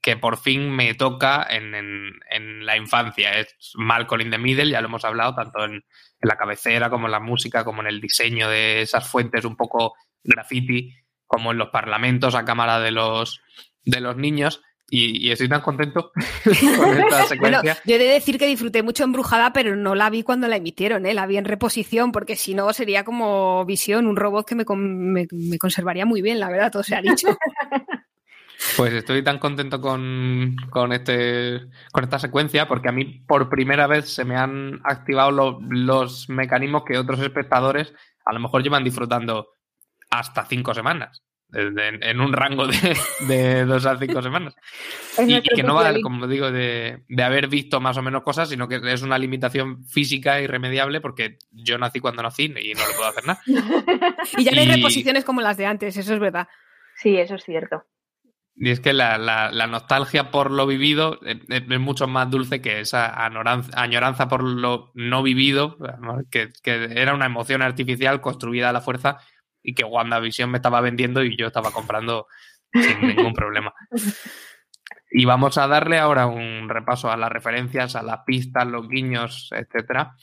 que 0.00 0.16
por 0.16 0.36
fin 0.36 0.70
me 0.70 0.94
toca 0.94 1.46
en, 1.48 2.64
la 2.64 2.76
infancia. 2.76 3.38
Es 3.38 3.72
Malcolm 3.74 4.22
in 4.22 4.30
the 4.30 4.38
Middle, 4.38 4.70
ya 4.70 4.80
lo 4.80 4.88
hemos 4.88 5.04
hablado, 5.04 5.34
tanto 5.34 5.64
en, 5.64 5.84
la 6.20 6.36
cabecera 6.36 6.88
como 6.88 7.06
en 7.06 7.12
la 7.12 7.20
música, 7.20 7.64
como 7.64 7.80
en 7.80 7.88
el 7.88 8.00
diseño 8.00 8.48
de 8.48 8.82
esas 8.82 9.08
fuentes 9.08 9.44
un 9.44 9.56
poco 9.56 9.94
graffiti, 10.22 10.94
como 11.26 11.50
en 11.50 11.58
los 11.58 11.70
parlamentos 11.70 12.36
a 12.36 12.44
cámara 12.44 12.78
de 12.78 12.92
los, 12.92 13.40
de 13.84 14.00
los 14.00 14.16
niños. 14.16 14.62
Y, 14.94 15.30
estoy 15.30 15.48
tan 15.48 15.62
contento 15.62 16.12
con 16.44 17.00
esta 17.00 17.24
secuencia. 17.24 17.78
yo 17.86 17.94
he 17.94 17.98
de 17.98 18.04
decir 18.04 18.38
que 18.38 18.46
disfruté 18.46 18.82
mucho 18.82 19.04
Embrujada, 19.04 19.52
pero 19.54 19.74
no 19.74 19.94
la 19.94 20.10
vi 20.10 20.22
cuando 20.22 20.48
la 20.48 20.56
emitieron, 20.56 21.06
¿eh? 21.06 21.14
la 21.14 21.26
vi 21.26 21.38
en 21.38 21.46
reposición, 21.46 22.12
porque 22.12 22.36
si 22.36 22.52
no 22.52 22.70
sería 22.74 23.02
como 23.02 23.64
visión, 23.64 24.06
un 24.06 24.16
robot 24.16 24.46
que 24.46 24.54
me, 24.54 24.64
me, 24.76 25.26
me 25.30 25.58
conservaría 25.58 26.04
muy 26.04 26.20
bien, 26.20 26.38
la 26.38 26.50
verdad, 26.50 26.70
todo 26.70 26.82
se 26.82 26.94
ha 26.94 27.00
dicho. 27.00 27.26
Pues 28.76 28.92
estoy 28.92 29.22
tan 29.22 29.38
contento 29.38 29.80
con, 29.80 30.56
este, 30.92 31.60
con 31.92 32.04
esta 32.04 32.18
secuencia 32.18 32.66
porque 32.68 32.88
a 32.88 32.92
mí 32.92 33.04
por 33.26 33.48
primera 33.48 33.86
vez 33.86 34.08
se 34.08 34.24
me 34.24 34.36
han 34.36 34.80
activado 34.84 35.60
los 35.68 36.28
mecanismos 36.28 36.84
que 36.84 36.98
otros 36.98 37.20
espectadores 37.20 37.92
a 38.24 38.32
lo 38.32 38.40
mejor 38.40 38.62
llevan 38.62 38.84
disfrutando 38.84 39.48
hasta 40.10 40.46
cinco 40.46 40.74
semanas. 40.74 41.22
En, 41.54 42.18
un 42.20 42.32
rango 42.32 42.66
de, 43.28 43.64
dos 43.66 43.84
a 43.84 43.98
cinco 43.98 44.22
semanas. 44.22 44.54
y, 45.18 45.42
que 45.42 45.62
no 45.62 45.74
va, 45.74 45.92
como 46.02 46.26
digo, 46.26 46.50
de, 46.50 47.04
de, 47.06 47.22
haber 47.22 47.48
visto 47.48 47.78
más 47.78 47.98
o 47.98 48.02
menos 48.02 48.22
cosas, 48.22 48.48
sino 48.48 48.68
que 48.68 48.80
es 48.82 49.02
una 49.02 49.18
limitación 49.18 49.84
física 49.84 50.40
irremediable 50.40 51.02
porque 51.02 51.36
yo 51.50 51.76
nací 51.76 52.00
cuando 52.00 52.22
nací 52.22 52.44
y 52.44 52.72
no 52.72 52.86
lo 52.86 52.94
puedo 52.94 53.08
hacer 53.08 53.26
nada. 53.26 53.42
y 54.38 54.44
ya 54.44 54.52
no 54.52 54.60
hay 54.62 54.66
reposiciones 54.66 55.24
como 55.24 55.42
las 55.42 55.58
de 55.58 55.66
antes, 55.66 55.94
eso 55.94 56.14
es 56.14 56.20
verdad. 56.20 56.48
Sí, 56.96 57.18
eso 57.18 57.34
es 57.34 57.44
cierto. 57.44 57.84
Y 58.54 58.70
es 58.70 58.80
que 58.80 58.92
la, 58.92 59.16
la, 59.18 59.66
nostalgia 59.66 60.30
por 60.30 60.50
lo 60.50 60.66
vivido 60.66 61.18
es, 61.22 61.66
mucho 61.80 62.06
más 62.06 62.30
dulce 62.30 62.60
que 62.60 62.80
esa 62.80 63.24
añoranza 63.24 64.28
por 64.28 64.42
lo 64.42 64.92
no 64.94 65.22
vivido, 65.22 65.78
que, 66.30 66.50
era 66.62 67.14
una 67.14 67.26
emoción 67.26 67.62
artificial 67.62 68.20
construida 68.20 68.68
a 68.68 68.72
la 68.72 68.82
fuerza 68.82 69.18
y 69.62 69.74
que 69.74 69.84
WandaVision 69.84 70.50
me 70.50 70.58
estaba 70.58 70.80
vendiendo 70.80 71.24
y 71.24 71.36
yo 71.36 71.46
estaba 71.46 71.70
comprando 71.70 72.26
sin 72.72 73.00
ningún 73.16 73.32
problema. 73.32 73.72
Y 75.10 75.24
vamos 75.24 75.56
a 75.56 75.66
darle 75.66 75.98
ahora 75.98 76.26
un 76.26 76.68
repaso 76.68 77.10
a 77.10 77.16
las 77.16 77.32
referencias, 77.32 77.96
a 77.96 78.02
las 78.02 78.20
pistas, 78.26 78.66
los 78.66 78.88
guiños, 78.88 79.50
etcétera, 79.52 80.14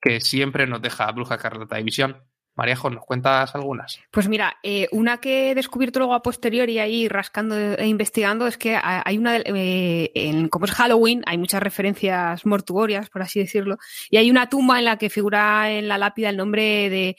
que 0.00 0.20
siempre 0.20 0.66
nos 0.66 0.82
deja 0.82 1.10
Bruja 1.12 1.38
Carlota 1.38 1.80
y 1.80 1.84
Visión. 1.84 2.22
Maríajo, 2.60 2.90
¿nos 2.90 3.06
cuentas 3.06 3.54
algunas? 3.54 3.98
Pues 4.10 4.28
mira, 4.28 4.58
eh, 4.62 4.86
una 4.92 5.16
que 5.16 5.50
he 5.50 5.54
descubierto 5.54 5.98
luego 5.98 6.12
a 6.12 6.22
posteriori 6.22 6.78
ahí 6.78 7.08
rascando 7.08 7.56
e 7.56 7.86
investigando 7.86 8.46
es 8.46 8.58
que 8.58 8.78
hay 8.78 9.16
una, 9.16 9.38
eh, 9.38 10.10
en, 10.14 10.50
como 10.50 10.66
es 10.66 10.72
Halloween, 10.72 11.22
hay 11.24 11.38
muchas 11.38 11.62
referencias 11.62 12.44
mortuorias, 12.44 13.08
por 13.08 13.22
así 13.22 13.40
decirlo, 13.40 13.78
y 14.10 14.18
hay 14.18 14.30
una 14.30 14.50
tumba 14.50 14.78
en 14.78 14.84
la 14.84 14.98
que 14.98 15.08
figura 15.08 15.70
en 15.70 15.88
la 15.88 15.96
lápida 15.96 16.28
el 16.28 16.36
nombre 16.36 16.90
de, 16.90 17.16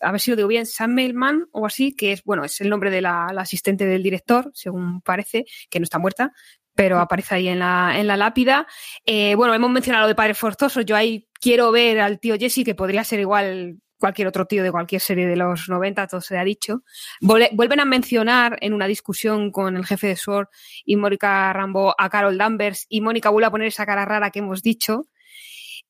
a 0.00 0.10
ver 0.10 0.20
si 0.20 0.32
lo 0.32 0.36
digo 0.36 0.48
bien, 0.48 0.66
Sam 0.66 0.94
Mailman 0.94 1.46
o 1.52 1.64
así, 1.64 1.94
que 1.94 2.10
es, 2.10 2.24
bueno, 2.24 2.44
es 2.44 2.60
el 2.60 2.70
nombre 2.70 2.90
de 2.90 3.02
la, 3.02 3.26
asistente 3.26 3.86
del 3.86 4.02
director, 4.02 4.50
según 4.52 5.00
parece, 5.00 5.44
que 5.70 5.78
no 5.78 5.84
está 5.84 6.00
muerta, 6.00 6.32
pero 6.74 6.98
aparece 6.98 7.36
ahí 7.36 7.46
en 7.46 7.60
la, 7.60 7.92
en 7.96 8.08
la 8.08 8.16
lápida. 8.16 8.66
Eh, 9.06 9.36
bueno, 9.36 9.54
hemos 9.54 9.70
mencionado 9.70 10.06
lo 10.06 10.08
de 10.08 10.16
Padres 10.16 10.38
Forzosos, 10.38 10.84
yo 10.84 10.96
ahí 10.96 11.28
quiero 11.40 11.70
ver 11.70 12.00
al 12.00 12.18
tío 12.18 12.36
Jesse, 12.36 12.64
que 12.64 12.74
podría 12.74 13.04
ser 13.04 13.20
igual 13.20 13.78
cualquier 14.00 14.26
otro 14.26 14.46
tío 14.46 14.64
de 14.64 14.72
cualquier 14.72 15.00
serie 15.00 15.26
de 15.26 15.36
los 15.36 15.68
90, 15.68 16.08
todo 16.08 16.20
se 16.20 16.36
ha 16.38 16.42
dicho. 16.42 16.82
Vuelven 17.20 17.80
a 17.80 17.84
mencionar 17.84 18.58
en 18.60 18.72
una 18.72 18.86
discusión 18.86 19.52
con 19.52 19.76
el 19.76 19.86
jefe 19.86 20.08
de 20.08 20.16
SWORD 20.16 20.48
y 20.84 20.96
Mónica 20.96 21.52
Rambo 21.52 21.94
a 21.96 22.08
Carol 22.08 22.38
Danvers 22.38 22.86
y 22.88 23.02
Mónica 23.02 23.28
vuelve 23.30 23.46
a 23.46 23.50
poner 23.50 23.68
esa 23.68 23.86
cara 23.86 24.04
rara 24.04 24.30
que 24.30 24.40
hemos 24.40 24.62
dicho. 24.62 25.06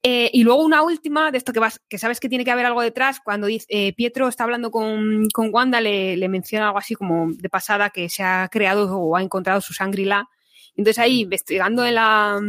Eh, 0.03 0.31
y 0.33 0.45
luego 0.45 0.65
una 0.65 0.83
última, 0.83 1.31
de 1.31 1.39
esto 1.39 1.53
que, 1.53 1.61
vas, 1.61 1.81
que 1.89 1.99
sabes 1.99 2.21
que 2.21 2.29
tiene 2.29 2.45
que 2.45 2.51
haber 2.51 2.65
algo 2.65 2.81
detrás, 2.81 3.21
cuando 3.23 3.47
dice, 3.47 3.67
eh, 3.69 3.93
Pietro 3.93 4.29
está 4.29 4.45
hablando 4.45 4.71
con, 4.71 5.29
con 5.33 5.51
Wanda, 5.53 5.81
le, 5.81 6.17
le, 6.17 6.29
menciona 6.29 6.67
algo 6.67 6.79
así 6.79 6.95
como 6.95 7.31
de 7.31 7.51
pasada 7.51 7.91
que 7.91 8.09
se 8.09 8.23
ha 8.23 8.49
creado 8.51 8.97
o 8.97 9.15
ha 9.15 9.23
encontrado 9.23 9.61
su 9.61 9.75
Shangri-La. 9.75 10.29
Entonces 10.75 10.99
ahí, 10.99 11.21
investigando 11.21 11.85
en 11.85 11.97
la, 11.97 12.41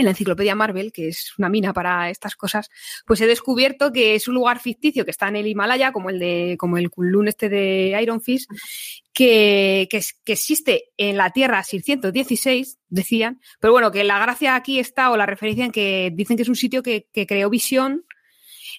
en 0.00 0.06
la 0.06 0.10
enciclopedia 0.12 0.54
Marvel, 0.54 0.92
que 0.92 1.08
es 1.08 1.32
una 1.38 1.48
mina 1.48 1.72
para 1.72 2.10
estas 2.10 2.34
cosas, 2.34 2.70
pues 3.06 3.20
he 3.20 3.26
descubierto 3.26 3.92
que 3.92 4.14
es 4.14 4.28
un 4.28 4.34
lugar 4.34 4.58
ficticio 4.58 5.04
que 5.04 5.10
está 5.10 5.28
en 5.28 5.36
el 5.36 5.46
Himalaya, 5.46 5.92
como 5.92 6.10
el 6.10 6.18
de, 6.18 6.56
como 6.58 6.78
el 6.78 6.90
Kunlun 6.90 7.28
este 7.28 7.48
de 7.48 7.98
Iron 8.02 8.20
Fist, 8.20 8.50
que, 9.12 9.88
que, 9.90 10.32
existe 10.32 10.84
en 10.96 11.16
la 11.16 11.30
Tierra 11.30 11.62
616, 11.62 12.78
decían, 12.88 13.40
pero 13.60 13.72
bueno, 13.72 13.90
que 13.90 14.04
la 14.04 14.18
gracia 14.18 14.54
aquí 14.54 14.78
está, 14.78 15.10
o 15.10 15.16
la 15.16 15.26
referencia 15.26 15.64
en 15.64 15.72
que 15.72 16.10
dicen 16.14 16.36
que 16.36 16.42
es 16.42 16.48
un 16.48 16.56
sitio 16.56 16.82
que, 16.82 17.06
creó 17.12 17.50
visión 17.50 18.04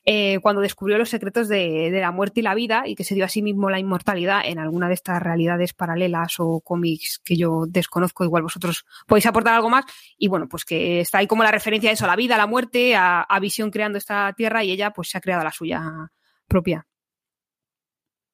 eh, 0.03 0.39
cuando 0.41 0.61
descubrió 0.61 0.97
los 0.97 1.09
secretos 1.09 1.47
de, 1.47 1.91
la 1.93 2.11
muerte 2.11 2.39
y 2.39 2.43
la 2.43 2.55
vida 2.55 2.83
y 2.87 2.95
que 2.95 3.03
se 3.03 3.13
dio 3.13 3.23
a 3.23 3.29
sí 3.29 3.43
mismo 3.43 3.69
la 3.69 3.79
inmortalidad 3.79 4.41
en 4.43 4.57
alguna 4.57 4.87
de 4.87 4.95
estas 4.95 5.21
realidades 5.21 5.73
paralelas 5.73 6.35
o 6.39 6.61
cómics 6.61 7.21
que 7.23 7.37
yo 7.37 7.65
desconozco, 7.67 8.23
igual 8.23 8.43
vosotros 8.43 8.85
podéis 9.05 9.27
aportar 9.27 9.53
algo 9.53 9.69
más. 9.69 9.85
Y 10.17 10.27
bueno, 10.27 10.47
pues 10.47 10.65
que 10.65 11.01
está 11.01 11.19
ahí 11.19 11.27
como 11.27 11.43
la 11.43 11.51
referencia 11.51 11.91
a 11.91 11.93
eso, 11.93 12.05
a 12.05 12.07
la 12.07 12.15
vida, 12.15 12.35
a 12.35 12.39
la 12.39 12.47
muerte, 12.47 12.95
a, 12.95 13.25
Visión 13.41 13.71
creando 13.71 13.97
esta 13.97 14.31
tierra 14.33 14.63
y 14.63 14.71
ella 14.71 14.91
pues 14.91 15.09
se 15.09 15.17
ha 15.17 15.21
creado 15.21 15.43
la 15.43 15.51
suya 15.51 15.81
propia. 16.47 16.85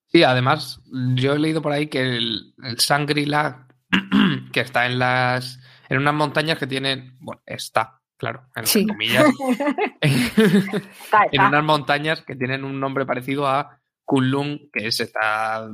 Sí, 0.08 0.22
además, 0.22 0.82
yo 1.16 1.34
he 1.34 1.40
leído 1.40 1.62
por 1.62 1.72
ahí 1.72 1.88
que 1.88 2.02
el, 2.02 2.54
el 2.62 2.78
Sangrila, 2.80 3.70
que 4.52 4.60
está 4.60 4.86
en 4.86 5.00
las 5.00 5.60
en 5.90 6.00
unas 6.00 6.14
montañas 6.14 6.58
que 6.58 6.68
tienen, 6.68 7.18
bueno, 7.20 7.42
está, 7.46 8.02
claro, 8.18 8.44
en 8.56 8.88
comillas, 8.88 9.26
en 10.02 11.42
unas 11.42 11.64
montañas 11.64 12.22
que 12.22 12.36
tienen 12.36 12.64
un 12.64 12.80
nombre 12.80 13.06
parecido 13.06 13.48
a 13.48 13.80
Kunlun, 14.04 14.70
que 14.72 14.88
es 14.88 15.00
esta 15.00 15.70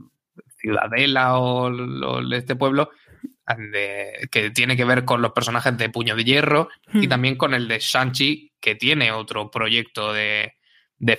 ciudadela 0.57 1.37
o, 1.39 1.71
este 2.33 2.55
pueblo 2.55 2.91
que 4.31 4.51
tiene 4.51 4.77
que 4.77 4.85
ver 4.85 5.03
con 5.03 5.21
los 5.21 5.33
personajes 5.33 5.77
de 5.77 5.89
Puño 5.89 6.15
de 6.15 6.23
Hierro 6.23 6.69
y 6.93 7.05
hmm. 7.05 7.09
también 7.09 7.35
con 7.35 7.53
el 7.53 7.67
de 7.67 7.79
Shang-Chi, 7.79 8.53
que 8.59 8.75
tiene 8.75 9.11
otro 9.11 9.51
proyecto 9.51 10.13
de, 10.13 10.53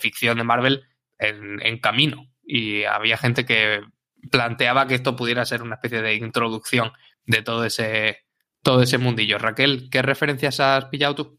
ficción 0.01 0.39
de 0.39 0.45
Marvel 0.45 0.85
en, 1.19 1.61
en, 1.61 1.79
camino. 1.79 2.31
Y 2.43 2.85
había 2.85 3.19
gente 3.19 3.45
que 3.45 3.83
planteaba 4.31 4.87
que 4.87 4.95
esto 4.95 5.17
pudiera 5.17 5.45
ser 5.45 5.63
una 5.63 5.75
especie 5.75 6.01
de 6.01 6.15
introducción 6.15 6.93
de 7.27 7.43
todo 7.43 7.65
ese 7.65 8.25
todo 8.65 8.83
ese 8.83 8.99
mundillo. 8.99 9.39
Raquel, 9.39 9.89
¿qué 9.91 10.03
referencias 10.03 10.59
has 10.59 10.87
pillado 10.87 11.15
tú? 11.15 11.39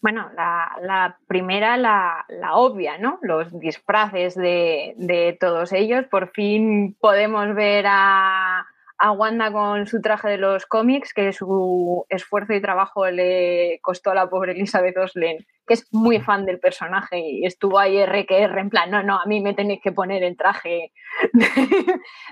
Bueno, 0.00 0.30
la, 0.36 1.18
primera, 1.26 1.76
la, 1.76 2.24
obvia, 2.52 2.98
¿no? 2.98 3.18
Los 3.22 3.58
disfraces 3.58 4.36
de, 4.36 5.36
todos 5.40 5.72
ellos. 5.72 6.04
Por 6.10 6.30
fin 6.30 6.96
podemos 7.00 7.52
ver 7.54 7.86
a, 7.88 8.64
a, 8.98 9.12
Wanda 9.12 9.50
con 9.50 9.86
su 9.88 10.00
traje 10.00 10.28
de 10.28 10.38
los 10.38 10.66
cómics, 10.66 11.12
que 11.12 11.32
su 11.32 12.04
esfuerzo 12.08 12.52
y 12.52 12.60
trabajo 12.60 13.10
le 13.10 13.80
costó 13.82 14.12
a 14.12 14.14
la 14.14 14.30
pobre 14.30 14.52
Elizabeth 14.52 14.96
Oslen, 14.98 15.44
que 15.66 15.74
es 15.74 15.88
muy 15.92 16.20
fan 16.20 16.46
del 16.46 16.60
personaje 16.60 17.18
y 17.18 17.44
estuvo 17.44 17.78
ahí 17.78 18.04
RQR 18.04 18.58
en 18.58 18.70
plan, 18.70 18.90
no, 18.90 19.02
no, 19.02 19.20
a 19.20 19.26
mí 19.26 19.40
me 19.40 19.54
tenéis 19.54 19.80
que 19.82 19.92
poner 19.92 20.22
el 20.22 20.36
traje 20.36 20.92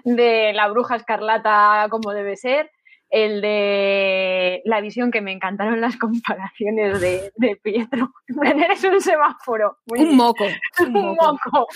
de 0.04 0.52
la 0.54 0.68
bruja 0.68 0.96
escarlata 0.96 1.88
como 1.90 2.12
debe 2.12 2.36
ser 2.36 2.70
el 3.10 3.40
de 3.40 4.62
la 4.64 4.80
visión 4.80 5.10
que 5.10 5.20
me 5.20 5.32
encantaron 5.32 5.80
las 5.80 5.96
comparaciones 5.98 7.00
de, 7.00 7.56
Pietro. 7.62 8.12
Eres 8.44 8.84
un 8.84 9.00
semáforo. 9.00 9.78
un 9.86 10.16
moco. 10.16 10.44
Un 10.80 11.14
moco. 11.14 11.66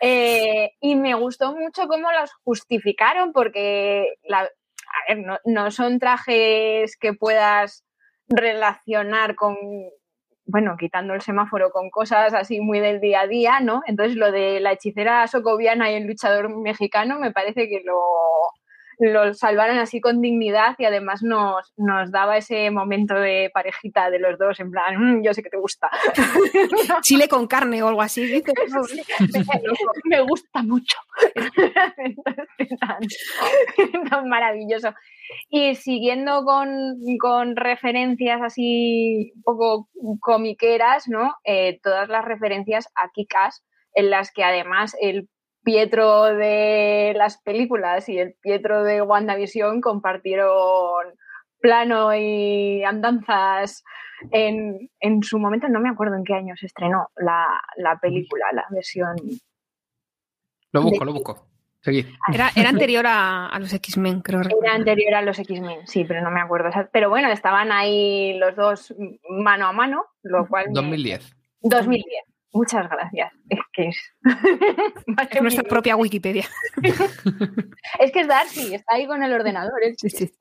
Eh, 0.00 0.72
y 0.80 0.94
me 0.96 1.14
gustó 1.14 1.54
mucho 1.54 1.86
cómo 1.88 2.10
los 2.12 2.32
justificaron 2.44 3.32
porque 3.32 4.06
a 4.30 5.14
ver, 5.14 5.40
no, 5.44 5.70
son 5.70 5.98
trajes 5.98 6.96
que 6.96 7.12
puedas 7.12 7.84
relacionar 8.28 9.34
con, 9.34 9.56
bueno, 10.46 10.76
quitando 10.78 11.14
el 11.14 11.20
semáforo 11.20 11.70
con 11.70 11.90
cosas 11.90 12.34
así 12.34 12.60
muy 12.60 12.80
del 12.80 13.00
día 13.00 13.22
a 13.22 13.26
día, 13.26 13.60
¿no? 13.60 13.82
Entonces 13.86 14.16
lo 14.16 14.32
de 14.32 14.60
la 14.60 14.72
hechicera 14.72 15.26
socoviana 15.26 15.90
y 15.90 15.94
el 15.94 16.06
luchador 16.06 16.48
mexicano 16.56 17.18
me 17.18 17.32
parece 17.32 17.68
que 17.68 17.82
lo, 17.84 18.00
lo 19.00 19.34
salvaron 19.34 19.78
así 19.78 20.00
con 20.00 20.20
dignidad 20.20 20.76
y 20.78 20.84
además 20.84 21.22
nos, 21.22 21.72
nos 21.76 22.12
daba 22.12 22.36
ese 22.36 22.70
momento 22.70 23.14
de 23.14 23.50
parejita 23.52 24.10
de 24.10 24.18
los 24.18 24.38
dos, 24.38 24.60
en 24.60 24.70
plan, 24.70 24.96
mm, 24.96 25.24
yo 25.24 25.32
sé 25.32 25.42
que 25.42 25.48
te 25.48 25.56
gusta. 25.56 25.90
Chile 27.02 27.26
con 27.26 27.46
carne 27.46 27.82
o 27.82 27.88
algo 27.88 28.02
así. 28.02 28.42
me 30.04 30.20
gusta 30.20 30.62
mucho. 30.62 30.98
tan, 34.10 34.28
maravilloso. 34.28 34.92
Y 35.48 35.74
siguiendo 35.76 36.44
con, 36.44 36.68
con, 37.18 37.56
referencias 37.56 38.42
así 38.42 39.32
un 39.36 39.42
poco 39.42 39.88
comiqueras, 40.20 41.08
¿no? 41.08 41.34
Eh, 41.44 41.80
todas 41.82 42.08
las 42.08 42.24
referencias 42.24 42.88
a 42.94 43.08
Kikas, 43.14 43.64
en 43.94 44.10
las 44.10 44.32
que 44.32 44.44
además 44.44 44.94
el 45.00 45.28
Pietro 45.62 46.24
de 46.24 47.12
las 47.16 47.40
películas 47.42 48.08
y 48.08 48.18
el 48.18 48.34
Pietro 48.40 48.82
de 48.82 49.02
WandaVision 49.02 49.80
compartieron 49.80 51.14
plano 51.60 52.14
y 52.14 52.82
andanzas 52.84 53.84
en, 54.30 55.22
su 55.22 55.38
momento, 55.38 55.68
no 55.68 55.80
me 55.80 55.88
acuerdo 55.88 56.16
en 56.16 56.24
qué 56.24 56.34
año 56.34 56.54
se 56.56 56.66
estrenó 56.66 57.08
la, 57.16 57.98
película, 58.00 58.46
la 58.52 58.64
versión. 58.70 59.16
Lo 60.72 60.82
busco, 60.82 61.04
lo 61.04 61.12
busco. 61.12 61.46
Seguí. 61.82 62.06
Era, 62.32 62.50
anterior 62.68 63.06
a, 63.08 63.58
los 63.58 63.72
X-Men, 63.72 64.20
creo. 64.20 64.40
Era 64.40 64.74
anterior 64.74 65.14
a 65.14 65.22
los 65.22 65.38
X-Men, 65.38 65.86
sí, 65.86 66.04
pero 66.04 66.20
no 66.22 66.30
me 66.30 66.40
acuerdo. 66.40 66.68
Pero 66.92 67.08
bueno, 67.08 67.28
estaban 67.32 67.72
ahí 67.72 68.38
los 68.38 68.54
dos 68.54 68.94
mano 69.30 69.66
a 69.66 69.72
mano, 69.72 70.04
lo 70.22 70.46
cual. 70.46 70.66
2010. 70.70 71.34
2010. 71.62 72.24
Muchas 72.52 72.88
gracias. 72.88 73.32
Es 73.48 73.60
que 73.72 73.88
es. 73.88 74.14
nuestra 75.40 75.62
propia 75.62 75.96
Wikipedia. 75.96 76.44
es 78.00 78.12
que 78.12 78.20
es 78.20 78.28
Darcy, 78.28 78.74
está 78.74 78.94
ahí 78.94 79.06
con 79.06 79.22
el 79.22 79.32
ordenador. 79.32 79.82
¿eh? 79.82 79.94
Sí, 79.96 80.10
sí. 80.10 80.32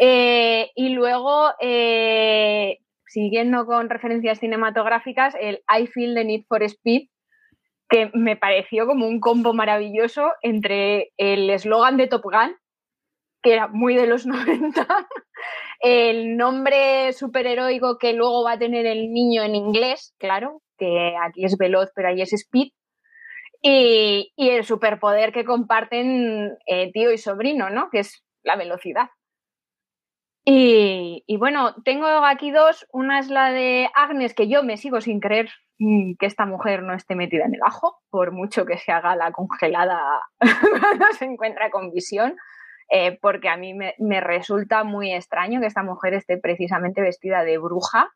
Eh, 0.00 0.70
y 0.74 0.90
luego, 0.90 1.52
eh, 1.60 2.78
siguiendo 3.06 3.66
con 3.66 3.88
referencias 3.88 4.40
cinematográficas, 4.40 5.34
el 5.40 5.62
I 5.68 5.86
Feel 5.86 6.14
the 6.14 6.24
Need 6.24 6.44
for 6.48 6.62
Speed, 6.64 7.08
que 7.88 8.10
me 8.12 8.36
pareció 8.36 8.86
como 8.86 9.06
un 9.06 9.20
combo 9.20 9.54
maravilloso 9.54 10.32
entre 10.42 11.12
el 11.16 11.48
eslogan 11.50 11.96
de 11.96 12.08
Top 12.08 12.24
Gun, 12.24 12.56
que 13.42 13.52
era 13.52 13.68
muy 13.68 13.94
de 13.94 14.08
los 14.08 14.26
90, 14.26 14.86
el 15.80 16.36
nombre 16.36 17.12
superheroico 17.12 17.96
que 17.98 18.12
luego 18.12 18.42
va 18.42 18.52
a 18.52 18.58
tener 18.58 18.86
el 18.86 19.12
niño 19.12 19.44
en 19.44 19.54
inglés, 19.54 20.14
claro, 20.18 20.62
que 20.76 21.14
aquí 21.22 21.44
es 21.44 21.56
veloz, 21.56 21.90
pero 21.94 22.08
ahí 22.08 22.22
es 22.22 22.32
speed. 22.32 22.68
Y, 23.62 24.32
el 24.36 24.64
superpoder 24.64 25.32
que 25.32 25.44
comparten 25.44 26.56
eh, 26.66 26.92
tío 26.92 27.12
y 27.12 27.18
sobrino, 27.18 27.70
¿no? 27.70 27.88
Que 27.90 28.00
es 28.00 28.22
la 28.42 28.56
velocidad. 28.56 29.08
Y, 30.48 31.36
bueno, 31.38 31.74
tengo 31.84 32.06
aquí 32.06 32.52
dos. 32.52 32.86
Una 32.92 33.18
es 33.18 33.28
la 33.28 33.50
de 33.50 33.90
Agnes, 33.94 34.32
que 34.32 34.48
yo 34.48 34.62
me 34.62 34.76
sigo 34.76 35.00
sin 35.00 35.18
creer 35.18 35.50
mm, 35.80 36.12
que 36.20 36.26
esta 36.26 36.46
mujer 36.46 36.84
no 36.84 36.94
esté 36.94 37.16
metida 37.16 37.46
en 37.46 37.54
el 37.56 37.60
ajo, 37.66 37.98
por 38.10 38.30
mucho 38.30 38.64
que 38.64 38.78
se 38.78 38.92
haga 38.92 39.16
la 39.16 39.32
congelada 39.32 40.00
cuando 40.80 41.06
se 41.18 41.24
encuentra 41.24 41.70
con 41.70 41.90
visión, 41.90 42.36
eh, 42.90 43.18
porque 43.20 43.48
a 43.48 43.56
mí 43.56 43.74
me, 43.74 43.96
me, 43.98 44.20
resulta 44.20 44.84
muy 44.84 45.12
extraño 45.12 45.60
que 45.60 45.66
esta 45.66 45.82
mujer 45.82 46.14
esté 46.14 46.38
precisamente 46.38 47.02
vestida 47.02 47.42
de 47.42 47.58
bruja 47.58 48.08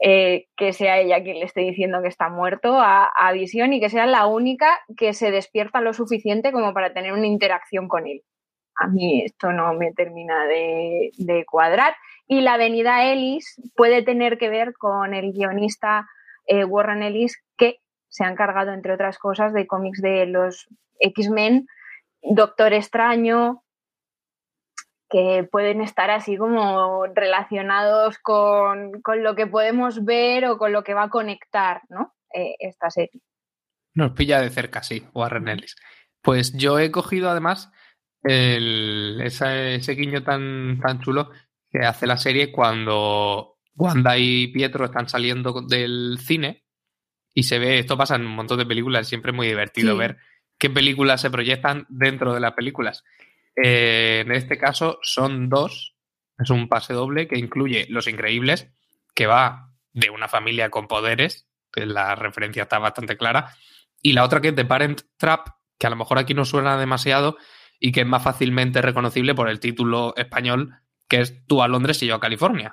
eh, 0.00 0.46
que 0.56 0.72
sea 0.72 0.98
ella 0.98 1.22
quien 1.22 1.38
le 1.38 1.44
esté 1.44 1.60
diciendo 1.60 2.02
que 2.02 2.08
está 2.08 2.28
muerto 2.28 2.78
a, 2.78 3.10
Visión 3.32 3.72
y 3.72 3.80
que 3.80 3.90
sea 3.90 4.06
la 4.06 4.26
única 4.26 4.78
que 4.96 5.12
se 5.12 5.30
despierta 5.30 5.80
lo 5.80 5.92
suficiente 5.92 6.52
como 6.52 6.72
para 6.72 6.92
tener 6.92 7.12
una 7.12 7.26
interacción 7.26 7.88
con 7.88 8.06
él. 8.06 8.22
A 8.76 8.88
mí 8.88 9.22
esto 9.24 9.52
no 9.52 9.72
me 9.74 9.92
termina 9.92 10.46
de, 10.46 11.44
cuadrar. 11.50 11.94
Y 12.26 12.40
la 12.40 12.54
avenida 12.54 13.04
Ellis 13.04 13.60
puede 13.76 14.02
tener 14.02 14.38
que 14.38 14.48
ver 14.48 14.74
con 14.74 15.14
el 15.14 15.32
guionista 15.32 16.06
eh, 16.46 16.64
Warren 16.64 17.02
Ellis, 17.02 17.42
que 17.56 17.78
se 18.08 18.24
ha 18.24 18.30
encargado, 18.30 18.72
entre 18.72 18.94
otras 18.94 19.18
cosas, 19.18 19.52
de 19.52 19.66
cómics 19.66 20.00
de 20.00 20.26
los 20.26 20.68
X-Men, 21.00 21.66
Doctor 22.22 22.72
Extraño, 22.72 23.63
que 25.14 25.48
pueden 25.48 25.80
estar 25.80 26.10
así 26.10 26.36
como 26.36 27.06
relacionados 27.06 28.18
con, 28.18 28.90
lo 29.22 29.36
que 29.36 29.46
podemos 29.46 30.04
ver 30.04 30.44
o 30.46 30.58
con 30.58 30.72
lo 30.72 30.82
que 30.82 30.92
va 30.92 31.04
a 31.04 31.08
conectar 31.08 31.82
¿no? 31.88 32.16
Eh, 32.34 32.56
esta 32.58 32.90
serie. 32.90 33.20
Nos 33.94 34.10
pilla 34.10 34.40
de 34.40 34.50
cerca, 34.50 34.82
sí, 34.82 35.06
Warren 35.14 35.46
Ellis. 35.46 35.76
Pues 36.20 36.52
yo 36.54 36.80
he 36.80 36.90
cogido 36.90 37.30
además 37.30 37.70
el, 38.24 39.20
ese, 39.22 39.92
guiño 39.94 40.24
tan, 40.24 40.80
tan 40.80 41.00
chulo 41.00 41.30
que 41.70 41.86
hace 41.86 42.08
la 42.08 42.16
serie 42.16 42.50
cuando 42.50 43.58
Wanda 43.76 44.18
y 44.18 44.48
Pietro 44.48 44.86
están 44.86 45.08
saliendo 45.08 45.62
del 45.62 46.18
cine 46.18 46.64
y 47.32 47.44
se 47.44 47.60
ve, 47.60 47.78
esto 47.78 47.96
pasa 47.96 48.16
en 48.16 48.26
un 48.26 48.34
montón 48.34 48.58
de 48.58 48.66
películas, 48.66 49.06
siempre 49.06 49.30
es 49.30 49.36
muy 49.36 49.46
divertido 49.46 49.96
ver 49.96 50.16
qué 50.58 50.70
películas 50.70 51.20
se 51.20 51.30
proyectan 51.30 51.86
dentro 51.88 52.34
de 52.34 52.40
las 52.40 52.54
películas. 52.54 53.04
Eh, 53.62 54.22
en 54.24 54.32
este 54.32 54.58
caso 54.58 54.98
son 55.02 55.48
dos. 55.48 55.96
Es 56.38 56.50
un 56.50 56.68
pase 56.68 56.94
doble 56.94 57.28
que 57.28 57.38
incluye 57.38 57.86
Los 57.88 58.08
Increíbles, 58.08 58.68
que 59.14 59.26
va 59.26 59.70
de 59.92 60.10
una 60.10 60.28
familia 60.28 60.70
con 60.70 60.88
poderes, 60.88 61.48
que 61.72 61.86
la 61.86 62.14
referencia 62.14 62.64
está 62.64 62.78
bastante 62.78 63.16
clara, 63.16 63.54
y 64.02 64.12
la 64.12 64.24
otra 64.24 64.40
que 64.40 64.48
es 64.48 64.54
The 64.54 64.64
Parent 64.64 65.02
Trap, 65.16 65.48
que 65.78 65.86
a 65.86 65.90
lo 65.90 65.96
mejor 65.96 66.18
aquí 66.18 66.34
no 66.34 66.44
suena 66.44 66.76
demasiado 66.76 67.36
y 67.80 67.92
que 67.92 68.00
es 68.00 68.06
más 68.06 68.22
fácilmente 68.22 68.82
reconocible 68.82 69.34
por 69.34 69.48
el 69.48 69.60
título 69.60 70.14
español, 70.16 70.74
que 71.08 71.20
es 71.20 71.46
Tú 71.46 71.62
a 71.62 71.68
Londres 71.68 72.02
y 72.02 72.06
yo 72.06 72.16
a 72.16 72.20
California. 72.20 72.70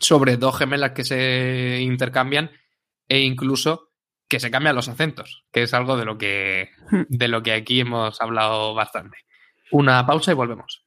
Sobre 0.00 0.36
dos 0.36 0.58
gemelas 0.58 0.92
que 0.92 1.04
se 1.04 1.80
intercambian 1.80 2.50
e 3.08 3.20
incluso 3.20 3.92
que 4.28 4.40
se 4.40 4.50
cambian 4.50 4.76
los 4.76 4.88
acentos, 4.88 5.44
que 5.50 5.62
es 5.62 5.72
algo 5.72 5.96
de 5.96 6.04
lo 6.04 6.18
que, 6.18 6.70
de 7.08 7.28
lo 7.28 7.42
que 7.42 7.52
aquí 7.52 7.80
hemos 7.80 8.20
hablado 8.20 8.74
bastante. 8.74 9.18
Una 9.70 10.06
pausa 10.06 10.32
y 10.32 10.34
volvemos. 10.34 10.84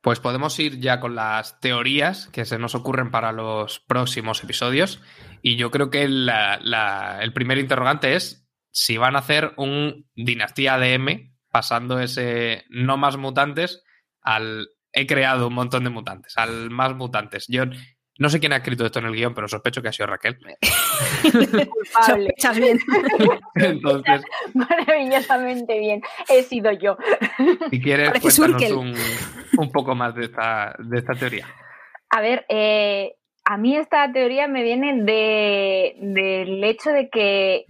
Pues 0.00 0.20
podemos 0.20 0.58
ir 0.58 0.78
ya 0.78 1.00
con 1.00 1.14
las 1.14 1.60
teorías 1.60 2.28
que 2.28 2.44
se 2.44 2.58
nos 2.58 2.74
ocurren 2.74 3.10
para 3.10 3.32
los 3.32 3.80
próximos 3.80 4.42
episodios. 4.42 5.02
Y 5.42 5.56
yo 5.56 5.70
creo 5.70 5.90
que 5.90 6.04
el 6.04 7.32
primer 7.34 7.58
interrogante 7.58 8.14
es 8.14 8.48
si 8.70 8.96
van 8.96 9.16
a 9.16 9.20
hacer 9.20 9.54
un 9.56 10.08
Dinastía 10.14 10.78
de 10.78 10.94
M 10.94 11.34
pasando 11.50 11.98
ese 11.98 12.64
no 12.68 12.96
más 12.96 13.16
mutantes 13.16 13.82
al 14.22 14.68
he 14.92 15.06
creado 15.06 15.48
un 15.48 15.54
montón 15.54 15.84
de 15.84 15.90
mutantes, 15.90 16.36
al 16.36 16.70
más 16.70 16.94
mutantes. 16.94 17.46
Yo 17.48 17.64
no 18.18 18.28
sé 18.28 18.40
quién 18.40 18.52
ha 18.52 18.56
escrito 18.56 18.84
esto 18.84 18.98
en 18.98 19.06
el 19.06 19.14
guion, 19.14 19.32
pero 19.32 19.46
sospecho 19.46 19.80
que 19.80 19.88
ha 19.88 19.92
sido 19.92 20.08
Raquel. 20.08 20.38
Sospechas 22.06 22.58
bien. 22.58 22.78
Entonces, 23.54 24.22
Maravillosamente 24.54 25.78
bien. 25.78 26.02
He 26.28 26.42
sido 26.42 26.72
yo. 26.72 26.96
si 27.70 27.80
quieres, 27.80 28.08
Parece 28.08 28.40
cuéntanos 28.40 28.98
un 29.56 29.70
poco 29.70 29.94
más 29.94 30.16
de 30.16 30.24
esta, 30.24 30.74
de 30.80 30.98
esta 30.98 31.14
teoría. 31.14 31.46
A 32.10 32.20
ver, 32.20 32.44
eh, 32.48 33.14
a 33.44 33.56
mí 33.56 33.76
esta 33.76 34.10
teoría 34.12 34.48
me 34.48 34.64
viene 34.64 35.04
de, 35.04 35.94
del 36.00 36.64
hecho 36.64 36.90
de 36.90 37.08
que 37.10 37.66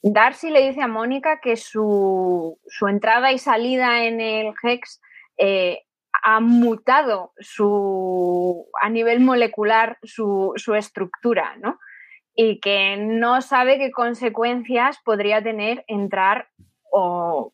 Darcy 0.00 0.50
le 0.50 0.68
dice 0.68 0.82
a 0.82 0.88
Mónica 0.88 1.40
que 1.42 1.56
su, 1.56 2.58
su 2.68 2.86
entrada 2.86 3.32
y 3.32 3.38
salida 3.38 4.04
en 4.04 4.20
el 4.20 4.52
Hex 4.62 5.00
eh, 5.38 5.80
ha 6.22 6.40
mutado 6.40 7.32
su, 7.38 8.66
a 8.80 8.88
nivel 8.88 9.20
molecular 9.20 9.98
su, 10.02 10.52
su 10.56 10.74
estructura, 10.74 11.56
¿no? 11.60 11.78
Y 12.34 12.60
que 12.60 12.96
no 12.96 13.42
sabe 13.42 13.78
qué 13.78 13.90
consecuencias 13.90 14.98
podría 15.04 15.42
tener 15.42 15.84
entrar 15.88 16.48
o, 16.92 17.52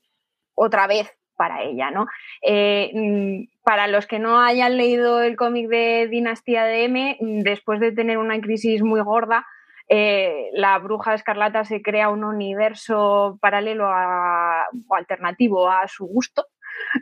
otra 0.55 0.87
vez 0.87 1.13
para 1.37 1.63
ella, 1.63 1.91
¿no? 1.91 2.07
Eh, 2.43 2.91
mm, 2.95 3.63
para 3.63 3.87
los 3.87 4.07
que 4.07 4.19
no 4.19 4.41
hayan 4.41 4.77
leído 4.77 5.23
el 5.23 5.37
cómic 5.37 5.69
de 5.69 6.09
Dinastía 6.09 6.65
de 6.65 6.85
M, 6.85 7.17
mm, 7.21 7.41
después 7.41 7.79
de 7.81 7.93
tener 7.93 8.19
una 8.19 8.41
crisis 8.41 8.83
muy 8.83 9.01
gorda, 9.01 9.47
eh, 9.89 10.51
la 10.53 10.79
bruja 10.79 11.15
escarlata 11.15 11.65
se 11.65 11.81
crea 11.81 12.09
un 12.09 12.25
universo 12.25 13.39
paralelo 13.41 13.89
o 13.89 14.95
alternativo 14.95 15.71
a 15.71 15.87
su 15.87 16.07
gusto, 16.07 16.47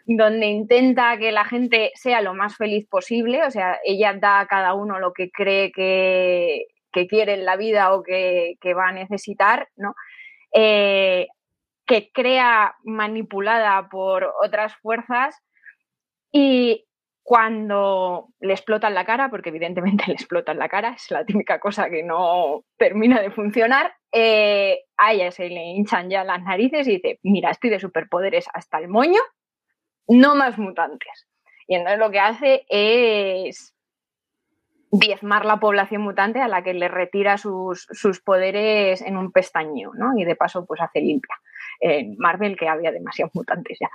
donde 0.07 0.47
intenta 0.47 1.17
que 1.19 1.33
la 1.33 1.45
gente 1.45 1.93
sea 1.95 2.21
lo 2.21 2.35
más 2.35 2.57
feliz 2.57 2.87
posible, 2.89 3.45
o 3.45 3.51
sea, 3.51 3.79
ella 3.85 4.15
da 4.15 4.41
a 4.41 4.47
cada 4.47 4.75
uno 4.75 4.99
lo 4.99 5.13
que 5.13 5.31
cree 5.31 5.73
que, 5.73 6.67
que 6.93 7.07
quiere 7.07 7.35
en 7.35 7.45
la 7.45 7.57
vida 7.57 7.95
o 7.95 8.03
que, 8.03 8.55
que 8.61 8.75
va 8.75 8.89
a 8.89 8.93
necesitar, 8.93 9.69
¿no? 9.77 9.95
Eh, 10.53 11.29
que 11.87 12.11
crea 12.13 12.77
manipulada 12.85 13.89
por 13.89 14.33
otras 14.43 14.75
fuerzas 14.77 15.37
y 16.33 16.87
cuando 17.25 18.29
le 18.41 18.53
explotan 18.53 18.95
la 18.95 19.07
cara, 19.07 19.31
porque 19.31 19.49
evidentemente 19.49 20.05
le 20.07 20.13
explotan 20.13 20.59
la 20.59 20.69
cara, 20.69 20.95
es 20.97 21.11
la 21.11 21.25
típica 21.25 21.59
cosa 21.59 21.89
que 21.89 22.03
no 22.03 22.65
termina 22.77 23.21
de 23.21 23.31
funcionar, 23.31 23.93
eh, 24.13 24.83
a 24.97 25.13
ella 25.13 25.31
se 25.31 25.49
le 25.49 25.65
hinchan 25.65 26.11
ya 26.11 26.23
las 26.23 26.43
narices 26.43 26.87
y 26.87 26.97
dice, 26.97 27.19
mira, 27.23 27.51
estoy 27.51 27.71
de 27.71 27.81
superpoderes 27.81 28.47
hasta 28.53 28.79
el 28.79 28.89
moño, 28.89 29.21
no 30.09 30.35
más 30.35 30.59
mutantes. 30.59 31.27
Y 31.67 31.77
entonces 31.77 31.99
lo 31.99 32.11
que 32.11 32.21
hace 32.21 32.67
es 32.69 33.75
diezmar 34.91 35.45
la 35.45 35.59
población 35.59 36.03
mutante 36.03 36.41
a 36.41 36.49
la 36.49 36.63
que 36.63 36.75
le 36.75 36.89
retira 36.89 37.37
sus, 37.37 37.87
sus 37.91 38.21
poderes 38.21 39.03
en 39.03 39.17
un 39.17 39.33
pestañeo, 39.33 39.93
¿no? 39.95 40.17
Y 40.17 40.25
de 40.25 40.37
paso, 40.37 40.65
pues 40.67 40.81
hace 40.81 41.01
limpia. 41.01 41.35
En 41.81 42.17
Marvel, 42.19 42.57
que 42.57 42.69
había 42.69 42.93
demasiados 42.93 43.35
mutantes 43.35 43.77
ya. 43.81 43.91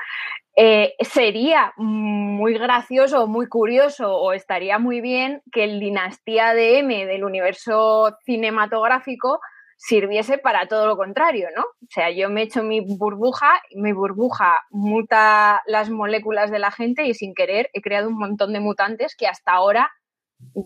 Eh, 0.55 0.95
sería 0.99 1.74
muy 1.78 2.55
gracioso, 2.55 3.28
muy 3.28 3.47
curioso, 3.47 4.14
o 4.14 4.34
estaría 4.34 4.78
muy 4.78 4.99
bien 4.99 5.41
que 5.51 5.64
el 5.64 5.80
Dinastía 5.80 6.53
de 6.53 6.80
M 6.80 7.05
del 7.05 7.24
universo 7.24 8.18
cinematográfico 8.26 9.39
sirviese 9.82 10.38
para 10.38 10.68
todo 10.68 10.88
lo 10.88 10.98
contrario, 10.98 11.48
¿no? 11.56 11.62
O 11.62 11.88
sea, 11.90 12.12
yo 12.12 12.30
me 12.30 12.42
echo 12.42 12.64
mi 12.64 12.82
burbuja, 12.82 13.62
mi 13.74 13.94
burbuja 13.94 14.58
muta 14.72 15.62
las 15.66 15.90
moléculas 15.90 16.52
de 16.52 16.60
la 16.60 16.70
gente 16.70 17.06
y 17.06 17.14
sin 17.14 17.34
querer 17.34 17.70
he 17.72 17.82
creado 17.82 18.10
un 18.10 18.18
montón 18.18 18.52
de 18.52 18.60
mutantes 18.60 19.16
que 19.16 19.26
hasta 19.26 19.54
ahora 19.54 19.90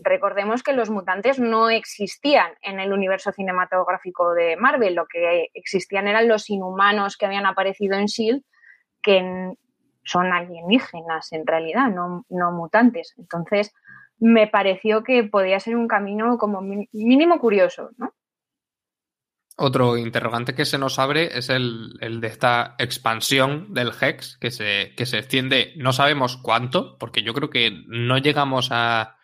recordemos 0.03 0.64
que 0.64 0.74
los 0.74 0.89
mutantes 0.89 1.39
no 1.39 1.70
existían 1.70 2.53
en 2.64 2.80
el 2.80 2.91
universo 2.91 3.32
cinematográfico 3.32 4.34
de 4.34 4.57
Marvel, 4.57 4.95
lo 4.95 5.05
que 5.05 5.49
existían 5.53 6.07
eran 6.07 6.28
los 6.28 6.49
inhumanos 6.49 7.16
que 7.16 7.28
habían 7.28 7.45
aparecido 7.45 7.95
en 7.95 8.07
Shield, 8.07 8.43
que 9.03 9.53
son 10.03 10.34
alienígenas 10.34 11.32
en 11.34 11.45
realidad, 11.45 11.88
no, 11.89 12.26
no 12.30 12.51
mutantes. 12.51 13.14
Entonces, 13.20 13.74
me 14.18 14.47
pareció 14.47 15.03
que 15.03 15.24
podía 15.24 15.59
ser 15.59 15.76
un 15.76 15.88
camino 15.88 16.39
como 16.39 16.61
mínimo 16.61 17.39
curioso, 17.39 17.91
¿no? 17.97 18.11
Otro 19.55 19.97
interrogante 19.97 20.55
que 20.55 20.65
se 20.65 20.79
nos 20.79 20.97
abre 20.97 21.37
es 21.37 21.49
el, 21.49 21.93
de 21.99 22.27
esta 22.27 22.75
expansión 22.79 23.71
del 23.73 23.91
Hex 23.99 24.37
que 24.39 24.49
se, 24.49 24.93
extiende, 24.97 25.73
no 25.77 25.93
sabemos 25.93 26.37
cuánto, 26.37 26.97
porque 26.97 27.21
yo 27.21 27.35
creo 27.35 27.51
que 27.51 27.83
no 27.87 28.17
llegamos 28.17 28.69
a, 28.71 29.17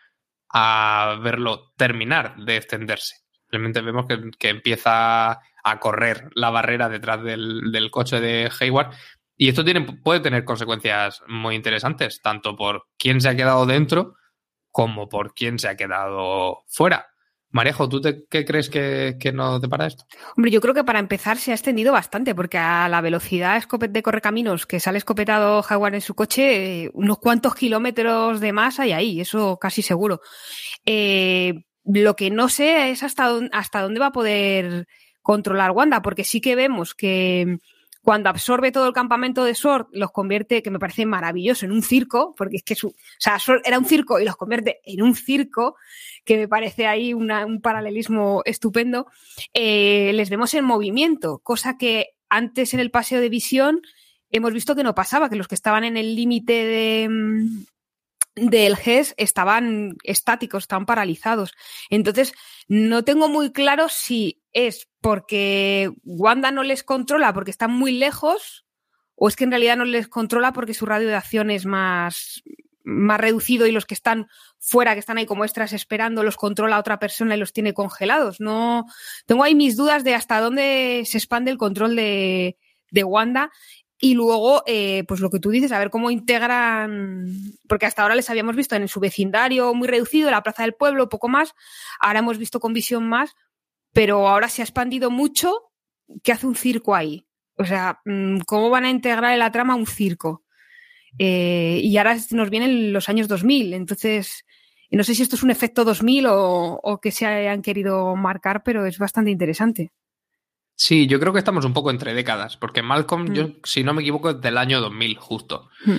verlo 1.24 1.74
terminar 1.78 2.36
de 2.38 2.58
extenderse. 2.58 3.16
Simplemente 3.50 3.82
vemos 3.82 4.06
que, 4.38 4.50
empieza 4.50 5.32
a 5.64 5.80
correr 5.80 6.30
la 6.36 6.52
barrera 6.52 6.90
detrás 6.90 7.24
del, 7.24 7.90
coche 7.92 8.20
de 8.20 8.52
Hayward. 8.60 8.94
Y 9.36 9.50
esto 9.50 9.64
puede 10.04 10.20
tener 10.20 10.44
consecuencias 10.44 11.24
muy 11.28 11.56
interesantes, 11.56 12.22
tanto 12.22 12.56
por 12.56 12.86
quién 13.00 13.20
se 13.20 13.30
ha 13.30 13.36
quedado 13.36 13.66
dentro 13.66 14.16
como 14.72 15.10
por 15.10 15.34
quién 15.34 15.58
se 15.58 15.70
ha 15.70 15.76
quedado 15.76 16.64
fuera. 16.68 17.08
Marejo, 17.52 17.90
¿tú 17.90 18.00
te, 18.00 18.26
qué 18.30 18.46
crees 18.46 18.70
que, 18.70 19.18
que 19.20 19.32
nos 19.32 19.60
depara 19.60 19.88
esto? 19.88 20.06
Hombre, 20.38 20.52
yo 20.52 20.62
creo 20.62 20.74
que 20.74 20.84
para 20.84 21.00
empezar 21.00 21.38
se 21.38 21.52
ha 21.52 21.56
extendido 21.56 21.92
bastante, 21.92 22.36
porque 22.36 22.60
a 22.60 22.88
la 22.90 23.02
velocidad 23.02 23.64
de 23.90 24.04
correcaminos 24.04 24.68
que 24.68 24.80
sale 24.80 25.00
escopetado 25.00 25.64
Jaguar 25.64 25.96
en 25.96 26.02
su 26.02 26.14
coche, 26.14 26.84
eh, 26.84 26.92
unos 26.94 27.18
cuantos 27.18 27.56
kilómetros 27.56 28.40
de 28.40 28.54
más 28.54 28.80
hay 28.80 28.92
ahí, 28.92 29.22
eso 29.22 29.58
casi 29.58 29.82
seguro. 29.82 30.22
Eh, 30.86 31.66
lo 31.86 32.16
que 32.16 32.30
no 32.30 32.50
sé 32.50 32.92
es 32.92 33.02
hasta 33.02 33.30
dónde 33.82 34.00
va 34.00 34.08
a 34.08 34.12
poder 34.12 34.88
controlar 35.22 35.72
Wanda, 35.72 36.02
porque 36.02 36.24
sí 36.24 36.42
que 36.42 36.56
vemos 36.56 36.94
que 36.94 37.58
cuando 38.02 38.30
absorbe 38.30 38.72
todo 38.72 38.88
el 38.88 38.94
campamento 38.94 39.44
de 39.44 39.56
Sword, 39.56 39.88
los 39.92 40.12
convierte, 40.12 40.64
que 40.64 40.72
me 40.72 40.80
parece 40.80 41.06
maravilloso, 41.06 41.66
en 41.66 41.72
un 41.72 41.84
circo, 41.84 42.34
porque 42.38 42.58
es 42.58 42.64
que 42.64 42.76
su, 42.76 42.88
o 42.88 42.94
sea, 43.18 43.40
Sword 43.40 43.62
era 43.66 43.78
un 43.78 43.86
circo 43.86 44.20
y 44.20 44.26
los 44.26 44.36
convierte 44.36 44.80
en 44.84 45.02
un 45.02 45.16
circo, 45.16 45.76
que 46.24 46.38
me 46.38 46.48
parece 46.48 46.88
ahí 46.88 47.14
un 47.14 47.60
paralelismo 47.62 48.42
estupendo. 48.46 49.08
Eh, 49.54 50.12
les 50.14 50.30
vemos 50.30 50.54
en 50.54 50.66
movimiento, 50.66 51.40
cosa 51.40 51.78
que 51.78 52.12
antes 52.30 52.74
en 52.74 52.80
el 52.80 52.92
paseo 52.92 53.20
de 53.20 53.30
visión 53.30 53.82
hemos 54.32 54.54
visto 54.54 54.76
que 54.76 54.84
no 54.84 54.96
pasaba, 54.96 55.30
que 55.30 55.36
los 55.36 55.48
que 55.48 55.56
estaban 55.56 55.84
en 55.84 55.98
el 55.98 56.16
límite 56.16 56.54
de, 56.54 57.10
del 58.36 58.78
GES 58.78 59.16
estaban 59.18 59.98
estáticos, 60.04 60.64
estaban 60.64 60.86
paralizados. 60.86 61.54
Entonces, 61.90 62.34
no 62.70 63.04
tengo 63.04 63.28
muy 63.28 63.52
claro 63.52 63.90
si 63.90 64.44
es 64.54 64.88
porque 65.02 65.92
Wanda 66.04 66.52
no 66.52 66.62
les 66.62 66.84
controla 66.84 67.34
porque 67.34 67.52
están 67.52 67.72
muy 67.72 67.92
lejos 67.92 68.66
o 69.16 69.28
es 69.28 69.36
que 69.36 69.44
en 69.44 69.50
realidad 69.50 69.76
no 69.76 69.86
les 69.86 70.08
controla 70.08 70.54
porque 70.54 70.76
su 70.76 70.86
radio 70.86 71.08
de 71.08 71.16
acción 71.16 71.50
es 71.50 71.66
más, 71.66 72.44
más 72.84 73.20
reducido 73.20 73.66
y 73.66 73.72
los 73.72 73.88
que 73.88 73.96
están 73.96 74.28
fuera, 74.60 74.94
que 74.94 75.00
están 75.00 75.18
ahí 75.18 75.26
como 75.26 75.46
extras 75.46 75.74
esperando, 75.74 76.24
los 76.24 76.38
controla 76.38 76.80
otra 76.80 77.00
persona 77.00 77.36
y 77.36 77.40
los 77.40 77.54
tiene 77.54 77.74
congelados. 77.74 78.40
No, 78.40 78.86
tengo 79.26 79.44
ahí 79.44 79.56
mis 79.56 79.76
dudas 79.76 80.04
de 80.04 80.14
hasta 80.14 80.40
dónde 80.40 81.04
se 81.06 81.18
expande 81.18 81.50
el 81.50 81.58
control 81.58 81.96
de, 81.96 82.56
de 82.92 83.04
Wanda 83.04 83.52
y 84.02 84.14
luego, 84.14 84.64
eh, 84.66 85.04
pues 85.08 85.20
lo 85.20 85.30
que 85.30 85.40
tú 85.40 85.50
dices, 85.50 85.74
a 85.74 85.80
ver 85.80 85.90
cómo 85.90 86.10
integran, 86.10 87.26
porque 87.68 87.86
hasta 87.86 88.02
ahora 88.02 88.16
les 88.16 88.30
habíamos 88.30 88.56
visto 88.56 88.76
en 88.76 88.88
su 88.88 89.02
vecindario 89.02 89.74
muy 89.74 89.90
reducido, 89.90 90.32
la 90.32 90.42
Plaza 90.42 90.64
del 90.64 90.74
Pueblo, 90.74 91.10
poco 91.10 91.28
más, 91.28 91.54
ahora 92.00 92.20
hemos 92.20 92.38
visto 92.38 92.62
con 92.62 92.72
visión 92.72 93.08
más, 93.10 93.36
pero 93.92 94.28
ahora 94.30 94.48
se 94.48 94.62
ha 94.62 94.66
expandido 94.66 95.12
mucho, 95.12 95.72
¿qué 96.24 96.32
hace 96.32 96.48
un 96.48 96.56
circo 96.56 96.96
ahí? 96.96 97.26
O 97.56 97.66
sea, 97.66 98.02
¿cómo 98.46 98.70
van 98.70 98.86
a 98.86 98.90
integrar 98.90 99.34
en 99.34 99.40
la 99.40 99.52
trama 99.52 99.76
un 99.76 99.86
circo? 99.86 100.44
Eh, 101.18 101.82
y 101.84 101.98
ahora 101.98 102.16
nos 102.32 102.50
vienen 102.50 102.94
los 102.94 103.10
años 103.10 103.28
2000, 103.28 103.74
entonces 103.74 104.46
no 104.92 105.04
sé 105.04 105.14
si 105.14 105.24
esto 105.24 105.36
es 105.36 105.44
un 105.44 105.52
efecto 105.52 105.84
2000 105.84 106.28
o, 106.28 106.80
o 106.82 107.02
que 107.02 107.12
se 107.12 107.26
hayan 107.26 107.62
querido 107.62 108.16
marcar, 108.16 108.64
pero 108.64 108.86
es 108.86 108.98
bastante 108.98 109.30
interesante. 109.30 109.92
Sí, 110.82 111.08
yo 111.08 111.20
creo 111.20 111.34
que 111.34 111.40
estamos 111.40 111.66
un 111.66 111.74
poco 111.74 111.92
entre 111.92 112.14
décadas, 112.14 112.56
porque 112.56 112.82
Malcolm, 112.82 113.26
mm. 113.26 113.34
yo, 113.34 113.48
si 113.66 113.84
no 113.84 113.94
me 113.94 114.02
equivoco, 114.02 114.30
es 114.30 114.40
del 114.40 114.58
año 114.58 114.80
2000 114.80 115.18
justo. 115.18 115.70
Mm. 115.84 115.98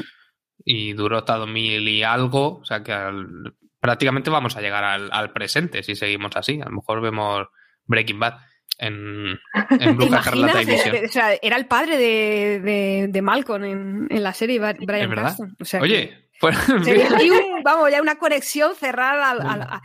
Y 0.64 0.92
duró 0.94 1.18
hasta 1.18 1.36
2000 1.36 1.86
y 1.86 2.02
algo, 2.02 2.60
o 2.60 2.64
sea 2.64 2.82
que 2.82 2.90
al, 2.90 3.54
prácticamente 3.78 4.30
vamos 4.30 4.56
a 4.56 4.62
llegar 4.62 4.82
al, 4.82 5.32
presente 5.34 5.82
si 5.82 5.96
seguimos 5.96 6.34
así. 6.34 6.62
A 6.62 6.64
lo 6.64 6.76
mejor 6.76 7.02
vemos 7.02 7.46
Breaking 7.84 8.20
Bad 8.20 8.38
en, 8.80 9.38
en 9.78 9.96
Bruja 9.96 10.22
Carlota 10.22 10.60
O 11.04 11.08
sea, 11.08 11.34
era 11.40 11.56
el 11.56 11.66
padre 11.66 11.98
de, 11.98 13.08
de, 13.08 13.22
Malcolm 13.22 13.64
en, 14.10 14.22
la 14.22 14.32
serie 14.32 14.58
Brian 14.58 15.10
Cranston. 15.10 15.56
Oye, 15.80 16.28
pues, 16.40 16.56
vamos, 17.64 17.90
ya 17.90 18.00
una 18.00 18.16
conexión 18.16 18.74
cerrada 18.74 19.30
al, 19.30 19.82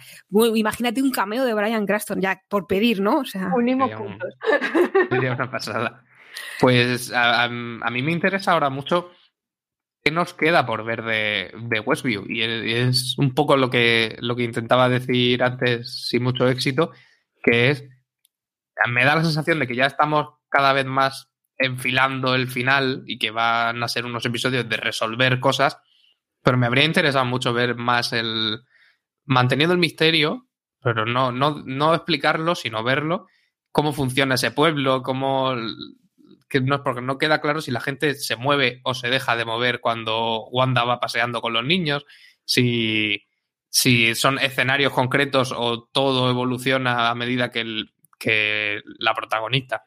imagínate 0.56 1.02
un 1.02 1.12
cameo 1.12 1.44
de 1.44 1.54
Brian 1.54 1.86
Cranston, 1.86 2.22
ya 2.22 2.42
por 2.48 2.66
pedir, 2.66 3.02
¿no? 3.02 3.20
O 3.20 3.26
sea, 3.26 3.52
unimos 3.54 3.92
puntos. 3.92 4.34
Sería 5.10 5.34
una 5.34 5.52
pasada. 5.52 6.04
Pues 6.60 7.12
a, 7.14 7.50
mí 7.50 8.02
me 8.02 8.14
interesa 8.14 8.54
ahora 8.54 8.70
mucho 8.70 9.12
qué 10.02 10.12
nos 10.12 10.34
queda 10.34 10.66
por 10.66 10.86
ver 10.86 11.04
de, 11.04 11.52
de 11.68 11.80
Westview. 11.82 12.26
Y 12.30 12.42
es 12.42 13.18
un 13.18 13.34
poco 13.34 13.58
lo 13.58 13.70
que, 13.70 14.16
lo 14.22 14.38
que 14.38 14.44
intentaba 14.44 14.88
decir 14.88 15.44
antes, 15.44 16.08
sin 16.08 16.24
mucho 16.24 16.48
éxito, 16.48 16.92
que 17.44 17.72
es, 17.72 17.84
me 18.88 19.06
da 19.06 19.16
la 19.16 19.24
sensación 19.24 19.60
de 19.60 19.68
que 19.68 19.76
ya 19.76 19.86
estamos 19.86 20.28
cada 20.50 20.74
vez 20.74 20.86
más 20.86 21.30
enfilando 21.58 22.36
el 22.36 22.48
final 22.48 23.04
y 23.08 23.18
que 23.18 23.32
van 23.32 23.82
a 23.82 23.88
ser 23.88 24.06
unos 24.06 24.26
episodios 24.26 24.68
de 24.68 24.78
resolver 24.78 25.40
cosas, 25.40 25.78
pero 26.44 26.58
me 26.58 26.68
habría 26.68 26.86
interesado 26.86 27.26
mucho 27.26 27.54
ver 27.54 27.76
más 27.76 28.14
el... 28.14 28.60
manteniendo 29.26 29.74
el 29.74 29.80
misterio, 29.80 30.48
pero 30.82 31.06
no, 31.06 31.32
no, 31.32 31.64
no 31.66 31.96
explicarlo, 31.96 32.56
sino 32.56 32.84
verlo, 32.84 33.28
cómo 33.72 33.94
funciona 33.94 34.36
ese 34.36 34.52
pueblo, 34.52 35.02
cómo 35.02 35.56
que 36.48 36.62
no, 36.62 36.84
porque 36.84 37.02
no 37.02 37.18
queda 37.18 37.42
claro 37.42 37.62
si 37.62 37.72
la 37.72 37.82
gente 37.82 38.14
se 38.16 38.36
mueve 38.36 38.82
o 38.84 38.94
se 38.94 39.10
deja 39.10 39.36
de 39.36 39.46
mover 39.46 39.80
cuando 39.80 40.46
Wanda 40.52 40.84
va 40.84 41.00
paseando 41.00 41.42
con 41.42 41.54
los 41.54 41.66
niños, 41.66 42.06
si, 42.44 43.24
si 43.70 44.14
son 44.14 44.38
escenarios 44.40 44.94
concretos 44.94 45.54
o 45.56 45.84
todo 45.92 46.30
evoluciona 46.30 47.10
a 47.10 47.16
medida 47.16 47.50
que, 47.50 47.62
el, 47.62 47.95
que 48.18 48.82
la 49.00 49.14
protagonista 49.14 49.86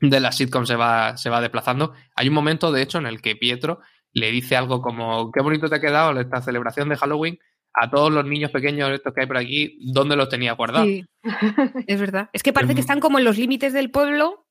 de 0.00 0.20
la 0.20 0.32
sitcom 0.32 0.66
se 0.66 0.76
va, 0.76 1.16
se 1.16 1.30
va 1.30 1.40
desplazando. 1.40 1.94
Hay 2.16 2.28
un 2.28 2.34
momento, 2.34 2.72
de 2.72 2.82
hecho, 2.82 2.98
en 2.98 3.06
el 3.06 3.22
que 3.22 3.36
Pietro 3.36 3.80
le 4.12 4.30
dice 4.30 4.56
algo 4.56 4.82
como, 4.82 5.30
qué 5.32 5.40
bonito 5.40 5.68
te 5.68 5.76
ha 5.76 5.80
quedado 5.80 6.18
esta 6.20 6.42
celebración 6.42 6.88
de 6.88 6.96
Halloween 6.96 7.38
a 7.74 7.90
todos 7.90 8.12
los 8.12 8.24
niños 8.24 8.50
pequeños 8.50 8.90
estos 8.90 9.14
que 9.14 9.22
hay 9.22 9.26
por 9.26 9.38
aquí, 9.38 9.78
¿dónde 9.92 10.16
los 10.16 10.28
tenía 10.28 10.52
guardados? 10.52 10.86
Sí, 10.86 11.04
es 11.86 12.00
verdad. 12.00 12.28
Es 12.32 12.42
que 12.42 12.52
parece 12.52 12.74
que 12.74 12.80
están 12.80 13.00
como 13.00 13.18
en 13.18 13.24
los 13.24 13.38
límites 13.38 13.72
del 13.72 13.90
pueblo 13.90 14.41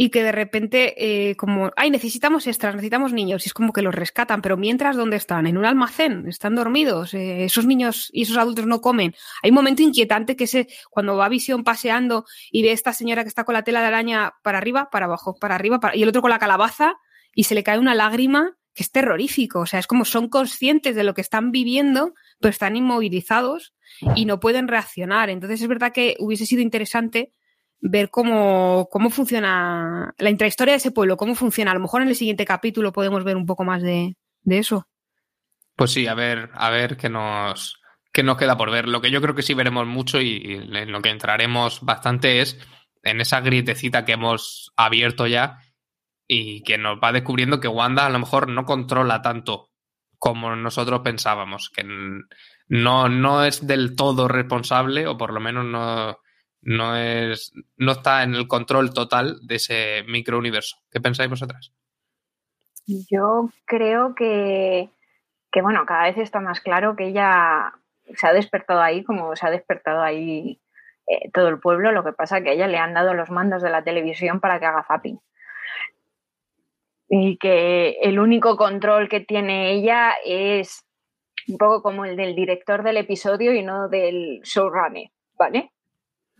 y 0.00 0.10
que 0.10 0.22
de 0.22 0.30
repente, 0.30 0.94
eh, 0.96 1.34
como, 1.34 1.72
ay, 1.74 1.90
necesitamos 1.90 2.46
extras, 2.46 2.76
necesitamos 2.76 3.12
niños, 3.12 3.44
y 3.44 3.48
es 3.48 3.52
como 3.52 3.72
que 3.72 3.82
los 3.82 3.92
rescatan, 3.92 4.42
pero 4.42 4.56
mientras, 4.56 4.96
¿dónde 4.96 5.16
están? 5.16 5.48
En 5.48 5.58
un 5.58 5.64
almacén, 5.64 6.28
están 6.28 6.54
dormidos, 6.54 7.14
eh, 7.14 7.46
esos 7.46 7.66
niños 7.66 8.08
y 8.12 8.22
esos 8.22 8.36
adultos 8.36 8.64
no 8.66 8.80
comen. 8.80 9.16
Hay 9.42 9.50
un 9.50 9.56
momento 9.56 9.82
inquietante 9.82 10.36
que 10.36 10.44
es 10.44 10.56
cuando 10.88 11.16
va 11.16 11.28
Visión 11.28 11.64
paseando 11.64 12.26
y 12.52 12.62
ve 12.62 12.70
a 12.70 12.74
esta 12.74 12.92
señora 12.92 13.24
que 13.24 13.28
está 13.28 13.42
con 13.42 13.54
la 13.54 13.64
tela 13.64 13.80
de 13.80 13.88
araña 13.88 14.34
para 14.44 14.58
arriba, 14.58 14.88
para 14.88 15.06
abajo, 15.06 15.34
para 15.34 15.56
arriba, 15.56 15.80
y 15.92 16.04
el 16.04 16.08
otro 16.08 16.22
con 16.22 16.30
la 16.30 16.38
calabaza, 16.38 16.94
y 17.34 17.44
se 17.44 17.56
le 17.56 17.64
cae 17.64 17.80
una 17.80 17.96
lágrima 17.96 18.56
que 18.74 18.84
es 18.84 18.92
terrorífico, 18.92 19.58
o 19.58 19.66
sea, 19.66 19.80
es 19.80 19.88
como 19.88 20.04
son 20.04 20.28
conscientes 20.28 20.94
de 20.94 21.02
lo 21.02 21.12
que 21.14 21.22
están 21.22 21.50
viviendo, 21.50 22.14
pero 22.38 22.50
están 22.50 22.76
inmovilizados 22.76 23.74
y 24.14 24.26
no 24.26 24.38
pueden 24.38 24.68
reaccionar. 24.68 25.28
Entonces 25.28 25.60
es 25.60 25.66
verdad 25.66 25.90
que 25.92 26.14
hubiese 26.20 26.46
sido 26.46 26.62
interesante 26.62 27.32
ver 27.80 28.10
cómo, 28.10 28.88
cómo 28.90 29.10
funciona 29.10 30.14
la 30.18 30.30
intrahistoria 30.30 30.72
de 30.72 30.78
ese 30.78 30.90
pueblo, 30.90 31.16
cómo 31.16 31.34
funciona. 31.34 31.70
A 31.70 31.74
lo 31.74 31.80
mejor 31.80 32.02
en 32.02 32.08
el 32.08 32.16
siguiente 32.16 32.44
capítulo 32.44 32.92
podemos 32.92 33.24
ver 33.24 33.36
un 33.36 33.46
poco 33.46 33.64
más 33.64 33.82
de, 33.82 34.16
eso. 34.46 34.88
Pues 35.76 35.92
sí, 35.92 36.06
a 36.06 36.14
ver, 36.14 36.50
a 36.54 36.70
ver 36.70 36.96
qué 36.96 37.08
nos, 37.08 37.80
qué 38.12 38.22
nos 38.22 38.36
queda 38.36 38.56
por 38.56 38.70
ver. 38.70 38.88
Lo 38.88 39.00
que 39.00 39.10
yo 39.10 39.20
creo 39.20 39.34
que 39.34 39.42
sí 39.42 39.54
veremos 39.54 39.86
mucho 39.86 40.20
y, 40.20 40.42
en 40.72 40.92
lo 40.92 41.00
que 41.02 41.10
entraremos 41.10 41.80
bastante 41.82 42.40
es 42.40 42.58
en 43.02 43.20
esa 43.20 43.40
grietecita 43.40 44.04
que 44.04 44.12
hemos 44.12 44.72
abierto 44.76 45.26
ya 45.26 45.58
y 46.26 46.62
que 46.62 46.78
nos 46.78 46.98
va 46.98 47.12
descubriendo 47.12 47.60
que 47.60 47.68
Wanda 47.68 48.06
a 48.06 48.10
lo 48.10 48.18
mejor 48.18 48.48
no 48.48 48.64
controla 48.64 49.22
tanto 49.22 49.70
como 50.18 50.56
nosotros 50.56 51.00
pensábamos, 51.04 51.70
que 51.70 51.84
no, 52.66 53.08
no 53.08 53.44
es 53.44 53.66
del 53.66 53.94
todo 53.94 54.26
responsable 54.26 55.06
o 55.06 55.16
por 55.16 55.32
lo 55.32 55.38
menos 55.38 55.64
no, 55.64 56.18
no 56.62 56.96
es 56.96 57.52
no 57.76 57.92
está 57.92 58.22
en 58.22 58.34
el 58.34 58.48
control 58.48 58.92
total 58.92 59.38
de 59.46 59.56
ese 59.56 60.04
microuniverso. 60.08 60.76
¿Qué 60.90 61.00
pensáis 61.00 61.30
vosotras? 61.30 61.72
Yo 62.86 63.50
creo 63.66 64.14
que, 64.14 64.88
que, 65.52 65.62
bueno, 65.62 65.84
cada 65.86 66.04
vez 66.04 66.16
está 66.16 66.40
más 66.40 66.60
claro 66.60 66.96
que 66.96 67.08
ella 67.08 67.74
se 68.14 68.26
ha 68.26 68.32
despertado 68.32 68.80
ahí 68.80 69.04
como 69.04 69.36
se 69.36 69.46
ha 69.46 69.50
despertado 69.50 70.00
ahí 70.00 70.58
eh, 71.06 71.30
todo 71.32 71.48
el 71.48 71.60
pueblo. 71.60 71.92
Lo 71.92 72.02
que 72.02 72.12
pasa 72.12 72.40
que 72.40 72.50
a 72.50 72.52
ella 72.52 72.66
le 72.66 72.78
han 72.78 72.94
dado 72.94 73.12
los 73.12 73.30
mandos 73.30 73.62
de 73.62 73.70
la 73.70 73.84
televisión 73.84 74.40
para 74.40 74.58
que 74.58 74.66
haga 74.66 74.84
zapping. 74.84 75.20
Y 77.10 77.38
que 77.38 77.98
el 78.02 78.18
único 78.18 78.56
control 78.56 79.08
que 79.08 79.20
tiene 79.20 79.72
ella 79.72 80.14
es 80.24 80.86
un 81.46 81.58
poco 81.58 81.82
como 81.82 82.04
el 82.04 82.16
del 82.16 82.34
director 82.34 82.82
del 82.82 82.98
episodio 82.98 83.54
y 83.54 83.62
no 83.62 83.88
del 83.88 84.40
showrunner, 84.42 85.10
¿vale? 85.38 85.72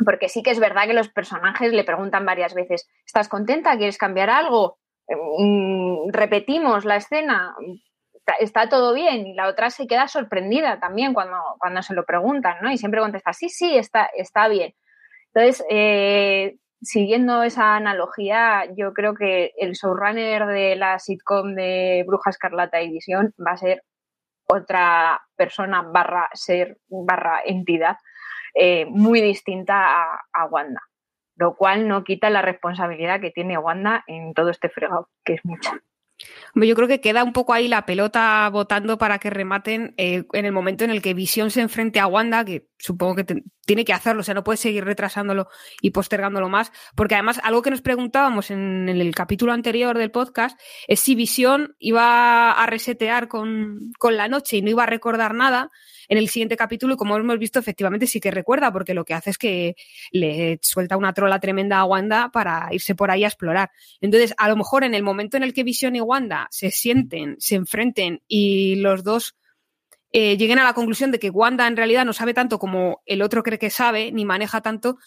Porque 0.04 0.28
sí 0.28 0.42
que 0.42 0.50
es 0.50 0.60
verdad 0.60 0.86
que 0.86 0.94
los 0.94 1.08
personajes 1.08 1.72
le 1.72 1.84
preguntan 1.84 2.24
varias 2.24 2.54
veces, 2.54 2.88
¿estás 3.04 3.28
contenta? 3.28 3.76
¿Quieres 3.76 3.98
cambiar 3.98 4.30
algo? 4.30 4.78
Mm, 5.08 6.10
repetimos 6.10 6.84
la 6.84 6.96
escena, 6.96 7.54
está 8.38 8.68
todo 8.68 8.94
bien 8.94 9.26
y 9.26 9.34
la 9.34 9.48
otra 9.48 9.70
se 9.70 9.86
queda 9.86 10.06
sorprendida 10.08 10.78
también 10.80 11.14
cuando, 11.14 11.38
cuando 11.58 11.82
se 11.82 11.94
lo 11.94 12.04
preguntan, 12.04 12.58
¿no? 12.62 12.70
Y 12.70 12.78
siempre 12.78 13.00
contesta, 13.00 13.32
sí, 13.32 13.48
sí, 13.48 13.76
está, 13.76 14.08
está 14.16 14.48
bien. 14.48 14.74
Entonces, 15.32 15.64
eh, 15.70 16.56
siguiendo 16.80 17.42
esa 17.42 17.76
analogía, 17.76 18.64
yo 18.76 18.92
creo 18.92 19.14
que 19.14 19.52
el 19.56 19.72
showrunner 19.72 20.46
de 20.46 20.76
la 20.76 20.98
sitcom 20.98 21.54
de 21.54 22.04
Bruja 22.06 22.30
Escarlata 22.30 22.80
y 22.82 22.90
Visión 22.90 23.34
va 23.44 23.52
a 23.52 23.56
ser 23.56 23.82
otra 24.46 25.20
persona 25.36 25.82
barra 25.82 26.28
ser 26.32 26.78
barra 26.88 27.42
entidad 27.44 27.96
eh, 28.54 28.86
muy 28.86 29.20
distinta 29.20 30.20
a, 30.32 30.46
Wanda, 30.46 30.80
lo 31.36 31.56
cual 31.56 31.88
no 31.88 32.04
quita 32.04 32.30
la 32.30 32.42
responsabilidad 32.42 33.20
que 33.20 33.30
tiene 33.30 33.58
Wanda 33.58 34.04
en 34.06 34.34
todo 34.34 34.50
este 34.50 34.68
fregado, 34.68 35.08
que 35.24 35.34
es 35.34 35.44
mucha. 35.44 35.80
Yo 36.54 36.74
creo 36.74 36.88
que 36.88 37.00
queda 37.00 37.22
un 37.22 37.32
poco 37.32 37.52
ahí 37.52 37.68
la 37.68 37.86
pelota 37.86 38.48
votando 38.50 38.98
para 38.98 39.18
que 39.18 39.30
rematen 39.30 39.94
eh, 39.96 40.24
en 40.32 40.44
el 40.44 40.52
momento 40.52 40.84
en 40.84 40.90
el 40.90 41.00
que 41.00 41.14
Visión 41.14 41.50
se 41.50 41.60
enfrente 41.60 42.00
a 42.00 42.06
Wanda, 42.06 42.44
que 42.44 42.68
supongo 42.78 43.16
que 43.16 43.42
tiene 43.64 43.84
que 43.84 43.92
hacerlo, 43.92 44.20
o 44.20 44.24
sea, 44.24 44.34
no 44.34 44.42
puede 44.42 44.56
seguir 44.56 44.84
retrasándolo 44.84 45.48
y 45.80 45.90
postergándolo 45.90 46.48
más, 46.48 46.72
porque 46.96 47.14
además 47.14 47.40
algo 47.44 47.62
que 47.62 47.70
nos 47.70 47.82
preguntábamos 47.82 48.50
en, 48.50 48.88
el 48.88 49.14
capítulo 49.14 49.52
anterior 49.52 49.96
del 49.96 50.10
podcast 50.10 50.58
es 50.88 51.00
si 51.00 51.14
Visión 51.14 51.76
iba 51.78 52.50
a 52.50 52.66
resetear 52.66 53.28
con, 53.28 53.92
con 53.98 54.16
la 54.16 54.26
noche 54.26 54.56
y 54.56 54.62
no 54.62 54.70
iba 54.70 54.82
a 54.82 54.86
recordar 54.86 55.34
nada, 55.34 55.70
en 56.08 56.18
el 56.18 56.28
siguiente 56.28 56.56
capítulo 56.56 56.94
y 56.94 56.96
como 56.96 57.16
hemos 57.16 57.38
visto, 57.38 57.58
efectivamente 57.58 58.06
sí 58.06 58.20
que 58.20 58.30
recuerda, 58.30 58.72
porque 58.72 58.94
lo 58.94 59.04
que 59.04 59.14
hace 59.14 59.30
es 59.30 59.38
que 59.38 59.76
le 60.10 60.58
suelta 60.62 60.96
una 60.96 61.12
trola 61.12 61.38
tremenda 61.38 61.78
a 61.78 61.84
Wanda 61.84 62.30
para 62.32 62.68
irse 62.72 62.94
por 62.94 63.10
ahí 63.10 63.24
a 63.24 63.28
explorar. 63.28 63.70
Entonces, 64.00 64.34
a 64.38 64.48
lo 64.48 64.56
mejor 64.56 64.84
en 64.84 64.94
el 64.94 65.02
momento 65.02 65.36
en 65.36 65.42
el 65.42 65.52
que 65.52 65.64
Vision 65.64 65.96
y 65.96 66.00
Wanda 66.00 66.48
se 66.50 66.70
sienten, 66.70 67.36
se 67.38 67.56
enfrenten 67.56 68.22
y 68.26 68.76
los 68.76 69.04
dos 69.04 69.36
eh, 70.12 70.38
lleguen 70.38 70.58
a 70.58 70.64
la 70.64 70.72
conclusión 70.72 71.10
de 71.10 71.18
que 71.18 71.30
Wanda 71.30 71.66
en 71.66 71.76
realidad 71.76 72.06
no 72.06 72.14
sabe 72.14 72.32
tanto 72.32 72.58
como 72.58 73.02
el 73.04 73.20
otro 73.20 73.42
cree 73.42 73.58
que 73.58 73.70
sabe, 73.70 74.10
ni 74.10 74.24
maneja 74.24 74.62
tanto, 74.62 74.98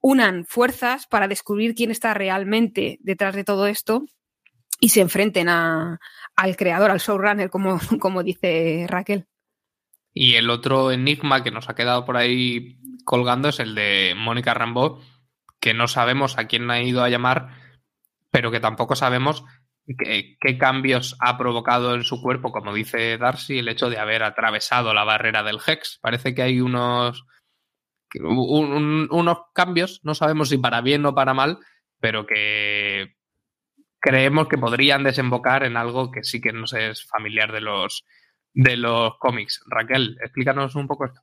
unan 0.00 0.46
fuerzas 0.46 1.06
para 1.06 1.28
descubrir 1.28 1.74
quién 1.74 1.90
está 1.90 2.14
realmente 2.14 2.98
detrás 3.02 3.34
de 3.34 3.44
todo 3.44 3.66
esto 3.66 4.04
y 4.80 4.90
se 4.90 5.00
enfrenten 5.00 5.48
al 5.48 6.56
creador, 6.56 6.90
al 6.90 7.00
showrunner, 7.00 7.50
como 7.50 7.78
dice 8.24 8.86
Raquel. 8.88 9.26
Y 10.18 10.36
el 10.36 10.48
otro 10.48 10.92
enigma 10.92 11.42
que 11.42 11.50
nos 11.50 11.68
ha 11.68 11.74
quedado 11.74 12.06
por 12.06 12.16
ahí 12.16 12.78
colgando 13.04 13.50
es 13.50 13.60
el 13.60 13.74
de 13.74 14.14
Mónica 14.16 14.54
Rambeau, 14.54 14.98
que 15.60 15.74
no 15.74 15.88
sabemos 15.88 16.38
a 16.38 16.46
quién 16.46 16.70
ha 16.70 16.80
ido 16.80 17.04
a 17.04 17.10
llamar, 17.10 17.50
pero 18.30 18.50
que 18.50 18.58
tampoco 18.58 18.96
sabemos 18.96 19.44
qué, 19.86 20.56
cambios 20.58 21.18
ha 21.20 21.36
provocado 21.36 21.94
en 21.94 22.02
su 22.02 22.22
cuerpo, 22.22 22.50
como 22.50 22.72
dice 22.72 23.18
Darcy, 23.18 23.58
el 23.58 23.68
hecho 23.68 23.90
de 23.90 23.98
haber 23.98 24.22
atravesado 24.22 24.94
la 24.94 25.04
barrera 25.04 25.42
del 25.42 25.58
Hex. 25.64 25.98
Parece 26.00 26.34
que 26.34 26.40
hay 26.40 26.62
unos, 26.62 27.26
unos 28.18 29.38
cambios, 29.52 30.00
no 30.02 30.14
sabemos 30.14 30.48
si 30.48 30.56
para 30.56 30.80
bien 30.80 31.04
o 31.04 31.14
para 31.14 31.34
mal, 31.34 31.58
pero 32.00 32.24
que 32.26 33.16
creemos 34.00 34.48
que 34.48 34.56
podrían 34.56 35.02
desembocar 35.02 35.62
en 35.62 35.76
algo 35.76 36.10
que 36.10 36.24
sí 36.24 36.40
que 36.40 36.54
nos 36.54 36.72
es 36.72 37.06
familiar 37.06 37.52
de 37.52 37.60
los 37.60 38.06
de 38.56 38.76
los 38.78 39.18
cómics. 39.18 39.62
Raquel, 39.66 40.18
explícanos 40.22 40.74
un 40.74 40.88
poco 40.88 41.04
esto. 41.04 41.20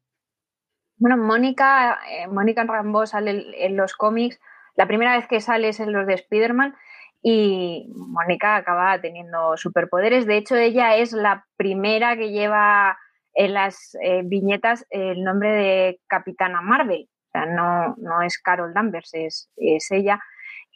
Bueno, 0.97 1.17
Mónica, 1.17 1.99
eh, 2.07 2.27
Mónica 2.27 2.63
Rambo 2.63 3.05
sale 3.07 3.65
en 3.65 3.75
los 3.75 3.95
cómics. 3.95 4.39
La 4.75 4.87
primera 4.87 5.17
vez 5.17 5.27
que 5.27 5.41
sale 5.41 5.69
es 5.69 5.79
en 5.79 5.91
los 5.91 6.05
de 6.05 6.13
Spider-Man 6.13 6.75
y 7.23 7.91
Mónica 7.95 8.55
acaba 8.55 9.01
teniendo 9.01 9.57
superpoderes. 9.57 10.27
De 10.27 10.37
hecho, 10.37 10.55
ella 10.55 10.95
es 10.95 11.11
la 11.11 11.47
primera 11.57 12.15
que 12.15 12.31
lleva 12.31 12.99
en 13.33 13.55
las 13.55 13.97
eh, 14.03 14.21
viñetas 14.23 14.85
el 14.91 15.23
nombre 15.23 15.51
de 15.51 16.01
Capitana 16.05 16.61
Marvel. 16.61 17.09
O 17.09 17.31
sea, 17.31 17.47
no, 17.47 17.95
no 17.97 18.21
es 18.21 18.37
Carol 18.37 18.75
Danvers, 18.75 19.09
es, 19.13 19.49
es 19.57 19.89
ella. 19.89 20.19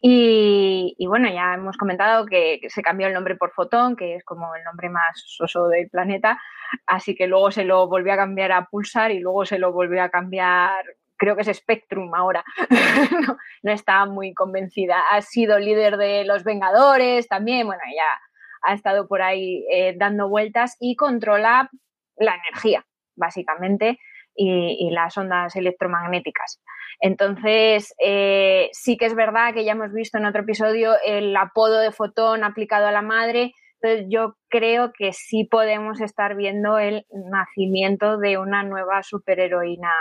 Y, 0.01 0.95
bueno, 1.07 1.29
ya 1.29 1.55
hemos 1.55 1.75
comentado 1.75 2.25
que, 2.25 2.61
se 2.69 2.81
cambió 2.81 3.07
el 3.07 3.13
nombre 3.13 3.35
por 3.35 3.51
Fotón, 3.51 3.95
que 3.95 4.15
es 4.15 4.23
como 4.23 4.53
el 4.55 4.63
nombre 4.63 4.89
más 4.89 5.23
soso 5.25 5.67
del 5.67 5.89
planeta, 5.89 6.39
así 6.85 7.15
que 7.15 7.27
luego 7.27 7.51
se 7.51 7.63
lo 7.63 7.87
volvió 7.87 8.13
a 8.13 8.17
cambiar 8.17 8.51
a 8.51 8.65
Pulsar 8.65 9.11
y 9.11 9.19
luego 9.19 9.45
se 9.45 9.57
lo 9.57 9.73
volvió 9.73 10.03
a 10.03 10.09
cambiar, 10.09 10.85
creo 11.17 11.35
que 11.35 11.41
es 11.41 11.57
Spectrum 11.57 12.13
ahora. 12.13 12.43
no, 13.27 13.37
no 13.63 13.71
está 13.71 14.05
muy 14.05 14.33
convencida. 14.33 15.01
Ha 15.11 15.21
sido 15.21 15.57
líder 15.57 15.97
de 15.97 16.25
los 16.25 16.43
Vengadores 16.43 17.27
también, 17.27 17.65
bueno, 17.65 17.81
ya 17.95 18.19
ha 18.61 18.73
estado 18.73 19.07
por 19.07 19.21
ahí 19.21 19.65
eh, 19.71 19.95
dando 19.97 20.29
vueltas 20.29 20.77
y 20.79 20.95
controla 20.95 21.69
la 22.17 22.35
energía, 22.35 22.85
básicamente, 23.15 23.99
y, 24.38 24.89
las 24.91 25.17
ondas 25.17 25.55
electromagnéticas. 25.55 26.61
Entonces, 26.99 27.93
eh, 28.03 28.69
sí 28.71 28.97
que 28.97 29.05
es 29.05 29.15
verdad 29.15 29.53
que 29.53 29.65
ya 29.65 29.73
hemos 29.73 29.91
visto 29.91 30.17
en 30.17 30.25
otro 30.25 30.43
episodio 30.43 30.93
el 31.05 31.35
apodo 31.35 31.79
de 31.79 31.91
fotón 31.91 32.43
aplicado 32.43 32.88
a 32.88 32.91
la 32.91 33.01
madre. 33.01 33.53
Entonces, 33.81 34.07
yo 34.09 34.35
creo 34.49 34.91
que 34.97 35.13
sí 35.13 35.43
podemos 35.43 36.01
estar 36.01 36.35
viendo 36.35 36.77
el 36.79 37.05
nacimiento 37.11 38.17
de 38.17 38.38
una 38.38 38.63
nueva 38.63 39.03
superheroína 39.03 39.91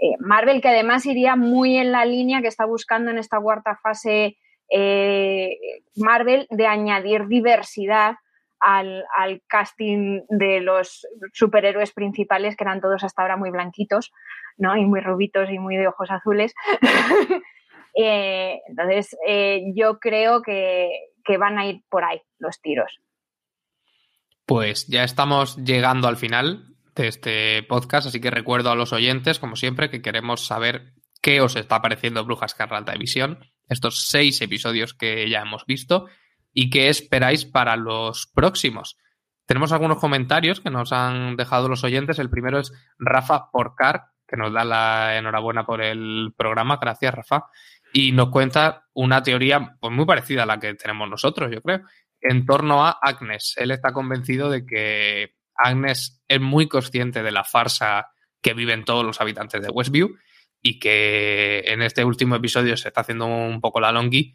eh, 0.00 0.16
Marvel, 0.18 0.60
que 0.60 0.68
además 0.68 1.06
iría 1.06 1.36
muy 1.36 1.76
en 1.76 1.92
la 1.92 2.04
línea 2.04 2.42
que 2.42 2.48
está 2.48 2.66
buscando 2.66 3.10
en 3.10 3.18
esta 3.18 3.40
cuarta 3.40 3.78
fase 3.82 4.36
eh, 4.70 5.56
Marvel 5.96 6.46
de 6.50 6.66
añadir 6.66 7.26
diversidad 7.28 8.16
al, 8.64 9.42
casting 9.46 10.22
de 10.28 10.60
los 10.60 11.06
superhéroes 11.32 11.92
principales, 11.92 12.56
que 12.56 12.64
eran 12.64 12.80
todos 12.80 13.04
hasta 13.04 13.22
ahora 13.22 13.36
muy 13.36 13.50
blanquitos, 13.50 14.12
¿no? 14.56 14.76
Y 14.76 14.84
muy 14.84 15.00
rubitos 15.00 15.50
y 15.50 15.58
muy 15.58 15.76
de 15.76 15.88
ojos 15.88 16.10
azules. 16.10 16.54
Eh, 17.96 18.58
entonces, 18.66 19.16
eh, 19.24 19.62
yo 19.76 20.00
creo 20.00 20.42
que, 20.42 20.90
que 21.24 21.36
van 21.36 21.60
a 21.60 21.66
ir 21.66 21.82
por 21.88 22.02
ahí 22.02 22.20
los 22.40 22.60
tiros. 22.60 22.98
Pues 24.46 24.88
ya 24.88 25.04
estamos 25.04 25.56
llegando 25.58 26.08
al 26.08 26.16
final 26.16 26.74
de 26.96 27.06
este 27.06 27.62
podcast, 27.62 28.08
así 28.08 28.20
que 28.20 28.32
recuerdo 28.32 28.72
a 28.72 28.74
los 28.74 28.92
oyentes, 28.92 29.38
como 29.38 29.54
siempre, 29.54 29.90
que 29.90 30.02
queremos 30.02 30.44
saber 30.44 30.94
qué 31.22 31.40
os 31.40 31.54
está 31.54 31.80
pareciendo 31.82 32.24
Brujas 32.24 32.50
Escarlata 32.50 32.90
de 32.90 32.98
Visión, 32.98 33.38
estos 33.68 34.08
seis 34.08 34.40
episodios 34.42 34.92
que 34.92 35.30
ya 35.30 35.42
hemos 35.42 35.64
visto 35.64 36.06
y 36.54 36.70
qué 36.70 36.88
esperáis 36.88 37.44
para 37.44 37.76
los 37.76 38.30
próximos. 38.32 38.96
Tenemos 39.44 39.72
algunos 39.72 39.98
comentarios 39.98 40.60
que 40.60 40.70
nos 40.70 40.92
han 40.92 41.36
dejado 41.36 41.68
los 41.68 41.84
oyentes. 41.84 42.18
El 42.18 42.30
primero 42.30 42.58
es 42.60 42.72
Rafa 42.98 43.50
Porcar, 43.50 44.04
que 44.26 44.36
nos 44.36 44.52
da 44.52 44.64
la 44.64 45.18
enhorabuena 45.18 45.66
por 45.66 45.82
el 45.82 46.32
programa. 46.36 46.78
Gracias, 46.80 47.12
Rafa. 47.12 47.46
Y 47.92 48.12
nos 48.12 48.30
cuenta 48.30 48.86
una 48.94 49.22
teoría 49.22 49.76
pues, 49.78 49.92
muy 49.92 50.06
parecida 50.06 50.44
a 50.44 50.46
la 50.46 50.58
que 50.58 50.74
tenemos 50.74 51.10
nosotros, 51.10 51.50
yo 51.52 51.60
creo, 51.60 51.82
en 52.20 52.46
torno 52.46 52.86
a 52.86 52.90
Agnes. 53.02 53.54
Él 53.56 53.70
está 53.70 53.92
convencido 53.92 54.48
de 54.48 54.64
que 54.64 55.34
Agnes 55.54 56.22
es 56.26 56.40
muy 56.40 56.68
consciente 56.68 57.22
de 57.22 57.32
la 57.32 57.44
farsa 57.44 58.08
que 58.40 58.54
viven 58.54 58.84
todos 58.84 59.04
los 59.04 59.20
habitantes 59.20 59.60
de 59.60 59.70
Westview 59.70 60.16
y 60.62 60.78
que 60.78 61.62
en 61.66 61.82
este 61.82 62.04
último 62.04 62.36
episodio 62.36 62.76
se 62.76 62.88
está 62.88 63.02
haciendo 63.02 63.26
un 63.26 63.60
poco 63.60 63.80
la 63.80 63.92
longi 63.92 64.34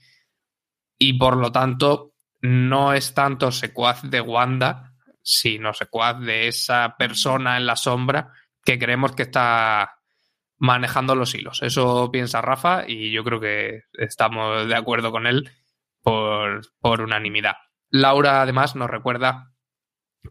y 1.00 1.14
por 1.14 1.38
lo 1.38 1.52
tanto 1.52 2.14
no 2.42 2.94
es 2.94 3.14
tanto 3.14 3.52
secuaz 3.52 4.04
de 4.04 4.22
Wanda, 4.22 4.94
sino 5.22 5.74
secuaz 5.74 6.20
de 6.20 6.48
esa 6.48 6.96
persona 6.98 7.58
en 7.58 7.66
la 7.66 7.76
sombra 7.76 8.34
que 8.64 8.78
creemos 8.78 9.14
que 9.14 9.24
está 9.24 10.00
manejando 10.58 11.16
los 11.16 11.34
hilos. 11.34 11.62
Eso 11.64 12.12
piensa 12.12 12.42
Rafa 12.42 12.84
y 12.88 13.12
yo 13.12 13.24
creo 13.24 13.40
que 13.40 13.84
estamos 13.94 14.68
de 14.68 14.76
acuerdo 14.76 15.12
con 15.12 15.26
él 15.26 15.50
por, 16.02 17.02
unanimidad. 17.02 17.56
Laura 17.90 18.42
además 18.42 18.76
nos 18.76 18.90
recuerda 18.90 19.52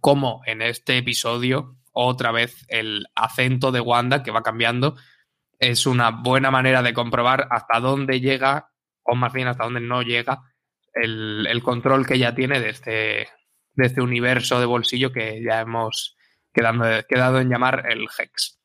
cómo 0.01 0.43
en 0.47 0.63
este 0.63 0.99
episodio 0.99 1.77
otra 1.93 2.31
vez 2.31 2.67
el 2.69 3.07
acento 3.15 3.73
de 3.73 3.81
Wanda 3.81 4.23
que 4.23 4.31
va 4.31 4.43
cambiando 4.43 4.97
es 5.59 5.87
una 5.87 6.11
buena 6.11 6.51
manera 6.51 6.83
de 6.83 6.95
comprobar 6.95 7.49
hasta 7.51 7.81
dónde 7.81 8.21
llega, 8.21 8.71
o 9.03 9.17
más 9.17 9.33
bien 9.33 9.49
hasta 9.49 9.65
dónde 9.65 9.81
no 9.81 10.03
llega, 10.03 10.43
el, 11.03 11.63
control 11.63 12.07
que 12.07 12.19
ya 12.19 12.35
tiene 12.35 12.61
de 12.61 12.71
este, 12.71 13.29
de 13.75 13.87
este 13.87 14.01
universo 14.01 14.61
de 14.61 14.67
bolsillo 14.67 15.13
que 15.13 15.43
ya 15.43 15.61
hemos 15.61 16.17
quedado, 16.53 17.03
quedado 17.09 17.41
en 17.41 17.51
llamar 17.51 17.87
el 17.91 18.07
Hex. 18.19 18.59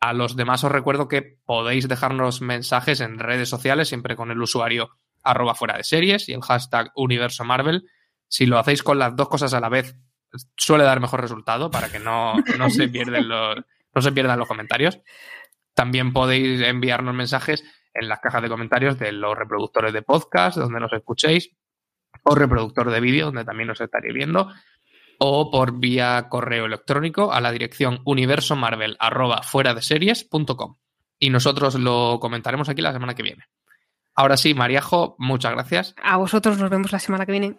A 0.00 0.12
los 0.12 0.36
demás 0.36 0.62
os 0.64 0.72
recuerdo 0.72 1.08
que 1.08 1.38
podéis 1.44 1.88
dejarnos 1.88 2.42
mensajes 2.42 3.00
en 3.00 3.18
redes 3.18 3.48
sociales, 3.48 3.88
siempre 3.88 4.16
con 4.16 4.30
el 4.30 4.40
usuario 4.40 4.90
arroba 5.22 5.54
fuera 5.54 5.76
de 5.76 5.84
series 5.84 6.28
y 6.28 6.32
el 6.32 6.42
hashtag 6.42 6.92
universo 6.94 7.44
Marvel. 7.44 7.84
Si 8.28 8.46
lo 8.46 8.58
hacéis 8.58 8.82
con 8.82 8.98
las 8.98 9.16
dos 9.16 9.28
cosas 9.28 9.54
a 9.54 9.60
la 9.60 9.68
vez, 9.68 9.96
suele 10.56 10.84
dar 10.84 11.00
mejor 11.00 11.20
resultado 11.20 11.70
para 11.70 11.90
que 11.90 11.98
no, 11.98 12.34
no 12.58 12.70
se, 12.70 12.88
pierden 12.88 13.28
los, 13.28 13.56
no 13.94 14.02
se 14.02 14.12
pierdan 14.12 14.38
los 14.38 14.48
comentarios. 14.48 15.00
También 15.74 16.12
podéis 16.12 16.60
enviarnos 16.60 17.14
mensajes 17.14 17.64
en 17.94 18.08
las 18.08 18.20
cajas 18.20 18.42
de 18.42 18.48
comentarios 18.48 18.98
de 18.98 19.12
los 19.12 19.36
reproductores 19.36 19.92
de 19.92 20.02
podcast, 20.02 20.58
donde 20.58 20.80
nos 20.80 20.92
escuchéis, 20.92 21.50
o 22.26 22.34
reproductor 22.34 22.90
de 22.90 23.00
vídeo, 23.00 23.26
donde 23.26 23.44
también 23.44 23.68
nos 23.68 23.80
estaréis 23.80 24.12
viendo, 24.12 24.52
o 25.18 25.50
por 25.50 25.78
vía 25.78 26.26
correo 26.28 26.66
electrónico 26.66 27.32
a 27.32 27.40
la 27.40 27.52
dirección 27.52 28.00
universomarvel 28.04 28.98
fuera 29.42 29.74
de 29.74 29.82
series.com. 29.82 30.76
Y 31.18 31.30
nosotros 31.30 31.76
lo 31.76 32.18
comentaremos 32.20 32.68
aquí 32.68 32.82
la 32.82 32.92
semana 32.92 33.14
que 33.14 33.22
viene. 33.22 33.44
Ahora 34.14 34.36
sí, 34.36 34.54
Mariajo, 34.54 35.14
muchas 35.18 35.52
gracias. 35.52 35.94
A 36.02 36.16
vosotros 36.16 36.58
nos 36.58 36.68
vemos 36.68 36.90
la 36.90 36.98
semana 36.98 37.26
que 37.26 37.32
viene. 37.32 37.58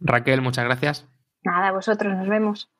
Raquel, 0.00 0.42
muchas 0.42 0.64
gracias. 0.64 1.06
Nada, 1.44 1.68
a 1.68 1.72
vosotros 1.72 2.16
nos 2.16 2.28
vemos. 2.28 2.70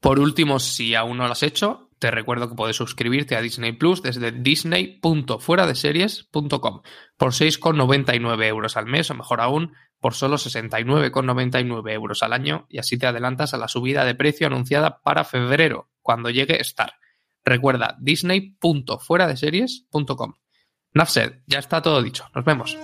Por 0.00 0.18
último, 0.18 0.58
si 0.58 0.94
aún 0.94 1.18
no 1.18 1.26
lo 1.26 1.32
has 1.32 1.42
hecho, 1.42 1.90
te 1.98 2.10
recuerdo 2.10 2.48
que 2.48 2.54
puedes 2.54 2.76
suscribirte 2.76 3.36
a 3.36 3.40
Disney 3.40 3.72
Plus 3.72 4.02
desde 4.02 4.32
disney.fueradeseries.com 4.32 6.82
por 7.16 7.32
6,99 7.32 8.44
euros 8.44 8.76
al 8.76 8.86
mes 8.86 9.10
o 9.10 9.14
mejor 9.14 9.40
aún 9.40 9.72
por 10.04 10.12
solo 10.12 10.36
69,99 10.36 11.92
euros 11.92 12.22
al 12.22 12.34
año 12.34 12.66
y 12.68 12.76
así 12.76 12.98
te 12.98 13.06
adelantas 13.06 13.54
a 13.54 13.56
la 13.56 13.68
subida 13.68 14.04
de 14.04 14.14
precio 14.14 14.46
anunciada 14.46 15.00
para 15.00 15.24
febrero 15.24 15.88
cuando 16.02 16.28
llegue 16.28 16.60
Star. 16.60 16.92
Recuerda 17.42 17.96
disney.fueradeseries.com. 17.98 20.34
Nafsed, 20.92 21.40
ya 21.46 21.58
está 21.58 21.80
todo 21.80 22.02
dicho. 22.02 22.26
Nos 22.34 22.44
vemos. 22.44 22.76